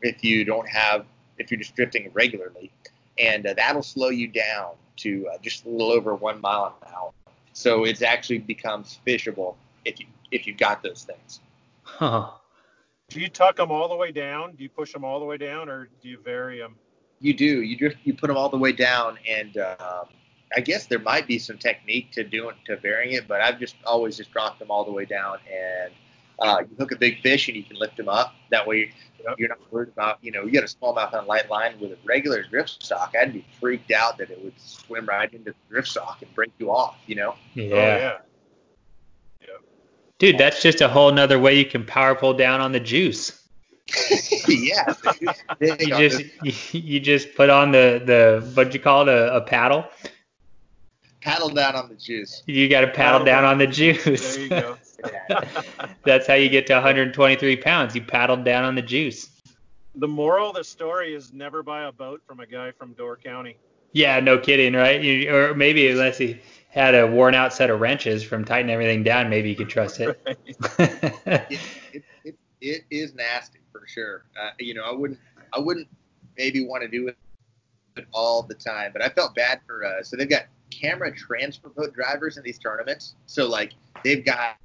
if 0.00 0.22
you 0.22 0.44
don't 0.44 0.68
have, 0.68 1.04
if 1.38 1.50
you're 1.50 1.58
just 1.58 1.74
drifting 1.74 2.10
regularly. 2.12 2.70
And 3.18 3.46
uh, 3.46 3.54
that'll 3.54 3.82
slow 3.82 4.08
you 4.08 4.28
down 4.28 4.72
to 4.96 5.28
uh, 5.32 5.38
just 5.42 5.64
a 5.64 5.68
little 5.68 5.92
over 5.92 6.14
one 6.14 6.40
mile 6.40 6.76
an 6.82 6.88
hour. 6.94 7.12
So 7.52 7.84
it 7.84 8.02
actually 8.02 8.38
becomes 8.38 8.98
fishable 9.06 9.54
if 9.84 10.00
you 10.00 10.06
if 10.32 10.46
you've 10.46 10.58
got 10.58 10.82
those 10.82 11.04
things. 11.04 11.40
Huh. 11.82 12.30
Do 13.08 13.20
you 13.20 13.28
tuck 13.28 13.56
them 13.56 13.70
all 13.70 13.88
the 13.88 13.94
way 13.94 14.10
down? 14.10 14.56
Do 14.56 14.62
you 14.64 14.68
push 14.68 14.92
them 14.92 15.04
all 15.04 15.20
the 15.20 15.24
way 15.24 15.36
down, 15.36 15.68
or 15.68 15.88
do 16.02 16.08
you 16.08 16.18
vary 16.18 16.58
them? 16.58 16.74
You 17.20 17.34
do. 17.34 17.62
You 17.62 17.76
drift. 17.76 17.98
You 18.02 18.14
put 18.14 18.26
them 18.26 18.36
all 18.36 18.48
the 18.48 18.58
way 18.58 18.72
down, 18.72 19.18
and 19.28 19.56
um, 19.58 20.06
I 20.56 20.60
guess 20.60 20.86
there 20.86 20.98
might 20.98 21.28
be 21.28 21.38
some 21.38 21.58
technique 21.58 22.10
to 22.12 22.24
doing 22.24 22.56
to 22.66 22.76
varying 22.76 23.14
it, 23.14 23.28
but 23.28 23.40
I've 23.40 23.60
just 23.60 23.76
always 23.86 24.16
just 24.16 24.32
dropped 24.32 24.58
them 24.58 24.70
all 24.70 24.84
the 24.84 24.92
way 24.92 25.04
down, 25.04 25.38
and 25.50 25.92
uh, 26.38 26.58
you 26.68 26.76
hook 26.78 26.92
a 26.92 26.96
big 26.96 27.20
fish 27.22 27.48
and 27.48 27.56
you 27.56 27.62
can 27.62 27.76
lift 27.76 27.96
them 27.96 28.08
up. 28.08 28.34
That 28.50 28.66
way, 28.66 28.92
Yep. 29.26 29.38
you're 29.38 29.48
not 29.48 29.72
worried 29.72 29.88
about 29.88 30.18
you 30.20 30.30
know 30.32 30.44
you 30.44 30.52
got 30.52 30.64
a 30.64 30.66
smallmouth 30.66 31.14
on 31.14 31.24
a 31.24 31.26
light 31.26 31.48
line 31.48 31.80
with 31.80 31.92
a 31.92 31.96
regular 32.04 32.42
drift 32.42 32.84
sock. 32.84 33.14
I'd 33.18 33.32
be 33.32 33.42
freaked 33.58 33.90
out 33.90 34.18
that 34.18 34.30
it 34.30 34.42
would 34.44 34.52
swim 34.60 35.06
right 35.06 35.32
into 35.32 35.52
the 35.52 35.56
drift 35.70 35.88
sock 35.88 36.20
and 36.20 36.34
break 36.34 36.50
you 36.58 36.70
off. 36.70 36.96
You 37.06 37.14
know. 37.14 37.34
Yeah. 37.54 37.64
Oh 37.64 37.76
yeah. 37.78 38.18
Dude, 40.18 40.38
that's 40.38 40.62
just 40.62 40.80
a 40.80 40.88
whole 40.88 41.10
nother 41.10 41.38
way 41.38 41.54
you 41.58 41.64
can 41.64 41.84
power 41.86 42.14
pull 42.14 42.34
down 42.34 42.60
on 42.60 42.72
the 42.72 42.80
juice. 42.80 43.40
yeah. 44.48 44.94
They, 45.58 45.70
they 45.70 45.84
You 45.86 46.08
just 46.08 46.20
you, 46.42 46.80
you 46.80 47.00
just 47.00 47.34
put 47.34 47.50
on 47.50 47.72
the 47.72 48.02
the 48.04 48.50
what'd 48.54 48.72
you 48.74 48.80
call 48.80 49.02
it 49.02 49.08
a, 49.08 49.36
a 49.36 49.40
paddle. 49.40 49.86
paddle 51.20 51.48
down 51.48 51.74
on 51.76 51.88
the 51.88 51.94
juice. 51.96 52.42
You 52.46 52.68
got 52.68 52.82
to 52.82 52.88
paddle 52.88 53.20
Paddle 53.20 53.24
down 53.24 53.42
down. 53.42 53.52
on 53.52 53.58
the 53.58 53.66
juice. 53.66 54.34
There 54.36 54.42
you 54.44 54.48
go. 54.50 54.76
Yeah. 55.04 55.40
That's 56.04 56.26
how 56.26 56.34
you 56.34 56.48
get 56.48 56.66
to 56.68 56.74
123 56.74 57.56
pounds. 57.56 57.94
You 57.94 58.02
paddled 58.02 58.44
down 58.44 58.64
on 58.64 58.74
the 58.74 58.82
juice. 58.82 59.30
the 59.94 60.08
moral 60.08 60.50
of 60.50 60.56
the 60.56 60.64
story 60.64 61.14
is 61.14 61.32
never 61.32 61.62
buy 61.62 61.84
a 61.84 61.92
boat 61.92 62.20
from 62.26 62.40
a 62.40 62.46
guy 62.46 62.72
from 62.72 62.92
Door 62.94 63.18
County. 63.18 63.56
Yeah, 63.92 64.18
no 64.18 64.38
kidding, 64.38 64.74
right? 64.74 65.00
You, 65.00 65.34
or 65.34 65.54
maybe 65.54 65.88
unless 65.88 66.18
he 66.18 66.40
had 66.68 66.96
a 66.96 67.06
worn 67.06 67.34
out 67.34 67.52
set 67.52 67.70
of 67.70 67.80
wrenches 67.80 68.24
from 68.24 68.44
tightening 68.44 68.74
everything 68.74 69.04
down, 69.04 69.30
maybe 69.30 69.48
you 69.48 69.54
could 69.54 69.68
trust 69.68 70.00
it. 70.00 70.20
it, 70.78 71.60
it, 71.92 72.04
it, 72.24 72.36
it 72.60 72.84
is 72.90 73.14
nasty 73.14 73.60
for 73.70 73.86
sure. 73.86 74.24
Uh, 74.40 74.50
you 74.58 74.74
know, 74.74 74.82
I 74.82 74.92
wouldn't 74.92 75.20
I 75.52 75.60
wouldn't 75.60 75.86
maybe 76.36 76.66
want 76.66 76.82
to 76.82 76.88
do 76.88 77.06
it 77.06 77.16
all 78.12 78.42
the 78.42 78.54
time, 78.54 78.90
but 78.92 79.02
I 79.02 79.08
felt 79.08 79.36
bad 79.36 79.60
for. 79.64 79.84
Uh, 79.84 80.02
so 80.02 80.16
they've 80.16 80.28
got 80.28 80.46
camera 80.70 81.14
transfer 81.14 81.68
boat 81.68 81.94
drivers 81.94 82.36
in 82.36 82.42
these 82.42 82.58
tournaments. 82.58 83.14
So 83.26 83.48
like 83.48 83.74
they've 84.02 84.24
got 84.24 84.56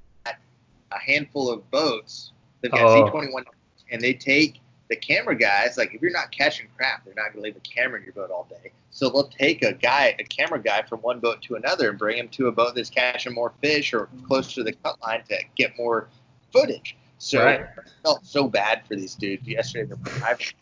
a 0.92 1.00
handful 1.00 1.50
of 1.50 1.70
boats. 1.72 2.32
They've 2.62 2.72
got 2.72 2.82
Oh. 2.82 3.12
Z21, 3.12 3.44
and 3.92 4.02
they 4.02 4.14
take 4.14 4.60
the 4.90 4.96
camera 4.96 5.36
guys. 5.36 5.78
Like 5.78 5.94
if 5.94 6.02
you're 6.02 6.12
not 6.12 6.32
catching 6.32 6.68
crap, 6.76 7.06
they're 7.06 7.14
not 7.16 7.32
gonna 7.32 7.44
leave 7.44 7.56
a 7.56 7.60
camera 7.62 8.00
in 8.00 8.04
your 8.04 8.14
boat 8.14 8.32
all 8.32 8.48
day. 8.50 8.72
So 8.92 9.10
they'll 9.10 9.30
take 9.30 9.64
a 9.64 9.74
guy, 9.74 10.16
a 10.20 10.24
camera 10.24 10.60
guy, 10.60 10.82
from 10.82 11.00
one 11.02 11.20
boat 11.20 11.42
to 11.44 11.56
another 11.56 11.90
and 11.90 12.00
bring 12.00 12.18
him 12.18 12.28
to 12.30 12.48
a 12.48 12.52
boat 12.52 12.74
that's 12.76 12.90
catching 12.90 13.34
more 13.34 13.54
fish 13.62 13.94
or 13.94 14.10
closer 14.28 14.56
to 14.56 14.64
the 14.64 14.74
cut 14.74 15.00
line 15.02 15.24
to 15.30 15.38
get 15.56 15.78
more 15.78 16.08
footage. 16.52 16.98
So 17.20 17.44
Right. 17.44 17.62
I 17.62 17.82
felt 18.02 18.26
so 18.26 18.48
bad 18.48 18.82
for 18.88 18.96
these 18.96 19.14
dudes 19.14 19.48
yesterday. 19.48 19.94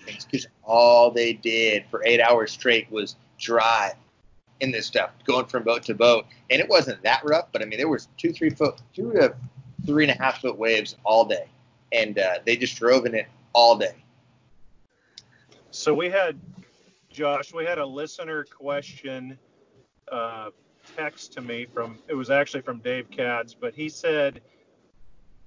Because 0.06 0.48
all 0.64 1.12
they 1.12 1.34
did 1.34 1.86
for 1.90 2.04
eight 2.04 2.20
hours 2.20 2.52
straight 2.52 2.92
was 2.92 3.16
drive 3.40 3.94
in 4.60 4.72
this 4.72 4.88
stuff, 4.88 5.12
going 5.26 5.46
from 5.46 5.64
boat 5.64 5.84
to 5.84 5.94
boat. 5.94 6.26
And 6.50 6.60
it 6.60 6.68
wasn't 6.68 7.02
that 7.04 7.22
rough, 7.24 7.48
but 7.52 7.62
I 7.62 7.66
mean, 7.66 7.78
there 7.78 7.88
was 7.88 8.08
two, 8.18 8.34
three 8.34 8.50
foot, 8.50 8.76
two 8.94 9.14
to 9.14 9.36
three 9.88 10.04
and 10.04 10.12
a 10.12 10.22
half 10.22 10.42
foot 10.42 10.58
waves 10.58 10.96
all 11.04 11.26
day, 11.26 11.48
and 11.92 12.20
uh, 12.20 12.40
they 12.46 12.56
just 12.56 12.78
drove 12.78 13.08
in 13.08 13.16
it 13.16 13.28
all 13.54 13.76
day. 13.76 13.96
So 15.72 15.94
we 15.94 16.10
had, 16.10 16.40
Josh, 17.10 17.54
we 17.54 17.66
had 17.66 17.80
a 17.80 17.86
listener 17.86 18.44
question 18.44 19.40
uh, 20.12 20.50
text 20.96 21.34
to 21.34 21.42
me 21.42 21.66
from, 21.74 21.98
it 22.08 22.14
was 22.14 22.30
actually 22.30 22.62
from 22.62 22.80
Dave 22.80 23.10
Katz, 23.10 23.54
but 23.54 23.74
he 23.74 23.90
said, 23.90 24.42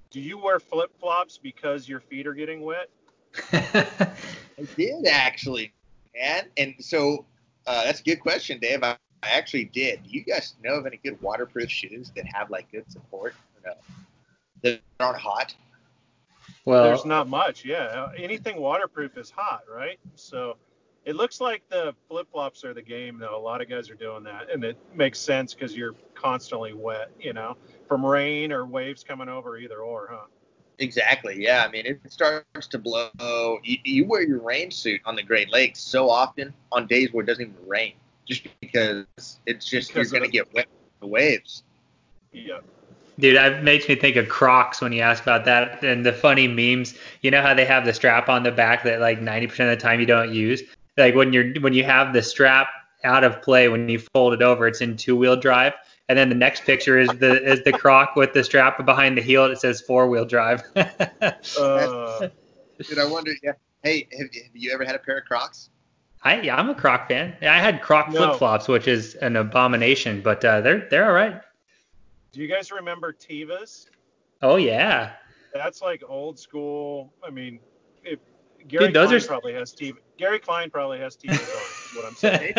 Do 0.09 0.19
you 0.19 0.37
wear 0.37 0.59
flip 0.59 0.91
flops 0.99 1.37
because 1.37 1.87
your 1.87 1.99
feet 1.99 2.27
are 2.27 2.33
getting 2.33 2.61
wet? 2.61 2.89
I 3.53 4.67
did 4.75 5.07
actually, 5.07 5.73
man. 6.15 6.45
And 6.57 6.75
so 6.79 7.25
uh, 7.67 7.85
that's 7.85 8.01
a 8.01 8.03
good 8.03 8.19
question, 8.19 8.59
Dave. 8.59 8.83
I, 8.83 8.97
I 9.23 9.29
actually 9.29 9.65
did. 9.65 10.03
Do 10.03 10.09
you 10.09 10.23
guys 10.23 10.55
know 10.63 10.75
of 10.75 10.85
any 10.85 10.99
good 11.03 11.21
waterproof 11.21 11.69
shoes 11.69 12.11
that 12.15 12.25
have 12.33 12.49
like 12.49 12.71
good 12.71 12.91
support? 12.91 13.35
Or 13.63 13.71
no? 13.71 13.73
That 14.61 14.81
aren't 14.99 15.17
hot? 15.19 15.55
well, 16.65 16.83
There's 16.83 17.05
not 17.05 17.27
much. 17.27 17.65
Yeah. 17.65 18.09
Anything 18.17 18.57
waterproof 18.57 19.17
is 19.17 19.31
hot, 19.31 19.63
right? 19.73 19.99
So 20.15 20.57
it 21.05 21.15
looks 21.15 21.41
like 21.41 21.63
the 21.69 21.95
flip 22.07 22.27
flops 22.31 22.63
are 22.63 22.73
the 22.73 22.81
game, 22.81 23.17
though. 23.19 23.35
A 23.35 23.41
lot 23.41 23.61
of 23.61 23.69
guys 23.69 23.89
are 23.89 23.95
doing 23.95 24.23
that. 24.23 24.51
And 24.51 24.63
it 24.63 24.77
makes 24.93 25.19
sense 25.19 25.53
because 25.53 25.75
you're 25.75 25.95
constantly 26.13 26.73
wet, 26.73 27.11
you 27.19 27.33
know, 27.33 27.57
from 27.87 28.05
rain 28.05 28.51
or 28.51 28.65
waves 28.65 29.03
coming 29.03 29.27
over, 29.27 29.57
either 29.57 29.79
or, 29.79 30.09
huh? 30.11 30.25
Exactly. 30.77 31.35
Yeah. 31.43 31.65
I 31.67 31.71
mean, 31.71 31.85
it 31.85 31.99
starts 32.11 32.67
to 32.67 32.77
blow. 32.77 33.09
You, 33.63 33.77
you 33.83 34.05
wear 34.05 34.21
your 34.21 34.41
rain 34.41 34.69
suit 34.71 35.01
on 35.05 35.15
the 35.15 35.23
Great 35.23 35.51
Lakes 35.51 35.79
so 35.79 36.09
often 36.09 36.53
on 36.71 36.87
days 36.87 37.11
where 37.11 37.23
it 37.23 37.27
doesn't 37.27 37.43
even 37.43 37.67
rain, 37.67 37.93
just 38.27 38.47
because 38.59 39.05
it's 39.45 39.65
just 39.67 39.89
Because 39.89 40.11
you're 40.11 40.19
going 40.19 40.29
to 40.29 40.35
get 40.35 40.53
wet 40.53 40.67
with 40.69 40.99
the 41.01 41.07
waves. 41.07 41.63
Yeah. 42.31 42.59
Dude, 43.21 43.35
that 43.35 43.63
makes 43.63 43.87
me 43.87 43.93
think 43.93 44.15
of 44.15 44.27
Crocs 44.29 44.81
when 44.81 44.91
you 44.91 45.01
ask 45.01 45.21
about 45.21 45.45
that 45.45 45.83
and 45.83 46.03
the 46.03 46.11
funny 46.11 46.47
memes. 46.47 46.95
You 47.21 47.29
know 47.29 47.43
how 47.43 47.53
they 47.53 47.65
have 47.65 47.85
the 47.85 47.93
strap 47.93 48.29
on 48.29 48.41
the 48.41 48.51
back 48.51 48.83
that 48.83 48.99
like 48.99 49.19
90% 49.19 49.45
of 49.59 49.67
the 49.67 49.77
time 49.77 49.99
you 49.99 50.07
don't 50.07 50.33
use? 50.33 50.63
Like 50.97 51.13
when 51.13 51.31
you're 51.31 51.53
when 51.61 51.73
you 51.73 51.83
have 51.83 52.13
the 52.13 52.23
strap 52.23 52.67
out 53.03 53.23
of 53.23 53.39
play 53.43 53.69
when 53.69 53.87
you 53.87 53.99
fold 54.13 54.33
it 54.33 54.41
over, 54.41 54.67
it's 54.67 54.81
in 54.81 54.97
two-wheel 54.97 55.35
drive. 55.35 55.73
And 56.09 56.17
then 56.17 56.29
the 56.29 56.35
next 56.35 56.63
picture 56.63 56.97
is 56.97 57.09
the 57.19 57.47
is 57.47 57.63
the 57.63 57.71
Croc 57.71 58.15
with 58.15 58.33
the 58.33 58.43
strap 58.43 58.83
behind 58.83 59.17
the 59.17 59.21
heel 59.21 59.47
that 59.47 59.59
says 59.59 59.81
four-wheel 59.81 60.25
drive. 60.25 60.63
Uh, 61.59 62.27
Dude, 62.89 62.97
I 62.97 63.05
wonder. 63.05 63.33
Yeah. 63.43 63.53
Hey, 63.83 64.07
have, 64.17 64.33
have 64.33 64.55
you 64.55 64.71
ever 64.71 64.83
had 64.83 64.95
a 64.95 64.99
pair 64.99 65.19
of 65.19 65.25
Crocs? 65.25 65.69
I 66.23 66.49
I'm 66.49 66.69
a 66.69 66.75
Croc 66.75 67.07
fan. 67.07 67.35
I 67.41 67.59
had 67.59 67.81
Croc 67.81 68.09
No. 68.09 68.17
flip-flops, 68.17 68.67
which 68.67 68.87
is 68.87 69.15
an 69.15 69.35
abomination, 69.35 70.21
but 70.21 70.43
uh, 70.43 70.61
they're 70.61 70.87
they're 70.89 71.05
all 71.05 71.13
right. 71.13 71.41
Do 72.31 72.39
you 72.41 72.47
guys 72.47 72.71
remember 72.71 73.13
Tevas? 73.13 73.87
Oh 74.41 74.55
yeah. 74.55 75.13
That's 75.53 75.81
like 75.81 76.01
old 76.07 76.39
school. 76.39 77.11
I 77.25 77.29
mean, 77.29 77.59
if 78.03 78.19
Gary 78.67 78.87
Dude, 78.87 78.95
those 78.95 79.09
Klein 79.09 79.21
are- 79.21 79.27
probably 79.27 79.53
has 79.53 79.73
TV. 79.73 79.93
Gary 80.17 80.39
Klein 80.39 80.69
probably 80.69 80.99
has 80.99 81.17
TVs 81.17 81.33
on. 81.33 81.97
What 81.97 82.05
I'm 82.05 82.15
saying. 82.15 82.53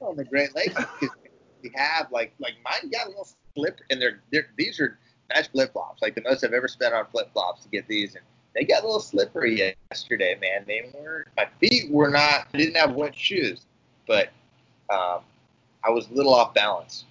on 0.00 0.16
the 0.16 0.24
Great 0.24 0.54
Lakes 0.54 0.74
because 1.00 1.16
we 1.62 1.70
have 1.74 2.10
like 2.12 2.34
like 2.38 2.54
mine 2.64 2.90
got 2.90 3.06
a 3.06 3.08
little 3.10 3.28
slip 3.56 3.80
and 3.90 4.00
they're, 4.02 4.20
they're 4.30 4.48
these 4.58 4.78
are 4.80 4.98
nice 5.34 5.46
flip 5.46 5.72
flops 5.72 6.02
like 6.02 6.14
the 6.14 6.20
most 6.22 6.44
I've 6.44 6.52
ever 6.52 6.68
spent 6.68 6.92
on 6.92 7.06
flip 7.06 7.32
flops 7.32 7.62
to 7.62 7.68
get 7.70 7.88
these 7.88 8.14
and 8.16 8.24
they 8.54 8.64
got 8.64 8.82
a 8.82 8.86
little 8.86 9.00
slippery 9.00 9.74
yesterday 9.90 10.36
man 10.38 10.64
they 10.66 10.90
were 10.92 11.26
my 11.38 11.46
feet 11.60 11.90
were 11.90 12.10
not 12.10 12.46
I 12.52 12.58
didn't 12.58 12.76
have 12.76 12.92
wet 12.92 13.16
shoes 13.16 13.64
but 14.06 14.28
um, 14.90 15.20
I 15.82 15.88
was 15.88 16.08
a 16.10 16.12
little 16.12 16.34
off 16.34 16.52
balance 16.52 17.04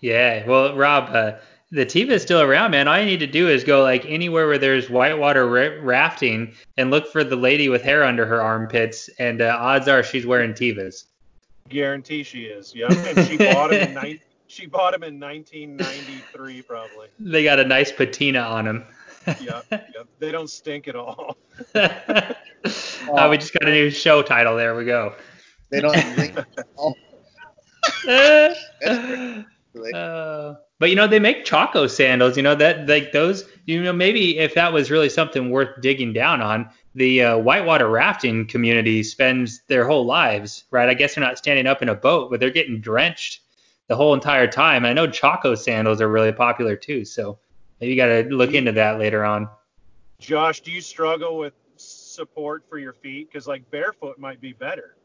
Yeah, 0.00 0.46
well, 0.46 0.74
Rob, 0.74 1.10
uh, 1.14 1.32
the 1.70 1.84
Teva 1.84 2.10
is 2.10 2.22
still 2.22 2.40
around, 2.40 2.70
man. 2.70 2.88
All 2.88 2.98
you 2.98 3.04
need 3.04 3.20
to 3.20 3.26
do 3.26 3.48
is 3.48 3.62
go 3.62 3.82
like 3.82 4.04
anywhere 4.06 4.46
where 4.46 4.58
there's 4.58 4.88
whitewater 4.88 5.46
ra- 5.46 5.78
rafting 5.82 6.54
and 6.76 6.90
look 6.90 7.12
for 7.12 7.22
the 7.22 7.36
lady 7.36 7.68
with 7.68 7.82
hair 7.82 8.04
under 8.04 8.24
her 8.24 8.40
armpits, 8.40 9.08
and 9.18 9.42
uh, 9.42 9.56
odds 9.58 9.86
are 9.88 10.02
she's 10.02 10.26
wearing 10.26 10.52
Tevas. 10.52 11.04
Guarantee 11.68 12.22
she 12.22 12.44
is. 12.44 12.74
Yep. 12.74 12.90
And 12.90 13.28
she 13.28 13.36
bought 13.36 13.72
him 13.72 13.88
in 13.88 13.94
nine. 13.94 14.20
She 14.50 14.64
bought 14.64 14.94
him 14.94 15.02
in 15.02 15.20
1993, 15.20 16.62
probably. 16.62 17.08
They 17.20 17.44
got 17.44 17.60
a 17.60 17.64
nice 17.66 17.92
patina 17.92 18.38
on 18.38 18.64
them. 18.64 18.86
Yep. 19.26 19.66
Yep. 19.70 20.08
They 20.20 20.32
don't 20.32 20.48
stink 20.48 20.88
at 20.88 20.96
all. 20.96 21.36
oh, 21.74 22.34
we 23.28 23.36
just 23.36 23.52
got 23.52 23.68
a 23.68 23.70
new 23.70 23.90
show 23.90 24.22
title. 24.22 24.56
There 24.56 24.74
we 24.74 24.86
go. 24.86 25.16
they 25.68 25.82
don't 25.82 25.92
think 25.94 26.34
really. 29.74 29.92
Uh, 29.94 30.54
but 30.78 30.90
you 30.90 30.96
know 30.96 31.06
they 31.06 31.18
make 31.18 31.44
Chaco 31.44 31.86
sandals. 31.86 32.36
You 32.36 32.42
know 32.42 32.54
that 32.54 32.88
like 32.88 33.12
those. 33.12 33.44
You 33.66 33.82
know 33.82 33.92
maybe 33.92 34.38
if 34.38 34.54
that 34.54 34.72
was 34.72 34.90
really 34.90 35.08
something 35.08 35.50
worth 35.50 35.80
digging 35.80 36.12
down 36.12 36.40
on, 36.40 36.70
the 36.94 37.22
uh, 37.22 37.38
whitewater 37.38 37.88
rafting 37.88 38.46
community 38.46 39.02
spends 39.02 39.62
their 39.68 39.86
whole 39.86 40.04
lives, 40.04 40.64
right? 40.70 40.88
I 40.88 40.94
guess 40.94 41.14
they're 41.14 41.24
not 41.24 41.38
standing 41.38 41.66
up 41.66 41.82
in 41.82 41.88
a 41.88 41.94
boat, 41.94 42.30
but 42.30 42.40
they're 42.40 42.50
getting 42.50 42.80
drenched 42.80 43.40
the 43.88 43.96
whole 43.96 44.14
entire 44.14 44.46
time. 44.46 44.84
I 44.84 44.92
know 44.92 45.06
Chaco 45.06 45.54
sandals 45.54 46.00
are 46.00 46.08
really 46.08 46.32
popular 46.32 46.76
too, 46.76 47.04
so 47.04 47.38
maybe 47.80 47.92
you 47.92 47.96
got 47.96 48.06
to 48.06 48.34
look 48.34 48.52
into 48.52 48.72
that 48.72 48.98
later 48.98 49.24
on. 49.24 49.48
Josh, 50.18 50.60
do 50.60 50.70
you 50.70 50.80
struggle 50.80 51.38
with 51.38 51.54
support 51.76 52.64
for 52.68 52.78
your 52.78 52.92
feet? 52.92 53.28
Because 53.30 53.46
like 53.46 53.68
barefoot 53.70 54.18
might 54.18 54.40
be 54.40 54.52
better. 54.52 54.96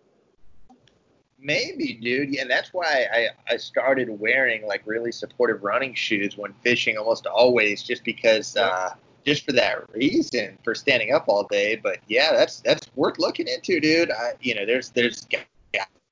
Maybe, 1.43 1.95
dude. 2.01 2.33
Yeah, 2.33 2.43
and 2.43 2.49
that's 2.49 2.73
why 2.73 3.05
I, 3.13 3.27
I 3.53 3.57
started 3.57 4.09
wearing 4.09 4.65
like 4.65 4.81
really 4.85 5.11
supportive 5.11 5.61
running 5.61 5.93
shoes 5.93 6.37
when 6.37 6.53
fishing 6.63 6.97
almost 6.97 7.25
always, 7.25 7.83
just 7.83 8.05
because, 8.05 8.55
uh, 8.55 8.93
just 9.25 9.43
for 9.43 9.51
that 9.51 9.93
reason, 9.93 10.57
for 10.63 10.73
standing 10.73 11.13
up 11.13 11.25
all 11.27 11.43
day. 11.51 11.75
But 11.75 11.99
yeah, 12.07 12.31
that's 12.31 12.61
that's 12.61 12.89
worth 12.95 13.19
looking 13.19 13.49
into, 13.49 13.81
dude. 13.81 14.09
I, 14.09 14.33
you 14.39 14.55
know, 14.55 14.65
there's 14.65 14.91
there's 14.91 15.27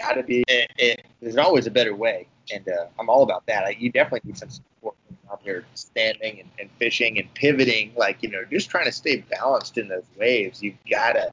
got 0.02 0.14
to 0.14 0.24
be 0.24 0.44
it, 0.50 0.70
it, 0.78 1.06
there's 1.22 1.38
always 1.38 1.66
a 1.66 1.72
better 1.72 1.96
way, 1.96 2.28
and 2.54 2.68
uh, 2.68 2.88
I'm 3.00 3.10
all 3.10 3.24
about 3.24 3.46
that. 3.46 3.64
I, 3.64 3.70
you 3.80 3.90
definitely 3.90 4.30
need 4.32 4.38
some 4.38 4.50
support 4.50 4.96
out 5.32 5.46
there 5.46 5.64
standing 5.76 6.42
and, 6.42 6.50
and 6.60 6.70
fishing 6.78 7.20
and 7.20 7.34
pivoting, 7.36 7.94
like 7.96 8.22
you 8.22 8.30
know, 8.30 8.44
just 8.52 8.70
trying 8.70 8.86
to 8.86 8.92
stay 8.92 9.24
balanced 9.30 9.78
in 9.78 9.88
those 9.88 10.04
waves. 10.18 10.62
You've 10.62 10.76
gotta 10.90 11.32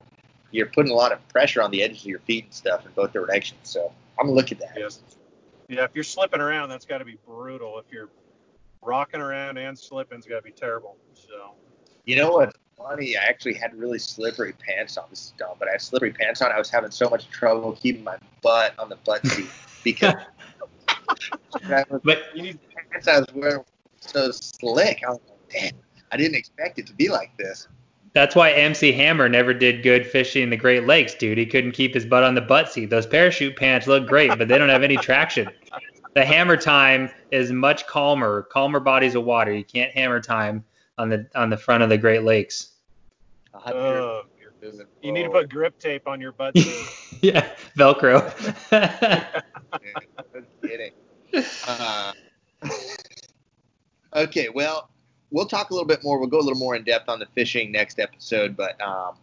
you're 0.51 0.67
putting 0.67 0.93
a 0.93 0.95
lot 0.95 1.13
of 1.13 1.27
pressure 1.29 1.63
on 1.63 1.71
the 1.71 1.83
edges 1.83 2.03
of 2.03 2.07
your 2.07 2.21
feet 2.21 2.45
and 2.45 2.55
stuff 2.55 2.87
in 2.87 2.93
both 2.93 3.13
directions. 3.13 3.61
So 3.63 3.93
I'm 4.19 4.27
gonna 4.27 4.37
look 4.37 4.53
at 4.53 4.59
that. 4.61 4.75
Yes. 4.77 5.01
Yeah, 5.69 5.85
if 5.85 5.91
you're 5.95 6.05
slipping 6.05 6.41
around, 6.41 6.71
that's 6.71 6.87
got 6.87 6.99
to 6.99 7.05
be 7.05 7.19
brutal. 7.27 7.79
If 7.79 7.93
you're 7.93 8.09
rocking 8.81 9.21
around 9.21 9.59
and 9.59 9.79
slipping, 9.79 10.17
it's 10.17 10.27
got 10.27 10.37
to 10.37 10.43
be 10.43 10.51
terrible. 10.51 10.97
So. 11.13 11.53
You 12.07 12.17
know 12.17 12.31
what? 12.31 12.55
funny? 12.79 13.17
I 13.17 13.25
actually 13.25 13.55
had 13.55 13.75
really 13.75 13.99
slippery 13.99 14.55
pants 14.55 14.97
on. 14.97 15.07
This 15.11 15.27
is 15.27 15.35
dumb, 15.37 15.57
but 15.59 15.69
I 15.69 15.73
had 15.73 15.83
slippery 15.83 16.13
pants 16.13 16.41
on. 16.41 16.53
I 16.53 16.59
was 16.59 16.71
having 16.71 16.91
so 16.91 17.11
much 17.11 17.29
trouble 17.29 17.73
keeping 17.73 18.05
my 18.05 18.17
butt 18.41 18.79
on 18.79 18.89
the 18.89 18.97
butt 19.05 19.27
seat 19.27 19.49
because 19.85 20.15
was, 21.91 22.01
But 22.05 22.25
You 22.35 22.43
need 22.43 22.59
pants 22.93 23.09
I 23.09 23.19
was 23.19 23.27
wearing 23.35 23.59
were 23.59 23.65
so 24.01 24.31
slick. 24.31 25.03
I 25.07 25.11
was 25.11 25.21
like, 25.29 25.49
damn, 25.51 25.81
I 26.13 26.17
didn't 26.17 26.37
expect 26.37 26.79
it 26.79 26.87
to 26.87 26.95
be 26.95 27.09
like 27.09 27.37
this. 27.37 27.69
That's 28.15 28.35
why 28.35 28.53
MC 28.53 28.93
Hammer 28.93 29.29
never 29.29 29.53
did 29.53 29.83
good 29.83 30.07
fishing 30.07 30.43
in 30.43 30.51
the 30.51 30.57
Great 30.57 30.87
Lakes, 30.87 31.15
dude. 31.15 31.39
He 31.39 31.47
couldn't 31.47 31.73
keep 31.73 31.95
his 31.95 32.05
butt 32.05 32.25
on 32.25 32.35
the 32.35 32.41
butt 32.41 32.73
seat. 32.73 32.91
Those 32.91 33.07
parachute 33.07 33.57
pants 33.57 33.87
look 33.87 34.07
great, 34.07 34.37
but 34.39 34.49
they 34.49 34.59
don't 34.59 34.69
have 34.69 34.83
any 34.83 34.97
traction. 34.97 35.51
The 36.15 36.25
hammer 36.25 36.57
time 36.57 37.11
is 37.31 37.53
much 37.53 37.87
calmer, 37.87 38.43
calmer 38.51 38.81
bodies 38.81 39.15
of 39.15 39.25
water. 39.25 39.53
You 39.53 39.65
can't 39.65 39.93
hammer 39.93 40.21
time 40.21 40.65
on 40.97 41.09
the 41.09 41.29
on 41.35 41.51
the 41.51 41.57
front 41.57 41.83
of 41.83 41.91
the 41.91 41.99
Great 41.99 42.23
Lakes. 42.23 42.73
I'll 43.55 43.61
have 43.61 43.75
to 43.75 43.79
uh, 43.81 44.23
you 45.03 45.13
need 45.13 45.25
to 45.25 45.31
put 45.31 45.49
grip 45.49 45.79
tape 45.79 46.09
on 46.09 46.21
your 46.21 46.33
butt 46.33 46.57
seat. 46.59 46.87
yeah, 47.23 47.49
Velcro. 47.77 48.25
No 50.35 50.43
kidding. 50.63 50.93
Uh, 51.67 52.13
okay, 54.17 54.49
well, 54.49 54.91
we'll 55.31 55.47
talk 55.47 55.70
a 55.70 55.74
little 55.74 55.87
bit 55.87 56.03
more. 56.03 56.18
We'll 56.18 56.29
go 56.29 56.39
a 56.39 56.43
little 56.43 56.59
more 56.59 56.76
in 56.76 56.85
depth 56.85 57.09
on 57.09 57.18
the 57.18 57.26
fishing 57.35 57.72
next 57.72 57.99
episode, 57.99 58.57
but 58.57 58.81
um, 58.81 59.14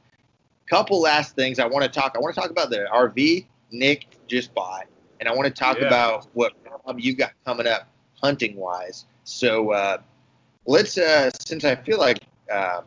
couple 0.70 1.00
last 1.00 1.36
things 1.36 1.60
I 1.60 1.66
want 1.66 1.84
to 1.84 1.90
talk. 1.90 2.14
I 2.16 2.20
want 2.20 2.34
to 2.36 2.42
talk 2.42 2.50
about 2.50 2.70
the 2.70 2.88
RV 2.92 3.46
Nick 3.72 4.06
just 4.28 4.54
bought, 4.54 4.86
and 5.20 5.30
I 5.30 5.34
want 5.34 5.46
to 5.46 5.54
talk 5.54 5.78
Yeah. 5.78 5.88
about 5.88 6.28
what 6.34 6.54
Rob 6.86 7.00
you 7.00 7.16
got 7.16 7.34
coming 7.46 7.68
up 7.68 7.88
hunting 8.22 8.56
wise. 8.56 9.06
So 9.24 9.72
uh, 9.72 9.98
let's, 10.66 10.98
uh, 10.98 11.30
since 11.40 11.66
I 11.66 11.76
feel 11.76 11.98
like 12.00 12.20
um, 12.52 12.84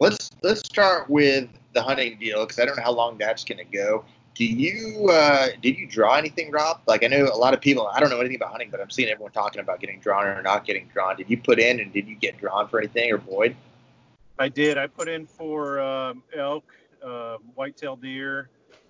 let's 0.00 0.30
let's 0.42 0.60
start 0.60 1.08
with 1.08 1.48
the 1.74 1.82
hunting 1.82 2.18
deal 2.18 2.44
because 2.44 2.58
I 2.58 2.64
don't 2.64 2.76
know 2.76 2.82
how 2.82 2.92
long 2.92 3.18
that's 3.18 3.44
going 3.44 3.58
to 3.58 3.64
go. 3.64 4.04
Do 4.40 4.46
you 4.46 5.06
uh, 5.10 5.48
did 5.60 5.76
you 5.76 5.86
draw 5.86 6.14
anything, 6.14 6.50
Rob? 6.50 6.80
Like 6.86 7.04
I 7.04 7.08
know 7.08 7.26
a 7.30 7.36
lot 7.36 7.52
of 7.52 7.60
people. 7.60 7.88
I 7.88 8.00
don't 8.00 8.08
know 8.08 8.20
anything 8.20 8.36
about 8.36 8.52
hunting, 8.52 8.70
but 8.70 8.80
I'm 8.80 8.88
seeing 8.88 9.10
everyone 9.10 9.32
talking 9.32 9.60
about 9.60 9.80
getting 9.80 10.00
drawn 10.00 10.26
or 10.26 10.40
not 10.40 10.64
getting 10.64 10.88
drawn. 10.94 11.14
Did 11.16 11.28
you 11.28 11.36
put 11.36 11.58
in 11.58 11.78
and 11.78 11.92
did 11.92 12.08
you 12.08 12.14
get 12.14 12.38
drawn 12.38 12.66
for 12.66 12.78
anything 12.78 13.12
or 13.12 13.18
Boyd? 13.18 13.54
I 14.38 14.48
did. 14.48 14.78
I 14.78 14.86
put 14.86 15.10
in 15.10 15.26
for 15.26 15.78
um, 15.80 16.22
elk, 16.34 16.64
uh, 17.04 17.36
whitetail 17.54 17.96
deer, 17.96 18.48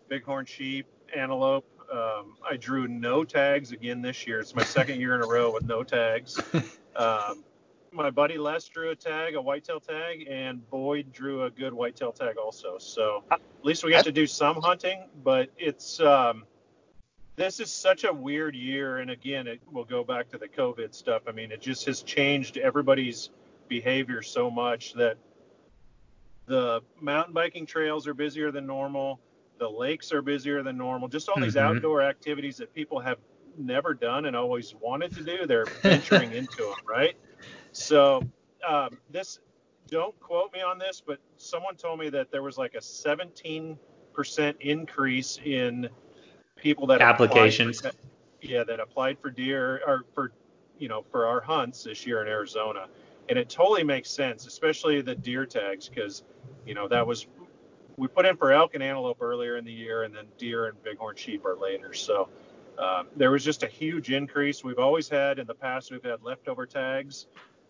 bighorn 0.09 0.47
sheep, 0.47 0.87
antelope. 1.17 1.67
Um, 1.93 2.37
I 2.49 2.57
drew 2.57 2.87
no 2.87 3.25
tags 3.25 3.73
again 3.73 4.03
this 4.03 4.29
year. 4.29 4.39
It's 4.39 4.55
my 4.55 4.63
second 4.63 5.01
year 5.01 5.17
in 5.17 5.21
a 5.21 5.27
row 5.27 5.53
with 5.53 5.65
no 5.65 5.83
tags. 5.83 6.41
Um, 6.97 7.45
my 7.93 8.11
buddy 8.11 8.39
Les 8.39 8.69
drew 8.69 8.91
a 8.91 8.97
tag, 8.97 9.35
a 9.35 9.43
whitetail 9.43 9.81
tag, 9.81 10.27
and 10.29 10.69
Boyd 10.71 11.13
drew 11.13 11.45
a 11.45 11.51
good 11.51 11.73
whitetail 11.73 12.13
tag 12.13 12.37
also. 12.37 12.79
So 12.79 13.25
at 13.31 13.41
least 13.63 13.85
we 13.85 13.91
got 13.91 14.05
to 14.05 14.13
do 14.13 14.27
some 14.27 14.57
hunting, 14.57 15.05
but 15.25 15.51
it's 15.59 16.01
um, 16.01 16.45
this 17.37 17.61
is 17.61 17.73
such 17.73 18.05
a 18.05 18.13
weird 18.13 18.55
year. 18.55 18.99
And 18.99 19.11
again, 19.11 19.47
it 19.47 19.61
will 19.73 19.85
go 19.85 20.05
back 20.05 20.29
to 20.31 20.39
the 20.39 20.49
COVID 20.49 20.95
stuff. 20.95 21.23
I 21.27 21.33
mean, 21.33 21.51
it 21.53 21.61
just 21.61 21.87
has 21.87 22.03
changed 22.03 22.59
everybody's 22.59 23.31
behavior 23.69 24.23
so 24.23 24.51
much 24.51 24.93
that 24.95 25.17
the 26.47 26.81
mountain 27.01 27.33
biking 27.35 27.67
trails 27.67 28.07
are 28.07 28.15
busier 28.15 28.51
than 28.51 28.67
normal. 28.67 29.21
The 29.59 29.69
lakes 29.69 30.13
are 30.13 30.23
busier 30.23 30.63
than 30.63 30.77
normal. 30.77 31.09
Just 31.09 31.29
all 31.29 31.41
these 31.41 31.55
Mhm. 31.55 31.77
outdoor 31.77 32.03
activities 32.03 32.57
that 32.57 32.75
people 32.75 32.99
have 33.01 33.19
never 33.57 33.95
done 33.95 34.25
and 34.27 34.35
always 34.35 34.75
wanted 34.75 35.13
to 35.13 35.23
do, 35.23 35.47
they're 35.47 35.67
venturing 35.83 36.33
into 36.33 36.63
them, 36.63 36.85
right? 36.87 37.17
So 37.73 38.23
um, 38.67 38.99
this, 39.11 39.41
don't 39.89 40.19
quote 40.21 40.53
me 40.53 40.63
on 40.63 40.79
this, 40.79 41.03
but 41.05 41.19
someone 41.37 41.77
told 41.77 41.99
me 41.99 42.09
that 42.11 42.31
there 42.31 42.43
was 42.43 42.59
like 42.59 42.75
a 42.75 42.79
17% 42.79 43.77
increase 44.61 45.39
in 45.45 45.89
people 46.57 46.87
that 46.89 47.01
applied 47.01 47.17
for 47.17 47.25
Applications. 47.25 47.83
yeah, 48.43 48.65
that 48.65 48.81
applied 48.81 49.19
for 49.19 49.31
deer 49.31 49.81
or 49.87 50.05
for, 50.15 50.33
you 50.79 50.89
know, 50.89 51.05
for 51.11 51.27
our 51.27 51.41
hunts 51.41 51.85
this 51.85 52.07
year 52.07 52.23
in 52.23 52.29
Arizona. 52.29 52.87
And 53.29 53.39
it 53.39 53.49
totally 53.49 53.85
makes 53.85 54.11
sense, 54.11 54.47
especially 54.47 55.01
the 55.03 55.15
deer 55.15 55.47
tags, 55.47 55.89
because, 55.89 56.25
you 56.67 56.75
know, 56.75 56.89
that 56.89 57.07
was, 57.07 57.27
we 57.97 58.09
put 58.09 58.27
in 58.27 58.37
for 58.37 58.51
elk 58.51 58.75
and 58.75 58.83
antelope 58.83 59.19
earlier 59.21 59.57
in 59.57 59.65
the 59.65 59.73
year, 59.73 60.03
and 60.03 60.15
then 60.15 60.25
deer 60.37 60.67
and 60.67 60.83
bighorn 60.83 61.15
sheep 61.17 61.45
are 61.45 61.57
later. 61.57 61.95
So 61.95 62.29
um, 62.79 63.07
there 63.15 63.31
was 63.31 63.45
just 63.45 63.63
a 63.63 63.69
huge 63.69 64.11
increase. 64.11 64.65
We've 64.65 64.79
always 64.79 65.09
had 65.09 65.39
in 65.39 65.47
the 65.47 65.55
past, 65.55 65.93
we've 65.93 66.03
had 66.03 66.23
leftover 66.23 66.67
tags. 66.67 67.27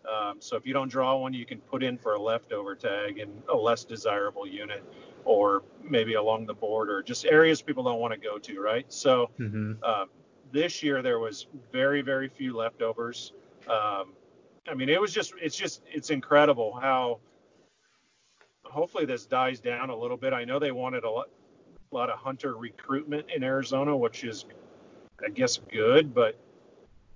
Um, 0.08 0.36
so 0.40 0.56
if 0.56 0.66
you 0.66 0.72
don't 0.72 0.88
draw 0.88 1.16
one, 1.16 1.32
you 1.32 1.44
can 1.44 1.58
put 1.58 1.82
in 1.82 1.98
for 1.98 2.14
a 2.14 2.20
leftover 2.20 2.74
tag 2.74 3.18
in 3.18 3.30
a 3.48 3.56
less 3.56 3.84
desirable 3.84 4.46
unit 4.46 4.82
or 5.24 5.62
maybe 5.82 6.14
along 6.14 6.46
the 6.46 6.54
border, 6.54 7.02
just 7.02 7.26
areas 7.26 7.60
people 7.60 7.82
don't 7.82 8.00
want 8.00 8.12
to 8.12 8.18
go 8.18 8.38
to, 8.38 8.60
right? 8.60 8.86
So 8.92 9.30
hmm 9.36 9.72
um, 9.82 10.08
this 10.52 10.82
year 10.82 11.00
there 11.02 11.18
was 11.18 11.46
very 11.72 12.02
very 12.02 12.28
few 12.28 12.56
leftovers. 12.56 13.32
Um, 13.68 14.12
I 14.68 14.74
mean, 14.74 14.88
it 14.88 15.00
was 15.00 15.12
just 15.12 15.32
it's 15.40 15.56
just 15.56 15.82
it's 15.86 16.10
incredible 16.10 16.78
how. 16.80 17.20
Hopefully 18.64 19.04
this 19.04 19.26
dies 19.26 19.58
down 19.58 19.90
a 19.90 19.96
little 19.96 20.16
bit. 20.16 20.32
I 20.32 20.44
know 20.44 20.60
they 20.60 20.70
wanted 20.70 21.02
a 21.02 21.10
lot, 21.10 21.28
a 21.90 21.94
lot 21.94 22.08
of 22.08 22.20
hunter 22.20 22.56
recruitment 22.56 23.26
in 23.34 23.42
Arizona, 23.42 23.96
which 23.96 24.22
is, 24.22 24.44
I 25.24 25.30
guess, 25.30 25.58
good. 25.72 26.14
But 26.14 26.38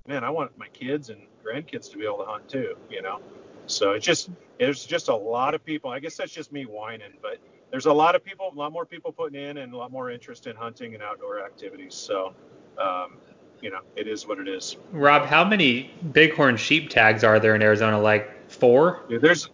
man, 0.09 0.25
I 0.25 0.31
want 0.31 0.57
my 0.59 0.67
kids 0.69 1.11
and 1.11 1.21
grandkids 1.45 1.91
to 1.91 1.99
be 1.99 2.05
able 2.05 2.19
to 2.19 2.25
hunt 2.25 2.49
too. 2.49 2.77
You 2.91 3.03
know. 3.03 3.21
So 3.67 3.93
it's 3.93 4.05
just 4.05 4.31
there's 4.59 4.85
just 4.85 5.09
a 5.09 5.15
lot 5.15 5.55
of 5.55 5.65
people. 5.65 5.91
I 5.91 5.99
guess 5.99 6.17
that's 6.17 6.33
just 6.33 6.53
me 6.53 6.65
whining, 6.65 7.13
but 7.23 7.39
there's 7.71 7.87
a 7.87 7.93
lot 7.93 8.15
of 8.15 8.25
people, 8.25 8.51
a 8.53 8.57
lot 8.57 8.73
more 8.73 8.87
people 8.87 9.13
putting 9.13 9.41
in, 9.41 9.59
and 9.59 9.73
a 9.73 9.77
lot 9.77 9.91
more 9.91 10.11
interest 10.11 10.47
in 10.47 10.55
hunting 10.55 10.95
and 10.95 11.03
outdoor 11.03 11.45
activities. 11.45 11.95
So, 11.95 12.35
um, 12.79 13.17
you 13.61 13.71
know, 13.71 13.81
it 13.97 14.07
is 14.07 14.27
what 14.27 14.39
it 14.39 14.49
is. 14.49 14.77
Rob, 14.93 15.27
how 15.27 15.45
many 15.45 15.91
bighorn 16.03 16.57
sheep 16.57 16.91
tags 16.91 17.25
are 17.25 17.41
there 17.41 17.55
in 17.55 17.63
Arizona? 17.63 18.01
Like 18.01 18.51
four? 18.51 19.05
Yeah, 19.09 19.19
there's 19.19 19.51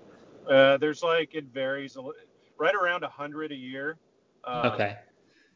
uh, 0.49 0.77
there's 0.79 1.03
like 1.03 1.35
it 1.35 1.45
varies 1.47 1.97
right 2.59 2.75
around 2.75 3.05
a 3.05 3.09
hundred 3.09 3.53
a 3.53 3.57
year. 3.57 3.97
Um, 4.45 4.67
Okay. 4.67 4.97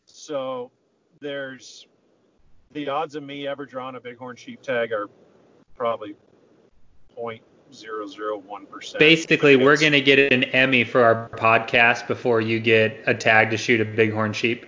So 0.07 0.71
there's 1.21 1.87
the 2.73 2.89
odds 2.89 3.15
of 3.15 3.23
me 3.23 3.47
ever 3.47 3.67
drawing 3.67 3.97
a 3.97 4.01
bighorn 4.01 4.37
sheep 4.37 4.63
tag 4.63 4.93
are 4.93 5.09
probably 5.77 6.15
0.001 7.17 8.69
percent. 8.71 9.01
Basically, 9.01 9.57
we're 9.57 9.77
gonna 9.77 10.01
get 10.01 10.33
an 10.33 10.45
Emmy 10.45 10.85
for 10.85 11.03
our 11.03 11.29
podcast 11.29 12.07
before 12.07 12.41
you 12.41 12.61
get 12.61 13.03
a 13.07 13.15
tag 13.15 13.51
to 13.51 13.57
shoot 13.57 13.81
a 13.81 13.85
bighorn 13.85 14.33
sheep. 14.33 14.67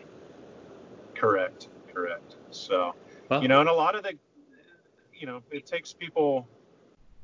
correct, 1.14 1.68
correct. 1.92 2.36
So 2.50 2.94
Well, 3.28 3.42
you 3.42 3.48
know, 3.48 3.60
and 3.60 3.68
a 3.68 3.72
lot 3.72 3.94
of 3.94 4.02
the, 4.02 4.14
you 5.14 5.26
know, 5.26 5.42
it 5.50 5.66
takes 5.66 5.92
people. 5.92 6.46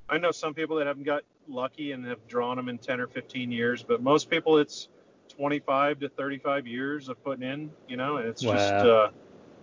I 0.09 0.19
know 0.19 0.31
some 0.31 0.55
people 0.55 0.77
that 0.77 0.87
haven't 0.87 1.05
got 1.05 1.23
lucky 1.49 1.93
and 1.93 2.05
have 2.07 2.27
drawn 2.27 2.57
them 2.57 2.69
in 2.69 2.79
10 2.79 3.01
or 3.01 3.07
15 3.07 3.51
years, 3.51 3.83
but 3.83 4.03
most 4.03 4.31
people 4.31 4.59
it's 4.59 4.89
25 5.29 6.01
to 6.01 6.09
35 6.09 6.67
years 6.67 7.09
of 7.09 7.23
putting 7.25 7.43
in, 7.43 7.71
you 7.89 7.97
know, 7.97 8.17
and 8.17 8.29
it's 8.29 8.43
just, 8.43 8.85
uh, 8.85 9.09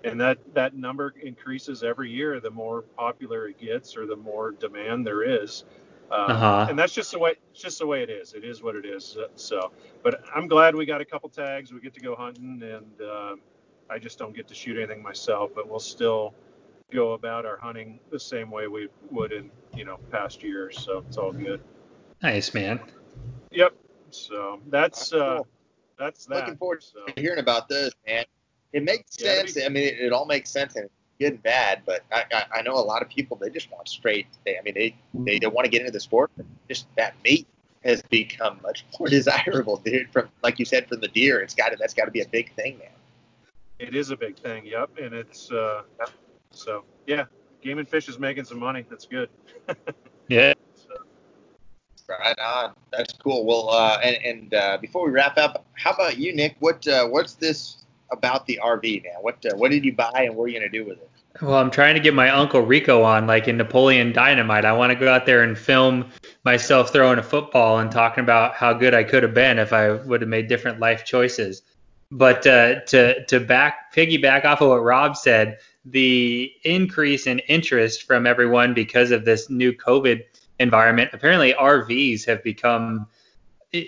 and 0.03 0.19
that 0.21 0.37
that 0.53 0.75
number 0.75 1.13
increases 1.21 1.83
every 1.83 2.09
year. 2.11 2.39
The 2.39 2.51
more 2.51 2.81
popular 2.81 3.47
it 3.47 3.57
gets, 3.59 3.95
or 3.97 4.05
the 4.05 4.15
more 4.15 4.51
demand 4.51 5.05
there 5.05 5.23
is. 5.23 5.65
Um, 6.11 6.31
Uh-huh. 6.31 6.65
And 6.69 6.79
that's 6.79 6.93
just 6.93 7.11
the 7.11 7.19
way, 7.19 7.35
it's 7.51 7.61
just 7.61 7.77
the 7.77 7.85
way 7.85 8.01
it 8.01 8.09
is. 8.09 8.33
It 8.33 8.43
is 8.43 8.63
what 8.63 8.75
it 8.75 8.83
is. 8.83 9.15
So, 9.35 9.71
but 10.01 10.21
I'm 10.33 10.47
glad 10.47 10.73
we 10.73 10.87
got 10.87 11.01
a 11.01 11.05
couple 11.05 11.29
tags. 11.29 11.71
We 11.71 11.79
get 11.81 11.93
to 11.93 11.99
go 11.99 12.15
hunting, 12.15 12.63
and 12.63 13.01
uh, 13.01 13.35
I 13.91 13.99
just 13.99 14.17
don't 14.17 14.35
get 14.35 14.47
to 14.47 14.55
shoot 14.55 14.77
anything 14.77 15.03
myself. 15.03 15.51
But 15.53 15.69
we'll 15.69 15.79
still 15.79 16.33
go 16.91 17.11
about 17.11 17.45
our 17.45 17.57
hunting 17.57 17.99
the 18.09 18.19
same 18.19 18.49
way 18.49 18.67
we 18.67 18.87
would 19.11 19.31
in 19.31 19.51
you 19.75 19.85
know 19.85 19.97
past 20.11 20.41
years. 20.41 20.79
So 20.83 21.03
it's 21.07 21.17
all 21.17 21.31
good. 21.31 21.61
nice 22.23 22.55
man. 22.55 22.79
Yep. 23.51 23.73
So 24.09 24.59
that's 24.69 25.11
That's 25.11 25.13
uh, 25.13 25.35
cool. 25.37 25.47
that's 25.99 26.25
that. 26.25 26.35
Looking 26.37 26.57
forward 26.57 26.81
So, 26.83 27.05
to 27.05 27.21
hearing 27.21 27.37
about 27.39 27.69
this, 27.69 27.93
man. 28.07 28.25
It 28.74 28.84
makes 28.84 29.20
Yeah, 29.20 29.39
it'd 29.39 29.49
sense. 29.49 29.65
I 29.65 29.70
mean, 29.70 29.84
it, 29.84 29.99
it 29.99 30.13
all 30.13 30.26
makes 30.26 30.49
sense 30.49 30.76
and 30.76 30.89
good 31.20 31.34
and 31.34 31.43
bad. 31.43 31.82
But 31.86 32.03
I, 32.11 32.24
I, 32.32 32.45
I 32.59 32.61
know 32.61 32.76
a 32.76 32.80
lot 32.80 33.01
of 33.01 33.09
people 33.09 33.38
they 33.38 33.49
just 33.49 33.72
want 33.72 33.88
straight. 33.88 34.28
They, 34.45 34.57
I 34.57 34.61
mean, 34.61 34.74
they 34.74 34.95
they, 35.13 35.39
they 35.39 35.47
want 35.47 35.65
to 35.65 35.72
get 35.72 35.82
into 35.82 35.91
the 35.91 35.99
sport, 35.99 36.32
but 36.38 36.45
just 36.67 36.88
that 36.97 37.15
meat 37.24 37.47
has 37.84 38.01
become 38.03 38.59
much 38.61 38.86
more 38.99 39.07
desirable, 39.09 39.78
dude. 39.78 40.11
From 40.11 40.30
like 40.43 40.59
you 40.59 40.65
said, 40.65 40.88
from 40.88 41.01
the 41.01 41.07
deer, 41.07 41.39
it's 41.41 41.55
got 41.55 41.70
to 41.70 41.78
that's 41.80 41.93
got 41.93 42.05
to 42.05 42.11
be 42.11 42.22
a 42.22 42.28
big 42.28 42.53
thing, 42.55 42.78
man. 42.78 42.89
it 43.80 43.95
is 43.95 44.11
a 44.11 44.17
big 44.17 44.38
thing. 44.38 44.65
Yep. 44.65 44.91
And 45.01 45.13
it's 45.13 45.51
uh, 45.51 45.84
so 46.51 46.84
yeah. 47.07 47.26
Game 47.61 47.78
and 47.78 47.89
Fish 47.89 48.07
is 48.07 48.17
making 48.17 48.45
some 48.45 48.59
money. 48.59 48.86
That's 48.89 49.05
good. 49.05 49.30
Yeah. 50.30 50.53
Right 52.07 52.39
on. 52.39 52.74
That's 52.91 53.13
cool. 53.13 53.45
Well, 53.45 53.70
uh, 53.70 53.99
and, 54.03 54.17
and 54.24 54.53
uh, 54.53 54.78
before 54.80 55.05
we 55.05 55.11
wrap 55.11 55.38
up, 55.38 55.65
how 55.74 55.91
about 55.91 56.17
you, 56.17 56.36
Nick? 56.36 56.55
What 56.59 56.88
uh, 56.88 57.07
what's 57.07 57.34
this 57.34 57.86
about 58.12 58.45
the 58.45 58.60
RV, 58.64 59.03
man? 59.03 59.14
What 59.22 59.45
uh, 59.45 59.55
what 59.55 59.72
did 59.72 59.86
you 59.86 59.93
buy 59.93 60.12
and 60.16 60.36
what 60.36 60.45
are 60.45 60.47
you 60.47 60.60
gonna 60.60 60.70
do 60.70 60.86
with 60.86 60.97
it? 60.97 61.10
Well, 61.41 61.55
I'm 61.55 61.72
trying 61.72 61.95
to 61.95 62.01
get 62.01 62.14
my 62.14 62.30
uncle 62.30 62.62
Rico 62.62 63.03
on, 63.03 63.28
like 63.28 63.47
in 63.47 63.55
Napoleon 63.55 64.12
Dynamite. 64.12 64.66
I 64.66 64.74
want 64.74 64.91
to 64.91 64.95
go 64.95 65.12
out 65.12 65.26
there 65.26 65.43
and 65.43 65.57
film 65.57 66.10
myself 66.43 66.91
throwing 66.91 67.20
a 67.20 67.24
football 67.24 67.80
and 67.80 67.91
talking 67.91 68.24
about 68.24 68.55
how 68.55 68.74
good 68.74 68.93
I 68.93 69.03
could 69.03 69.24
have 69.24 69.34
been 69.34 69.60
if 69.60 69.72
I 69.72 69.91
would 69.91 70.22
have 70.22 70.30
made 70.30 70.47
different 70.47 70.80
life 70.80 71.05
choices. 71.05 71.62
But 72.12 72.45
uh, 72.47 72.82
to 72.86 73.24
to 73.26 73.39
back 73.39 73.93
piggyback 73.93 74.43
off 74.43 74.62
of 74.62 74.70
what 74.70 74.84
Rob 74.84 75.16
said, 75.16 75.60
the 75.86 76.51
increase 76.64 77.28
in 77.28 77.39
interest 77.39 78.03
from 78.03 78.26
everyone 78.26 78.74
because 78.74 79.12
of 79.12 79.24
this 79.24 79.49
new 79.49 79.72
COVID 79.72 80.24
environment, 80.60 81.12
apparently 81.14 81.53
RVs 81.53 82.26
have 82.26 82.43
become 82.43 83.07
eh, 83.74 83.86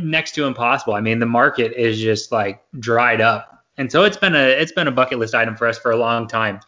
next 0.00 0.34
to 0.36 0.46
impossible. 0.46 0.94
I 0.94 1.00
mean, 1.00 1.18
the 1.18 1.26
market 1.26 1.72
is 1.72 1.98
just 1.98 2.32
like 2.32 2.62
dried 2.78 3.20
up, 3.20 3.64
and 3.76 3.90
so 3.90 4.04
it's 4.04 4.16
been 4.16 4.34
a 4.34 4.44
it's 4.44 4.72
been 4.72 4.88
a 4.88 4.92
bucket 4.92 5.18
list 5.18 5.34
item 5.34 5.56
for 5.56 5.66
us 5.66 5.78
for 5.78 5.90
a 5.90 5.96
long 5.96 6.28
time. 6.28 6.60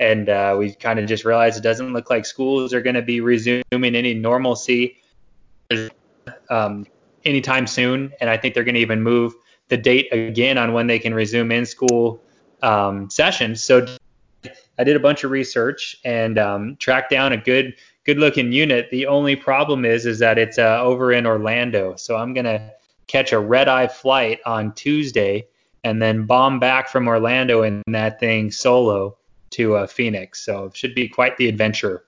And 0.00 0.28
uh, 0.28 0.56
we 0.58 0.74
kind 0.74 0.98
of 0.98 1.06
just 1.06 1.24
realized 1.24 1.56
it 1.58 1.62
doesn't 1.62 1.92
look 1.92 2.10
like 2.10 2.26
schools 2.26 2.74
are 2.74 2.80
going 2.80 2.96
to 2.96 3.02
be 3.02 3.20
resuming 3.20 3.62
any 3.72 4.14
normalcy 4.14 4.96
um, 6.50 6.86
anytime 7.24 7.68
soon. 7.68 8.12
And 8.20 8.28
I 8.28 8.36
think 8.36 8.54
they're 8.54 8.64
going 8.64 8.74
to 8.74 8.80
even 8.80 9.00
move 9.00 9.34
the 9.68 9.76
date 9.76 10.08
again 10.12 10.58
on 10.58 10.72
when 10.72 10.88
they 10.88 10.98
can 10.98 11.14
resume 11.14 11.52
in 11.52 11.64
school 11.64 12.20
um, 12.62 13.10
sessions. 13.10 13.62
So 13.62 13.86
I 14.78 14.84
did 14.84 14.96
a 14.96 15.00
bunch 15.00 15.24
of 15.24 15.30
research 15.30 15.96
and 16.04 16.38
um, 16.38 16.76
tracked 16.80 17.10
down 17.10 17.32
a 17.32 17.36
good 17.36 17.74
good 18.04 18.18
looking 18.18 18.52
unit. 18.52 18.90
The 18.90 19.06
only 19.06 19.36
problem 19.36 19.84
is 19.84 20.06
is 20.06 20.18
that 20.18 20.38
it's 20.38 20.58
uh, 20.58 20.82
over 20.82 21.12
in 21.12 21.26
Orlando. 21.26 21.96
So 21.96 22.16
I'm 22.16 22.34
going 22.34 22.44
to 22.44 22.72
catch 23.06 23.32
a 23.32 23.38
red 23.38 23.68
eye 23.68 23.88
flight 23.88 24.40
on 24.46 24.72
Tuesday 24.74 25.46
and 25.84 26.00
then 26.00 26.26
bomb 26.26 26.60
back 26.60 26.88
from 26.88 27.08
Orlando 27.08 27.62
in 27.62 27.82
that 27.88 28.20
thing 28.20 28.50
solo 28.50 29.16
to 29.50 29.76
uh, 29.76 29.86
Phoenix. 29.86 30.44
So 30.44 30.66
it 30.66 30.76
should 30.76 30.94
be 30.94 31.08
quite 31.08 31.36
the 31.36 31.48
adventure. 31.48 32.04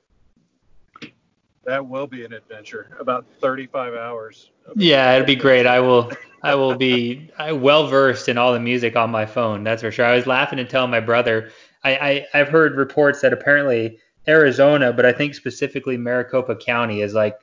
that 1.65 1.87
will 1.87 2.07
be 2.07 2.25
an 2.25 2.33
adventure. 2.33 2.97
About 3.01 3.27
35 3.41 3.95
hours. 3.95 4.51
Yeah, 4.77 5.15
it'll 5.15 5.27
be 5.27 5.37
great. 5.37 5.67
I 5.67 5.81
will 5.81 6.11
I 6.43 6.55
will 6.55 6.75
be 6.75 7.31
I 7.39 7.53
well 7.53 7.87
versed 7.87 8.29
in 8.29 8.39
all 8.39 8.53
the 8.53 8.61
music 8.61 8.97
on 8.97 9.11
my 9.11 9.27
phone. 9.27 9.65
That's 9.65 9.83
for 9.83 9.91
sure. 9.91 10.07
I 10.07 10.15
was 10.15 10.27
laughing 10.27 10.59
and 10.59 10.69
telling 10.69 10.91
my 10.91 11.01
brother. 11.01 11.51
I, 11.83 11.97
I 11.97 12.27
I've 12.41 12.49
heard 12.49 12.77
reports 12.77 13.21
that 13.23 13.33
apparently 13.33 13.99
Arizona, 14.29 14.93
but 14.93 15.05
I 15.07 15.13
think 15.13 15.35
specifically 15.35 15.97
Maricopa 15.97 16.57
County 16.57 17.03
is 17.03 17.15
like 17.15 17.39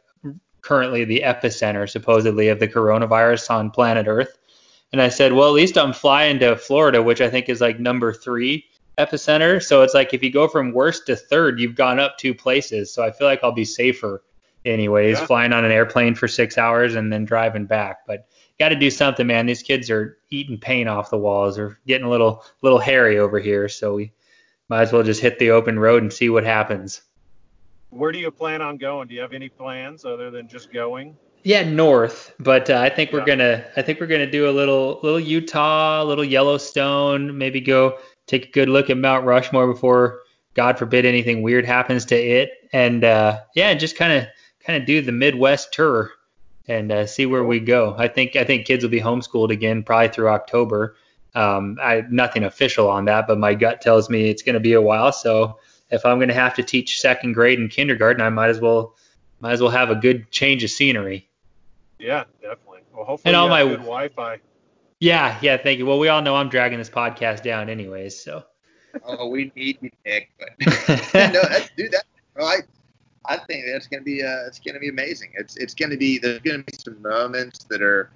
currently 0.62 1.04
the 1.06 1.22
epicenter 1.26 1.90
supposedly 1.90 2.48
of 2.50 2.60
the 2.60 2.68
coronavirus 2.68 3.50
on 3.52 3.72
planet 3.72 4.08
Earth. 4.08 4.38
And 4.92 5.02
I 5.02 5.10
said, 5.10 5.34
well, 5.34 5.48
at 5.48 5.54
least 5.54 5.78
I'm 5.78 5.94
flying 5.94 6.40
to 6.40 6.56
Florida, 6.56 7.02
which 7.02 7.22
I 7.22 7.30
think 7.30 7.50
is 7.50 7.62
like 7.62 7.80
number 7.80 8.14
three 8.14 8.66
epicenter. 8.98 9.64
So 9.64 9.82
it's 9.82 9.94
like 9.94 10.14
if 10.14 10.22
you 10.22 10.32
go 10.32 10.48
from 10.48 10.74
worst 10.74 11.06
to 11.08 11.16
third, 11.16 11.60
you've 11.60 11.76
gone 11.76 12.00
up 12.00 12.18
two 12.18 12.34
places. 12.36 12.94
So 12.94 13.04
I 13.04 13.12
feel 13.12 13.26
like 13.28 13.40
I'll 13.44 13.52
be 13.54 13.66
safer 13.66 14.24
anyways, 14.66 15.20
Yeah. 15.20 15.26
flying 15.26 15.54
on 15.54 15.66
an 15.66 15.72
airplane 15.72 16.14
for 16.14 16.28
six 16.28 16.58
hours 16.58 16.96
and 16.96 17.12
then 17.12 17.26
driving 17.26 17.66
back. 17.66 18.00
But 18.06 18.28
got 18.60 18.70
to 18.70 18.76
do 18.76 18.92
something, 18.92 19.26
man. 19.26 19.46
These 19.46 19.64
kids 19.64 19.90
are 19.90 20.18
eating 20.30 20.60
paint 20.60 20.90
off 20.90 21.10
the 21.10 21.18
walls. 21.18 21.56
They're 21.56 21.80
getting 21.88 22.06
a 22.06 22.10
little 22.10 22.44
little 22.62 22.78
hairy 22.78 23.18
over 23.18 23.40
here. 23.40 23.68
So 23.70 23.96
we 23.96 24.12
might 24.72 24.84
as 24.84 24.94
well 24.94 25.04
just 25.04 25.22
hit 25.22 25.38
the 25.38 25.52
open 25.52 25.78
road 25.78 26.02
and 26.02 26.14
see 26.14 26.30
what 26.30 26.46
happens. 26.46 27.02
Where 27.90 28.14
do 28.14 28.20
you 28.20 28.32
plan 28.32 28.62
on 28.62 28.78
going? 28.78 29.10
Do 29.10 29.14
you 29.14 29.20
have 29.20 29.34
any 29.34 29.50
plans 29.50 30.06
other 30.06 30.32
than 30.32 30.48
just 30.48 30.72
going? 30.72 31.18
Yeah, 31.44 31.70
north, 31.70 32.34
but 32.40 32.70
uh, 32.70 32.80
I 32.80 32.88
think 32.90 33.12
we're 33.12 33.26
gonna 33.26 33.66
I 33.76 33.82
think 33.82 34.00
we're 34.00 34.08
gonna 34.08 34.32
do 34.32 34.50
a 34.50 34.54
little 34.54 35.02
little 35.04 35.20
Utah, 35.20 36.02
a 36.02 36.06
little 36.06 36.24
Yellowstone, 36.24 37.38
maybe 37.38 37.60
go 37.60 37.98
take 38.28 38.48
a 38.48 38.52
good 38.52 38.70
look 38.70 38.90
at 38.90 38.98
Mount 38.98 39.26
Rushmore 39.26 39.68
before 39.68 40.22
God 40.54 40.80
forbid 40.80 41.06
anything 41.06 41.42
weird 41.42 41.66
happens 41.66 42.06
to 42.06 42.16
it, 42.16 42.52
and 42.72 43.04
uh, 43.04 43.42
yeah, 43.56 43.74
just 43.74 43.98
kind 43.98 44.14
of 44.14 44.28
kind 44.66 44.80
of 44.82 44.88
do 44.88 45.02
the 45.02 45.12
Midwest 45.12 45.74
tour 45.74 46.12
and 46.70 46.94
uh, 46.94 47.06
see 47.06 47.26
where 47.26 47.44
we 47.44 47.60
go. 47.60 47.94
I 47.98 48.08
think 48.08 48.38
I 48.38 48.46
think 48.46 48.66
kids 48.66 48.86
will 48.86 48.92
be 48.92 49.02
homeschooled 49.02 49.52
again 49.52 49.84
probably 49.84 50.08
through 50.08 50.30
October. 50.30 50.96
Um, 51.34 51.78
I 51.82 52.04
nothing 52.10 52.44
official 52.44 52.90
on 52.90 53.06
that, 53.06 53.28
but 53.28 53.38
my 53.38 53.54
gut 53.54 53.82
tells 53.82 54.10
me 54.10 54.30
it's 54.30 54.42
going 54.44 54.54
to 54.56 54.60
be 54.60 54.74
a 54.74 54.82
while. 54.82 55.12
So 55.12 55.60
if 55.90 56.06
I'm 56.06 56.18
going 56.18 56.28
to 56.30 56.34
have 56.36 56.54
to 56.56 56.64
teach 56.64 57.00
second 57.00 57.34
grade 57.34 57.60
and 57.60 57.70
kindergarten, 57.70 58.22
I 58.22 58.30
might 58.30 58.50
as 58.50 58.60
well 58.60 58.96
might 59.40 59.54
as 59.54 59.62
well 59.62 59.72
have 59.72 59.90
a 59.90 59.96
good 59.96 60.30
change 60.32 60.64
of 60.64 60.70
scenery. 60.70 61.28
Yeah, 62.00 62.26
definitely. 62.42 62.82
Well, 62.94 63.06
hopefully 63.06 63.30
And 63.30 63.36
all 63.36 63.48
you 63.48 63.54
have 63.54 63.66
my- 63.68 63.72
good 63.76 63.80
Wi-Fi. 63.82 64.40
Yeah, 65.00 65.38
yeah, 65.42 65.58
thank 65.58 65.80
you. 65.80 65.86
Well, 65.88 65.98
we 65.98 66.10
all 66.10 66.22
know 66.22 66.36
I'm 66.36 66.48
dragging 66.50 66.78
this 66.78 66.90
podcast 66.90 67.42
down 67.42 67.70
anyways, 67.70 68.20
so. 68.24 68.44
Oh, 69.04 69.30
we 69.30 69.52
need 69.56 69.80
you, 69.82 69.90
Nick. 70.06 70.30
But 70.38 70.50
no, 71.34 71.42
that's, 71.50 71.70
dude, 71.76 71.92
that 71.94 72.04
I 72.40 72.58
I 73.26 73.38
think 73.38 73.66
that's 73.72 73.88
gonna 73.88 74.04
be 74.04 74.22
uh, 74.22 74.46
it's 74.48 74.60
gonna 74.60 74.80
be 74.80 74.90
amazing. 74.90 75.32
It's 75.36 75.58
it's 75.58 75.74
gonna 75.74 75.98
be 75.98 76.20
there's 76.20 76.40
gonna 76.40 76.64
be 76.64 76.74
some 76.78 77.02
moments 77.02 77.64
that 77.70 77.82
are 77.82 78.12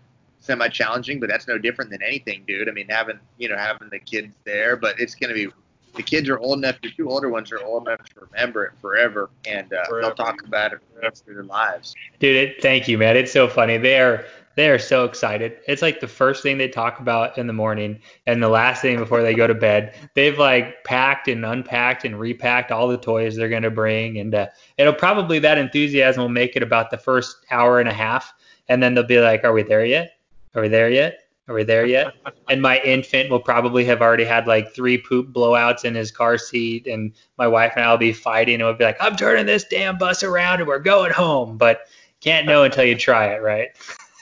semi 0.45 0.67
challenging, 0.69 1.19
but 1.19 1.29
that's 1.29 1.47
no 1.47 1.57
different 1.57 1.91
than 1.91 2.01
anything, 2.03 2.43
dude. 2.47 2.69
I 2.69 2.71
mean, 2.71 2.87
having 2.89 3.19
you 3.37 3.49
know 3.49 3.57
having 3.57 3.89
the 3.89 3.99
kids 3.99 4.33
there, 4.45 4.75
but 4.75 4.99
it's 4.99 5.15
gonna 5.15 5.33
be 5.33 5.47
the 5.95 6.03
kids 6.03 6.27
are 6.29 6.37
old 6.39 6.59
enough. 6.59 6.75
The 6.81 6.91
two 6.91 7.09
older 7.09 7.29
ones 7.29 7.51
are 7.51 7.63
old 7.63 7.87
enough 7.87 8.03
to 8.09 8.27
remember 8.31 8.65
it 8.65 8.73
forever, 8.81 9.29
and 9.47 9.71
uh, 9.73 9.85
Forever. 9.85 10.01
they'll 10.01 10.25
talk 10.25 10.43
about 10.45 10.73
it 10.73 10.79
for 10.79 10.95
the 10.95 11.01
rest 11.01 11.27
of 11.27 11.35
their 11.35 11.43
lives. 11.43 11.95
Dude, 12.19 12.35
it, 12.35 12.61
thank 12.61 12.87
you, 12.87 12.97
man. 12.97 13.15
It's 13.15 13.31
so 13.31 13.47
funny. 13.47 13.77
They 13.77 13.99
are 13.99 14.25
They 14.55 14.69
are 14.69 14.79
so 14.79 15.03
excited. 15.05 15.57
It's 15.67 15.81
like 15.81 15.99
the 15.99 16.07
first 16.07 16.41
thing 16.43 16.57
they 16.57 16.67
talk 16.69 16.99
about 16.99 17.37
in 17.37 17.47
the 17.47 17.53
morning 17.53 17.99
and 18.25 18.41
the 18.41 18.47
last 18.49 18.81
thing 18.81 18.97
before 18.97 19.21
they 19.21 19.33
go 19.33 19.47
to 19.47 19.53
bed. 19.53 19.93
They've 20.15 20.37
like 20.37 20.83
packed 20.85 21.27
and 21.27 21.45
unpacked 21.45 22.05
and 22.05 22.17
repacked 22.19 22.71
all 22.71 22.87
the 22.87 22.97
toys 22.97 23.35
they're 23.35 23.49
going 23.49 23.63
to 23.63 23.71
bring. 23.71 24.17
And 24.17 24.33
uh, 24.33 24.47
it'll 24.77 24.93
probably, 24.93 25.39
that 25.39 25.57
enthusiasm 25.57 26.21
will 26.21 26.29
make 26.29 26.55
it 26.55 26.63
about 26.63 26.89
the 26.89 26.97
first 26.97 27.35
hour 27.51 27.79
and 27.81 27.89
a 27.89 27.93
half. 27.93 28.33
And 28.69 28.81
then 28.81 28.95
they'll 28.95 29.03
be 29.03 29.19
like, 29.19 29.43
Are 29.43 29.53
we 29.53 29.63
there 29.63 29.85
yet? 29.85 30.14
Are 30.55 30.61
we 30.61 30.67
there 30.67 30.89
yet? 30.89 31.19
Are 31.47 31.53
we 31.53 31.63
there 31.63 31.85
yet? 31.97 32.13
and 32.49 32.61
my 32.61 32.79
infant 32.81 33.29
will 33.29 33.39
probably 33.39 33.85
have 33.85 34.01
already 34.01 34.23
had 34.25 34.47
like 34.47 34.73
three 34.73 34.97
poop 34.97 35.31
blowouts 35.33 35.85
in 35.85 35.93
his 35.95 36.11
car 36.11 36.37
seat, 36.37 36.87
and 36.87 37.13
my 37.37 37.47
wife 37.47 37.73
and 37.75 37.85
I 37.85 37.91
will 37.91 37.97
be 37.97 38.13
fighting, 38.13 38.55
and 38.55 38.63
we'll 38.63 38.73
be 38.73 38.83
like, 38.85 38.97
"I'm 38.99 39.15
turning 39.15 39.45
this 39.45 39.63
damn 39.65 39.97
bus 39.97 40.23
around, 40.23 40.59
and 40.59 40.67
we're 40.67 40.79
going 40.79 41.11
home." 41.11 41.57
But 41.57 41.81
can't 42.21 42.47
know 42.47 42.63
until 42.63 42.83
you 42.85 42.95
try 42.95 43.27
it, 43.33 43.41
right? 43.41 43.69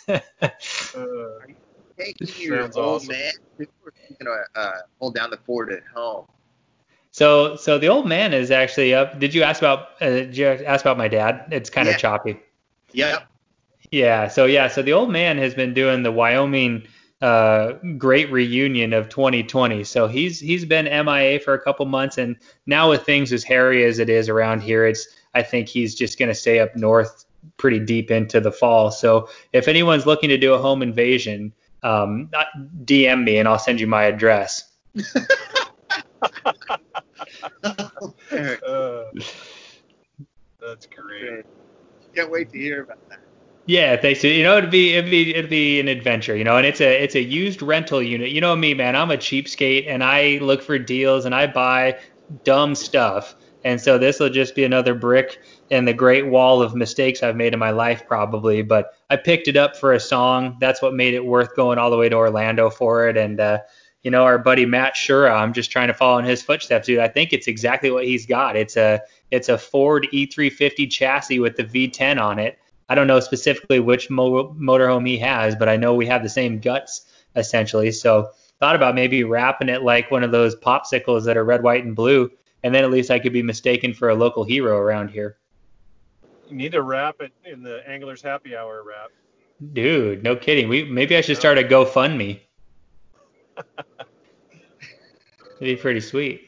Uh, 0.96 1.02
Taking 1.98 2.28
your 2.42 2.64
old 2.64 2.76
awesome. 2.76 3.10
man, 3.10 3.32
we're 3.58 3.68
gonna 4.20 4.42
uh, 4.56 4.72
hold 5.00 5.14
down 5.16 5.30
the 5.30 5.38
fort 5.38 5.72
at 5.72 5.84
home. 5.94 6.26
so, 7.12 7.56
so 7.56 7.78
the 7.78 7.88
old 7.88 8.08
man 8.08 8.34
is 8.34 8.50
actually 8.52 8.94
up. 8.94 9.20
Did 9.20 9.34
you 9.34 9.44
ask 9.44 9.62
about? 9.62 9.90
Uh, 10.02 10.10
did 10.10 10.36
you 10.38 10.48
ask 10.48 10.84
about 10.84 10.98
my 10.98 11.08
dad? 11.08 11.46
It's 11.52 11.70
kind 11.70 11.88
of 11.88 11.94
Yeah. 11.94 11.98
choppy. 12.00 12.40
Yep. 12.94 13.28
Yeah. 13.94 14.28
So 14.28 14.46
yeah. 14.46 14.70
So 14.70 14.82
the 14.82 14.94
old 14.94 15.12
man 15.12 15.38
has 15.38 15.54
been 15.54 15.76
doing 15.76 16.02
the 16.02 16.12
Wyoming 16.12 16.88
uh, 17.22 17.74
Great 18.00 18.32
Reunion 18.32 18.92
of 18.92 19.08
2020. 19.08 19.84
So 19.84 20.08
he's 20.08 20.40
he's 20.40 20.66
been 20.66 20.86
MIA 20.86 21.40
for 21.40 21.54
a 21.54 21.62
couple 21.62 21.86
months, 21.86 22.18
and 22.18 22.36
now 22.66 22.90
with 22.90 23.04
things 23.04 23.32
as 23.32 23.44
hairy 23.44 23.86
as 23.86 24.00
it 24.00 24.10
is 24.10 24.30
around 24.30 24.64
here, 24.64 24.88
it's 24.88 25.08
I 25.36 25.44
think 25.44 25.70
he's 25.70 25.94
just 25.94 26.18
going 26.18 26.30
to 26.30 26.34
stay 26.34 26.60
up 26.60 26.76
north 26.76 27.26
pretty 27.58 27.80
deep 27.80 28.10
into 28.10 28.40
the 28.40 28.52
fall. 28.52 28.90
So 28.90 29.30
if 29.52 29.68
anyone's 29.68 30.08
looking 30.08 30.30
to 30.30 30.40
do 30.40 30.56
a 30.56 30.58
home 30.58 30.82
invasion, 30.82 31.54
um, 31.84 32.32
DM 32.86 33.24
me 33.24 33.38
and 33.38 33.48
I'll 33.48 33.60
send 33.60 33.80
you 33.80 33.86
my 33.86 34.06
address. 34.06 34.72
uh, 37.62 37.62
that's 40.60 40.88
great. 40.88 41.46
Can't 42.16 42.32
wait 42.32 42.52
to 42.54 42.58
hear 42.58 42.82
about 42.82 43.08
that. 43.10 43.23
Yeah, 43.66 43.96
thanks. 43.96 44.22
To 44.22 44.28
you 44.28 44.44
know, 44.44 44.58
it'd 44.58 44.72
be 44.72 44.94
it'd 44.94 45.10
be 45.10 45.34
it'd 45.34 45.50
be 45.50 45.80
an 45.80 45.88
adventure, 45.88 46.36
you 46.36 46.44
know, 46.44 46.58
and 46.58 46.66
it's 46.66 46.82
a 46.82 47.02
it's 47.02 47.16
a 47.16 47.22
used 47.22 47.62
rental 47.62 48.02
unit. 48.02 48.30
You 48.32 48.42
know 48.42 48.56
me, 48.56 48.74
man. 48.74 48.96
I'm 48.96 49.12
a 49.12 49.18
cheapskate, 49.18 49.88
and 49.88 50.04
I 50.04 50.40
look 50.42 50.62
for 50.62 50.78
deals 50.78 51.26
and 51.26 51.34
I 51.34 51.48
buy 51.48 51.98
dumb 52.44 52.76
stuff. 52.76 53.36
And 53.64 53.80
so 53.80 53.98
this 53.98 54.20
will 54.20 54.30
just 54.30 54.56
be 54.56 54.66
another 54.66 54.94
brick 54.94 55.42
in 55.70 55.86
the 55.86 55.94
great 55.94 56.28
wall 56.28 56.62
of 56.62 56.76
mistakes 56.76 57.24
I've 57.24 57.38
made 57.38 57.54
in 57.54 57.60
my 57.60 57.72
life, 57.72 58.06
probably. 58.06 58.62
But 58.62 58.94
I 59.10 59.16
picked 59.16 59.48
it 59.48 59.56
up 59.56 59.78
for 59.78 59.94
a 59.94 60.00
song. 60.00 60.58
That's 60.60 60.82
what 60.82 60.94
made 60.94 61.14
it 61.14 61.26
worth 61.26 61.56
going 61.56 61.78
all 61.78 61.90
the 61.90 61.96
way 61.98 62.10
to 62.10 62.16
Orlando 62.16 62.70
for 62.70 63.08
it. 63.08 63.16
And 63.16 63.40
uh, 63.40 63.60
you 64.02 64.12
know, 64.12 64.26
our 64.26 64.38
buddy 64.38 64.66
Matt 64.66 64.96
Shura, 64.96 65.32
I'm 65.34 65.54
just 65.54 65.72
trying 65.72 65.88
to 65.88 65.94
follow 65.94 66.18
in 66.18 66.26
his 66.26 66.42
footsteps, 66.42 66.88
dude. 66.88 67.00
I 67.00 67.08
think 67.08 67.32
it's 67.32 67.48
exactly 67.48 67.90
what 67.92 68.04
he's 68.04 68.26
got. 68.26 68.58
It's 68.58 68.76
a 68.76 69.02
it's 69.32 69.48
a 69.48 69.58
Ford 69.58 70.06
E350 70.12 70.92
chassis 70.92 71.40
with 71.40 71.56
the 71.56 71.64
V10 71.64 72.22
on 72.22 72.40
it. 72.40 72.60
I 72.94 72.96
don't 72.96 73.08
know 73.08 73.20
specifically 73.20 73.80
which 73.80 74.12
mo- 74.12 74.54
motorhome 74.54 75.08
he 75.08 75.18
has, 75.18 75.56
but 75.56 75.68
I 75.68 75.78
know 75.78 75.96
we 75.96 76.06
have 76.06 76.22
the 76.22 76.30
same 76.30 76.60
guts 76.60 77.08
essentially. 77.36 77.92
So 77.92 78.30
thought 78.60 78.76
about 78.76 78.94
maybe 78.94 79.24
wrapping 79.24 79.68
it 79.68 79.82
like 79.82 80.12
one 80.12 80.24
of 80.24 80.32
those 80.32 80.56
popsicles 80.56 81.26
that 81.26 81.36
are 81.36 81.44
red, 81.44 81.64
white, 81.64 81.84
and 81.84 81.96
blue, 81.96 82.30
and 82.62 82.76
then 82.76 82.84
at 82.84 82.92
least 82.92 83.10
I 83.10 83.18
could 83.18 83.34
be 83.34 83.42
mistaken 83.42 83.96
for 83.96 84.10
a 84.10 84.14
local 84.14 84.44
hero 84.44 84.78
around 84.78 85.08
here. 85.08 85.38
You 86.48 86.56
need 86.56 86.74
to 86.74 86.84
wrap 86.84 87.20
it 87.20 87.34
in 87.46 87.64
the 87.64 87.82
Anglers 87.90 88.22
Happy 88.22 88.56
Hour 88.56 88.84
wrap. 88.86 89.10
Dude, 89.74 90.22
no 90.22 90.36
kidding. 90.36 90.70
We 90.70 90.84
maybe 90.84 91.18
I 91.18 91.22
should 91.22 91.38
start 91.38 91.58
a 91.58 91.64
GoFundMe. 91.64 92.42
It'd 93.58 93.66
be 95.60 95.76
pretty 95.78 96.00
sweet. 96.00 96.48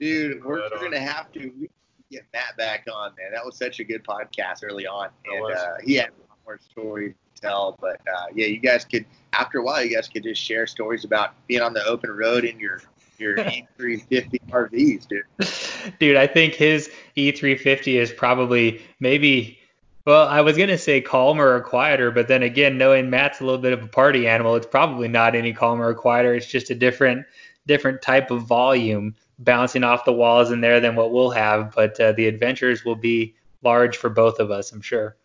Dude, 0.00 0.42
we're, 0.42 0.62
Right 0.62 0.70
we're 0.72 0.84
gonna 0.84 1.00
have 1.00 1.30
to 1.32 1.68
get 2.16 2.26
Matt 2.32 2.56
back 2.56 2.86
on, 2.92 3.12
man. 3.18 3.32
That 3.32 3.44
was 3.44 3.56
such 3.56 3.80
a 3.80 3.84
good 3.84 4.04
podcast 4.04 4.60
early 4.62 4.86
on, 4.86 5.08
and 5.26 5.54
uh, 5.54 5.74
he 5.84 5.94
had 5.94 6.08
a 6.08 6.20
lot 6.28 6.38
more 6.44 6.58
stories 6.70 7.14
to 7.34 7.40
tell. 7.42 7.78
But 7.80 8.00
uh, 8.00 8.26
yeah, 8.34 8.46
you 8.46 8.58
guys 8.58 8.84
could 8.84 9.04
after 9.32 9.58
a 9.58 9.62
while, 9.62 9.84
you 9.84 9.94
guys 9.94 10.08
could 10.08 10.22
just 10.22 10.40
share 10.40 10.66
stories 10.66 11.04
about 11.04 11.34
being 11.46 11.62
on 11.62 11.72
the 11.72 11.84
open 11.84 12.10
road 12.10 12.44
in 12.44 12.58
your 12.58 12.80
your 13.18 13.36
E350 13.78 14.40
RVs, 14.50 15.08
dude. 15.08 15.98
Dude, 15.98 16.16
I 16.16 16.26
think 16.26 16.54
his 16.54 16.90
E350 17.16 17.94
is 17.94 18.12
probably 18.12 18.82
maybe. 19.00 19.58
Well, 20.06 20.28
I 20.28 20.40
was 20.40 20.56
gonna 20.56 20.78
say 20.78 21.00
calmer 21.00 21.56
or 21.56 21.60
quieter, 21.60 22.12
but 22.12 22.28
then 22.28 22.44
again, 22.44 22.78
knowing 22.78 23.10
Matt's 23.10 23.40
a 23.40 23.44
little 23.44 23.60
bit 23.60 23.72
of 23.72 23.82
a 23.82 23.88
party 23.88 24.28
animal, 24.28 24.54
it's 24.54 24.66
probably 24.66 25.08
not 25.08 25.34
any 25.34 25.52
calmer 25.52 25.88
or 25.88 25.94
quieter. 25.94 26.32
It's 26.32 26.46
just 26.46 26.70
a 26.70 26.76
different, 26.76 27.26
different 27.66 28.02
type 28.02 28.30
of 28.30 28.42
volume 28.42 29.16
bouncing 29.38 29.84
off 29.84 30.04
the 30.04 30.12
walls 30.12 30.50
in 30.50 30.60
there 30.60 30.80
than 30.80 30.96
what 30.96 31.12
we'll 31.12 31.30
have. 31.30 31.72
But 31.74 31.98
uh, 32.00 32.12
the 32.12 32.26
adventures 32.26 32.84
will 32.84 32.96
be 32.96 33.34
large 33.62 33.96
for 33.96 34.10
both 34.10 34.38
of 34.38 34.50
us, 34.50 34.72
I'm 34.72 34.80
sure. 34.80 35.16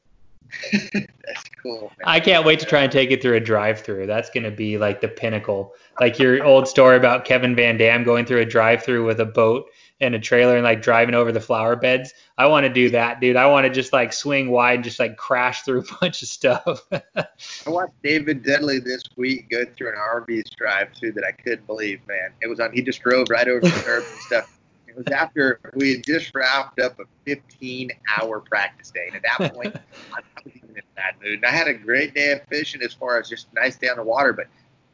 That's 0.72 1.50
cool. 1.62 1.82
Man. 1.82 1.92
I 2.04 2.20
can't 2.20 2.46
wait 2.46 2.60
to 2.60 2.66
try 2.66 2.82
and 2.82 2.92
take 2.92 3.12
it 3.12 3.22
through 3.22 3.36
a 3.36 3.40
drive-through. 3.40 4.08
That's 4.08 4.30
going 4.30 4.44
to 4.44 4.52
be 4.52 4.78
like 4.78 5.02
the 5.02 5.08
pinnacle. 5.08 5.74
Like 6.00 6.20
your 6.20 6.44
old 6.44 6.68
story 6.68 6.98
about 6.98 7.26
Kevin 7.26 7.56
VanDam 7.56 8.04
going 8.04 8.26
through 8.26 8.42
a 8.42 8.46
drive-through 8.46 9.06
with 9.06 9.20
a 9.20 9.26
boat 9.26 9.70
and 10.02 10.16
a 10.16 10.20
trailer 10.20 10.56
and 10.56 10.64
like 10.64 10.82
driving 10.82 11.14
over 11.14 11.32
the 11.32 11.40
flower 11.40 11.76
beds. 11.76 12.14
I 12.38 12.48
want 12.48 12.66
to 12.66 12.74
do 12.74 12.90
that, 12.90 13.22
dude. 13.22 13.36
I 13.36 13.46
want 13.46 13.66
to 13.66 13.70
just 13.70 13.94
like 13.94 14.12
swing 14.12 14.50
wide 14.50 14.76
and 14.76 14.84
just 14.84 15.00
like 15.00 15.16
crash 15.16 15.62
through 15.62 15.82
a 15.82 15.86
bunch 16.02 16.24
of 16.24 16.28
stuff. 16.28 16.82
I 16.92 17.26
watched 17.68 17.94
David 18.04 18.44
Dudley 18.44 18.80
this 18.80 19.04
week 19.16 19.50
go 19.50 19.64
through 19.64 19.90
an 19.90 19.96
Arby's 19.98 20.50
drive-through 20.58 21.14
that 21.14 21.24
I 21.24 21.32
couldn't 21.32 21.68
believe, 21.68 22.02
man. 22.08 22.32
It 22.42 22.48
was 22.48 22.60
on. 22.60 22.74
He 22.74 22.82
just 22.82 23.02
drove 23.02 23.28
right 23.30 23.48
over 23.48 23.62
the 23.62 23.70
curb 23.70 24.04
and 24.04 24.20
stuff. 24.22 24.58
It 24.88 24.98
was 24.98 25.08
after 25.08 25.60
we 25.76 25.94
had 25.94 26.04
just 26.04 26.36
wrapped 26.36 26.80
up 26.80 27.00
a 27.00 27.06
15-hour 27.30 28.42
practice 28.42 28.92
day, 28.92 29.08
and 29.08 29.16
at 29.16 29.22
that 29.22 29.54
point, 29.54 29.76
I 30.14 30.20
was 30.44 30.54
even 30.54 30.72
in 30.72 30.80
a 30.80 30.96
bad 30.96 31.14
mood. 31.24 31.36
And 31.36 31.46
I 31.46 31.52
had 31.52 31.68
a 31.68 31.74
great 31.74 32.14
day 32.14 32.34
of 32.34 32.42
fishing 32.50 32.82
as 32.82 32.94
far 32.94 33.18
as 33.18 33.30
just 33.30 33.48
a 33.52 33.56
nice 33.56 33.78
day 33.78 33.88
on 33.88 33.98
the 33.98 34.04
water, 34.04 34.34
but 34.34 34.48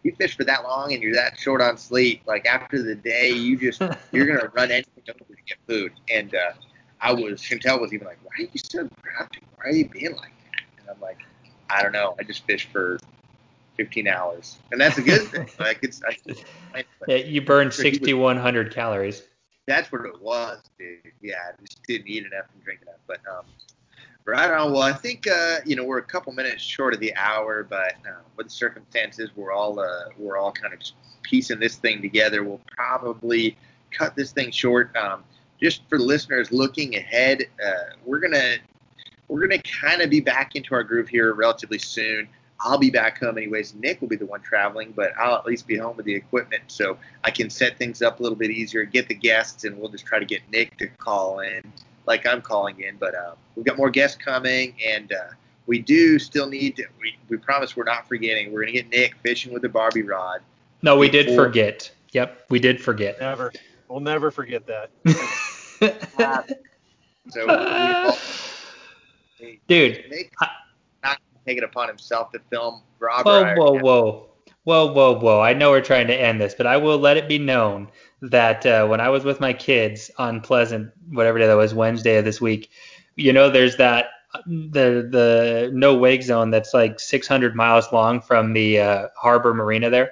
you 0.04 0.14
fish 0.18 0.36
for 0.38 0.44
that 0.46 0.64
long 0.64 0.94
and 0.94 1.02
you're 1.04 1.14
that 1.16 1.38
short 1.40 1.62
on 1.62 1.78
sleep. 1.78 2.22
Like 2.26 2.46
after 2.46 2.82
the 2.82 2.96
day, 2.96 3.32
you 3.32 3.58
just 3.58 3.82
you're 4.12 4.26
gonna 4.26 4.50
run 4.54 4.72
anything 4.72 5.04
over 5.10 5.20
to 5.20 5.42
get 5.48 5.58
food. 5.68 5.92
And 6.12 6.34
uh, 6.36 6.54
I 7.02 7.14
was 7.14 7.42
Chantel 7.42 7.80
was 7.82 7.94
even 7.94 8.08
like, 8.08 8.20
"Why 8.24 8.32
are 8.40 8.42
you 8.44 8.60
so 8.64 8.88
grumpy? 9.02 9.42
Why 9.56 9.70
are 9.70 9.74
you 9.74 9.90
being 9.90 10.12
like 10.16 10.34
that?" 10.44 10.64
And 10.80 10.90
I'm 10.90 11.02
like, 11.02 11.20
"I 11.70 11.82
don't 11.84 11.92
know. 11.92 12.16
I 12.20 12.24
just 12.24 12.46
fished 12.46 12.70
for 12.72 12.98
15 13.78 14.08
hours, 14.08 14.58
and 14.72 14.80
that's 14.82 14.98
a 14.98 15.02
good 15.02 15.22
thing. 15.28 15.50
Like 15.60 15.80
it's, 15.84 16.02
I, 16.04 16.18
I, 16.80 16.86
Yeah, 17.08 17.18
you 17.18 17.42
burned 17.42 17.74
Sure, 17.74 17.84
he 17.86 17.92
was- 17.92 18.00
6,100 18.00 18.74
calories. 18.74 19.24
that's 19.68 19.92
what 19.92 20.06
it 20.06 20.22
was, 20.22 20.62
dude. 20.80 21.00
Yeah, 21.22 21.36
I 21.48 21.62
just 21.62 21.84
didn't 21.84 22.08
eat 22.08 22.26
enough 22.26 22.46
and 22.54 22.64
drink 22.64 22.82
enough. 22.82 23.00
But 23.08 23.20
um, 23.30 23.46
right 24.28 24.52
on. 24.52 24.74
Well, 24.74 24.82
I 24.82 24.94
think 24.94 25.26
uh, 25.28 25.58
you 25.66 25.76
know 25.76 25.84
we're 25.84 25.98
a 25.98 26.04
couple 26.04 26.34
minutes 26.34 26.62
short 26.62 26.94
of 26.94 27.00
the 27.00 27.16
hour, 27.16 27.64
but 27.64 27.94
uh, 28.06 28.22
with 28.36 28.48
the 28.48 28.54
circumstances, 28.54 29.32
we're 29.36 29.52
all 29.52 29.80
uh, 29.80 30.10
we're 30.18 30.38
all 30.38 30.52
kind 30.52 30.74
of 30.74 30.80
piecing 31.24 31.60
this 31.60 31.78
thing 31.78 32.02
together. 32.02 32.44
We'll 32.44 32.62
probably 32.68 33.58
cut 33.92 34.16
this 34.16 34.32
thing 34.32 34.52
short. 34.52 34.96
Um, 34.96 35.24
just 35.60 35.82
for 35.90 35.98
listeners 35.98 36.52
looking 36.52 36.96
ahead, 36.96 37.46
uh, 37.66 37.96
we're 38.06 38.20
gonna 38.20 38.58
we're 39.30 39.48
gonna 39.48 39.62
kind 39.82 40.02
of 40.02 40.10
be 40.10 40.20
back 40.20 40.56
into 40.56 40.76
our 40.76 40.84
groove 40.84 41.08
here 41.08 41.34
relatively 41.34 41.80
soon. 41.80 42.28
I'll 42.60 42.80
be 42.80 42.90
back 42.90 43.20
home 43.20 43.38
anyways. 43.38 43.76
Nick 43.76 44.02
will 44.02 44.08
be 44.08 44.16
the 44.16 44.26
one 44.26 44.42
traveling, 44.42 44.92
but 44.96 45.12
I'll 45.16 45.36
at 45.36 45.46
least 45.46 45.68
be 45.68 45.78
home 45.78 45.96
with 45.96 46.08
the 46.08 46.16
equipment, 46.16 46.64
so 46.68 46.98
I 47.24 47.32
can 47.32 47.50
set 47.50 47.78
things 47.78 48.02
up 48.02 48.20
a 48.20 48.24
little 48.24 48.38
bit 48.38 48.50
easier, 48.50 48.84
get 48.84 49.08
the 49.08 49.16
guests, 49.16 49.64
and 49.64 49.78
we'll 49.78 49.90
just 49.90 50.06
try 50.06 50.18
to 50.18 50.26
get 50.26 50.42
Nick 50.52 50.76
to 50.78 50.88
call 50.88 51.40
in 51.42 51.62
like 52.08 52.26
I'm 52.26 52.42
calling 52.42 52.82
in. 52.82 52.98
But 52.98 53.14
uh, 53.16 53.36
we've 53.56 53.66
got 53.66 53.78
more 53.78 53.90
guests 53.90 54.18
coming, 54.18 54.74
and 54.86 55.12
uh, 55.12 55.34
we 55.68 55.80
do 55.80 56.18
still 56.18 56.48
need 56.48 56.76
to. 56.78 56.86
We, 57.00 57.16
we 57.30 57.38
promise 57.38 57.76
we're 57.76 57.84
not 57.84 58.08
forgetting. 58.08 58.52
We're 58.52 58.62
gonna 58.62 58.72
get 58.72 58.90
Nick 58.90 59.16
fishing 59.18 59.54
with 59.54 59.62
the 59.62 59.70
Barbie 59.70 60.04
rod. 60.04 60.42
No, 60.82 60.98
we 60.98 61.10
did 61.10 61.36
forget. 61.36 61.92
Yep, 62.14 62.46
we 62.50 62.60
did 62.60 62.82
forget. 62.82 63.20
Never. 63.20 63.52
We'll 63.88 64.00
never 64.00 64.32
forget 64.32 64.64
that. 64.68 64.92
So 67.30 67.46
we 67.46 67.54
all, 67.54 68.18
Dude, 69.68 70.06
Nick 70.10 70.32
not 71.04 71.20
take 71.46 71.58
it 71.58 71.64
upon 71.64 71.88
himself 71.88 72.32
to 72.32 72.40
film 72.50 72.82
Rob. 73.00 73.26
Whoa, 73.26 73.54
whoa, 73.56 73.80
whoa. 73.80 74.30
Whoa, 74.64 74.92
whoa, 74.92 75.20
whoa. 75.20 75.42
I 75.42 75.54
know 75.54 75.72
we're 75.72 75.82
trying 75.82 76.08
to 76.08 76.16
end 76.16 76.42
this, 76.42 76.54
but 76.54 76.68
I 76.68 76.78
will 76.78 76.98
let 76.98 77.16
it 77.16 77.30
be 77.30 77.38
known 77.38 77.90
that 78.22 78.66
uh, 78.66 78.88
when 78.88 79.00
I 79.00 79.10
was 79.10 79.24
with 79.24 79.40
my 79.40 79.54
kids 79.54 80.12
on 80.18 80.42
Pleasant, 80.42 80.92
whatever 81.10 81.40
day 81.40 81.48
that 81.48 81.58
was, 81.58 81.74
Wednesday 81.74 82.18
of 82.18 82.26
this 82.26 82.42
week, 82.42 82.70
you 83.16 83.34
know, 83.34 83.50
there's 83.50 83.78
that 83.78 84.08
the 84.46 85.08
the 85.10 85.70
no 85.74 85.96
wake 85.96 86.22
zone 86.22 86.52
that's 86.52 86.74
like 86.74 87.00
600 87.00 87.56
miles 87.56 87.92
long 87.92 88.22
from 88.22 88.54
the 88.54 88.80
uh, 88.80 89.08
harbor 89.16 89.54
marina 89.54 89.90
there, 89.90 90.12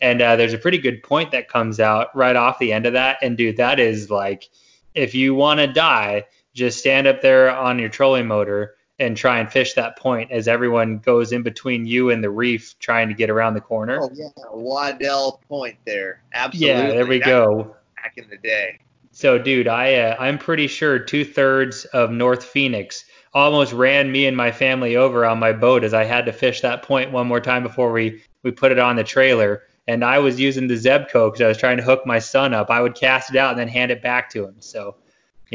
and 0.00 0.20
uh, 0.20 0.36
there's 0.36 0.52
a 0.52 0.58
pretty 0.58 0.78
good 0.78 1.02
point 1.02 1.30
that 1.32 1.48
comes 1.48 1.80
out 1.80 2.14
right 2.14 2.36
off 2.36 2.58
the 2.58 2.72
end 2.72 2.86
of 2.86 2.92
that, 2.92 3.18
and 3.22 3.36
dude, 3.36 3.56
that 3.56 3.80
is 3.80 4.10
like, 4.10 4.48
if 4.94 5.14
you 5.14 5.34
want 5.34 5.60
to 5.60 5.66
die, 5.66 6.24
just 6.54 6.78
stand 6.78 7.06
up 7.06 7.20
there 7.20 7.54
on 7.54 7.78
your 7.78 7.88
trolling 7.88 8.26
motor 8.26 8.76
and 8.98 9.16
try 9.16 9.38
and 9.40 9.50
fish 9.50 9.72
that 9.74 9.98
point 9.98 10.30
as 10.30 10.46
everyone 10.46 10.98
goes 10.98 11.32
in 11.32 11.42
between 11.42 11.84
you 11.84 12.10
and 12.10 12.22
the 12.22 12.30
reef 12.30 12.78
trying 12.78 13.08
to 13.08 13.14
get 13.14 13.28
around 13.30 13.54
the 13.54 13.60
corner. 13.60 13.98
Oh 14.00 14.10
yeah, 14.14 14.28
Waddell 14.52 15.40
Point 15.48 15.76
there. 15.84 16.22
Absolutely. 16.32 16.68
yeah, 16.68 16.90
there 16.90 17.06
we 17.06 17.18
That- 17.18 17.26
go. 17.26 17.76
Back 17.96 18.14
in 18.16 18.28
the 18.28 18.36
day. 18.36 18.78
So, 19.10 19.38
dude, 19.38 19.68
I 19.68 19.94
uh, 19.94 20.16
I'm 20.18 20.38
pretty 20.38 20.66
sure 20.66 20.98
two 20.98 21.24
thirds 21.24 21.84
of 21.86 22.10
North 22.10 22.44
Phoenix 22.44 23.04
almost 23.32 23.72
ran 23.72 24.10
me 24.12 24.26
and 24.26 24.36
my 24.36 24.50
family 24.52 24.96
over 24.96 25.24
on 25.24 25.38
my 25.38 25.52
boat 25.52 25.84
as 25.84 25.94
I 25.94 26.04
had 26.04 26.26
to 26.26 26.32
fish 26.32 26.60
that 26.62 26.82
point 26.82 27.12
one 27.12 27.26
more 27.28 27.40
time 27.40 27.62
before 27.62 27.92
we 27.92 28.22
we 28.42 28.50
put 28.50 28.72
it 28.72 28.78
on 28.78 28.96
the 28.96 29.04
trailer. 29.04 29.62
And 29.86 30.04
I 30.04 30.18
was 30.18 30.40
using 30.40 30.66
the 30.66 30.74
Zebco 30.74 31.30
because 31.30 31.40
I 31.42 31.46
was 31.48 31.58
trying 31.58 31.76
to 31.76 31.82
hook 31.82 32.04
my 32.06 32.18
son 32.18 32.54
up. 32.54 32.70
I 32.70 32.80
would 32.80 32.94
cast 32.94 33.30
it 33.30 33.36
out 33.36 33.50
and 33.50 33.58
then 33.60 33.68
hand 33.68 33.90
it 33.92 34.02
back 34.02 34.30
to 34.30 34.44
him. 34.46 34.56
So, 34.58 34.96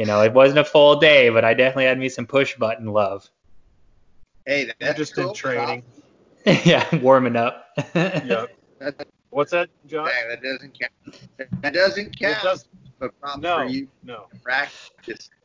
you 0.00 0.06
know, 0.06 0.22
it 0.22 0.32
wasn't 0.32 0.58
a 0.58 0.64
full 0.64 0.96
day, 0.96 1.28
but 1.28 1.44
I 1.44 1.52
definitely 1.52 1.84
had 1.84 1.98
me 1.98 2.08
some 2.08 2.24
push 2.26 2.56
button 2.56 2.86
love. 2.86 3.28
Hey, 4.46 4.62
You're 4.64 4.74
that's 4.80 4.96
just 4.96 5.14
cool. 5.14 5.28
in 5.28 5.34
training. 5.34 5.82
yeah, 6.64 6.86
warming 7.02 7.36
up. 7.36 7.66
Yep. 7.94 8.48
That, 8.78 9.06
What's 9.28 9.50
that, 9.50 9.68
Josh? 9.86 10.10
that 10.26 10.42
doesn't 10.42 10.72
count. 10.80 11.60
That 11.60 11.74
doesn't 11.74 12.06
It 12.06 12.18
count. 12.18 12.42
does 12.42 12.66
But 12.98 13.20
props 13.20 13.42
no, 13.42 13.56
for 13.58 13.64
you 13.66 13.88
no. 14.02 14.24
practice. 14.42 15.28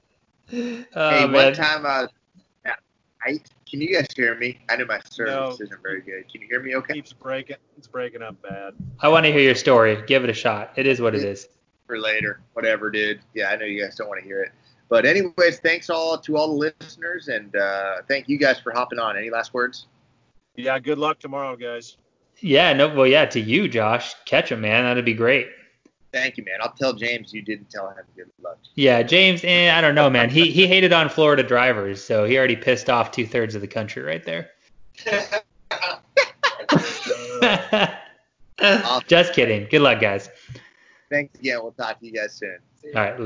Oh, 0.53 1.10
hey, 1.10 1.26
one 1.26 1.53
time 1.53 1.86
I 1.86 2.03
was 2.03 2.10
at. 2.64 2.80
Can 3.70 3.82
you 3.82 3.93
guys 3.93 4.08
hear 4.16 4.36
me? 4.36 4.60
I 4.70 4.78
know 4.78 4.86
my 4.86 5.01
service 5.10 5.60
No. 5.60 5.66
isn't 5.66 5.82
very 5.82 5.99
good. 5.99 6.32
Can 6.32 6.39
you 6.41 6.47
hear 6.47 6.62
me 6.62 6.76
okay? 6.76 6.93
Keeps 6.93 7.12
breaking. 7.12 7.58
It's 7.78 7.88
breaking 7.88 8.22
up 8.22 8.41
bad. 8.41 8.74
I 9.01 9.10
want 9.10 9.26
to 9.26 9.34
hear 9.34 9.41
your 9.41 9.56
story. 9.56 10.01
Give 10.08 10.24
it 10.24 10.30
a 10.30 10.34
shot. 10.34 10.72
It 10.78 10.86
is 10.88 11.01
what 11.01 11.14
it 11.14 11.24
is. 11.24 11.49
For 11.88 11.99
later. 11.99 12.41
Whatever, 12.53 12.89
dude. 12.89 13.19
Yeah, 13.33 13.49
I 13.49 13.55
know 13.55 13.65
you 13.65 13.83
guys 13.83 13.95
don't 13.95 14.07
want 14.07 14.21
to 14.21 14.25
hear 14.25 14.41
it. 14.41 14.51
But 14.89 15.05
anyways, 15.05 15.59
thanks 15.59 15.89
all 15.89 16.17
to 16.17 16.38
all 16.38 16.47
the 16.47 16.73
listeners 16.79 17.27
and 17.27 17.55
uh, 17.55 17.97
thank 18.07 18.29
you 18.29 18.38
guys 18.38 18.59
for 18.59 18.71
hopping 18.71 18.99
on. 18.99 19.17
Any 19.17 19.29
last 19.29 19.53
words? 19.53 19.88
Yeah. 20.55 20.79
Good 20.79 20.97
luck 20.97 21.19
tomorrow, 21.19 21.55
guys. 21.55 21.97
Yeah, 22.39 22.73
no, 22.73 22.93
well, 22.93 23.07
yeah, 23.07 23.25
to 23.25 23.39
you, 23.39 23.67
Josh. 23.67 24.13
Catch 24.25 24.51
him, 24.51 24.61
man. 24.61 24.83
That'd 24.83 25.05
be 25.05 25.13
great. 25.13 25.47
Thank 26.11 26.38
you, 26.38 26.45
man. 26.45 26.59
I'll 26.61 26.73
tell 26.73 26.93
James 26.93 27.33
you 27.33 27.41
didn't 27.41 27.69
tell 27.69 27.89
him 27.89 27.97
good 28.15 28.31
luck. 28.41 28.57
Yeah, 28.75 29.03
James, 29.03 29.43
eh, 29.43 29.75
I 29.75 29.81
don't 29.81 29.95
know, 29.95 30.09
man. 30.09 30.29
He 30.29 30.49
he 30.49 30.65
hated 30.65 30.93
on 30.93 31.09
Florida 31.09 31.43
drivers, 31.43 32.03
so 32.03 32.23
he 32.23 32.38
already 32.38 32.55
pissed 32.55 32.89
off 32.89 33.11
two 33.11 33.27
thirds 33.27 33.55
of 33.55 33.61
the 33.61 33.67
country 33.67 34.01
right 34.01 34.23
there. 34.23 34.49
Just 39.07 39.33
kidding. 39.33 39.67
Good 39.69 39.81
luck, 39.81 39.99
guys. 39.99 40.29
Thanks 41.10 41.38
again. 41.39 41.60
We'll 41.62 41.72
talk 41.72 41.99
to 41.99 42.06
you 42.06 42.14
guys 42.14 42.34
soon. 42.34 42.58
All 42.95 43.01
right. 43.01 43.20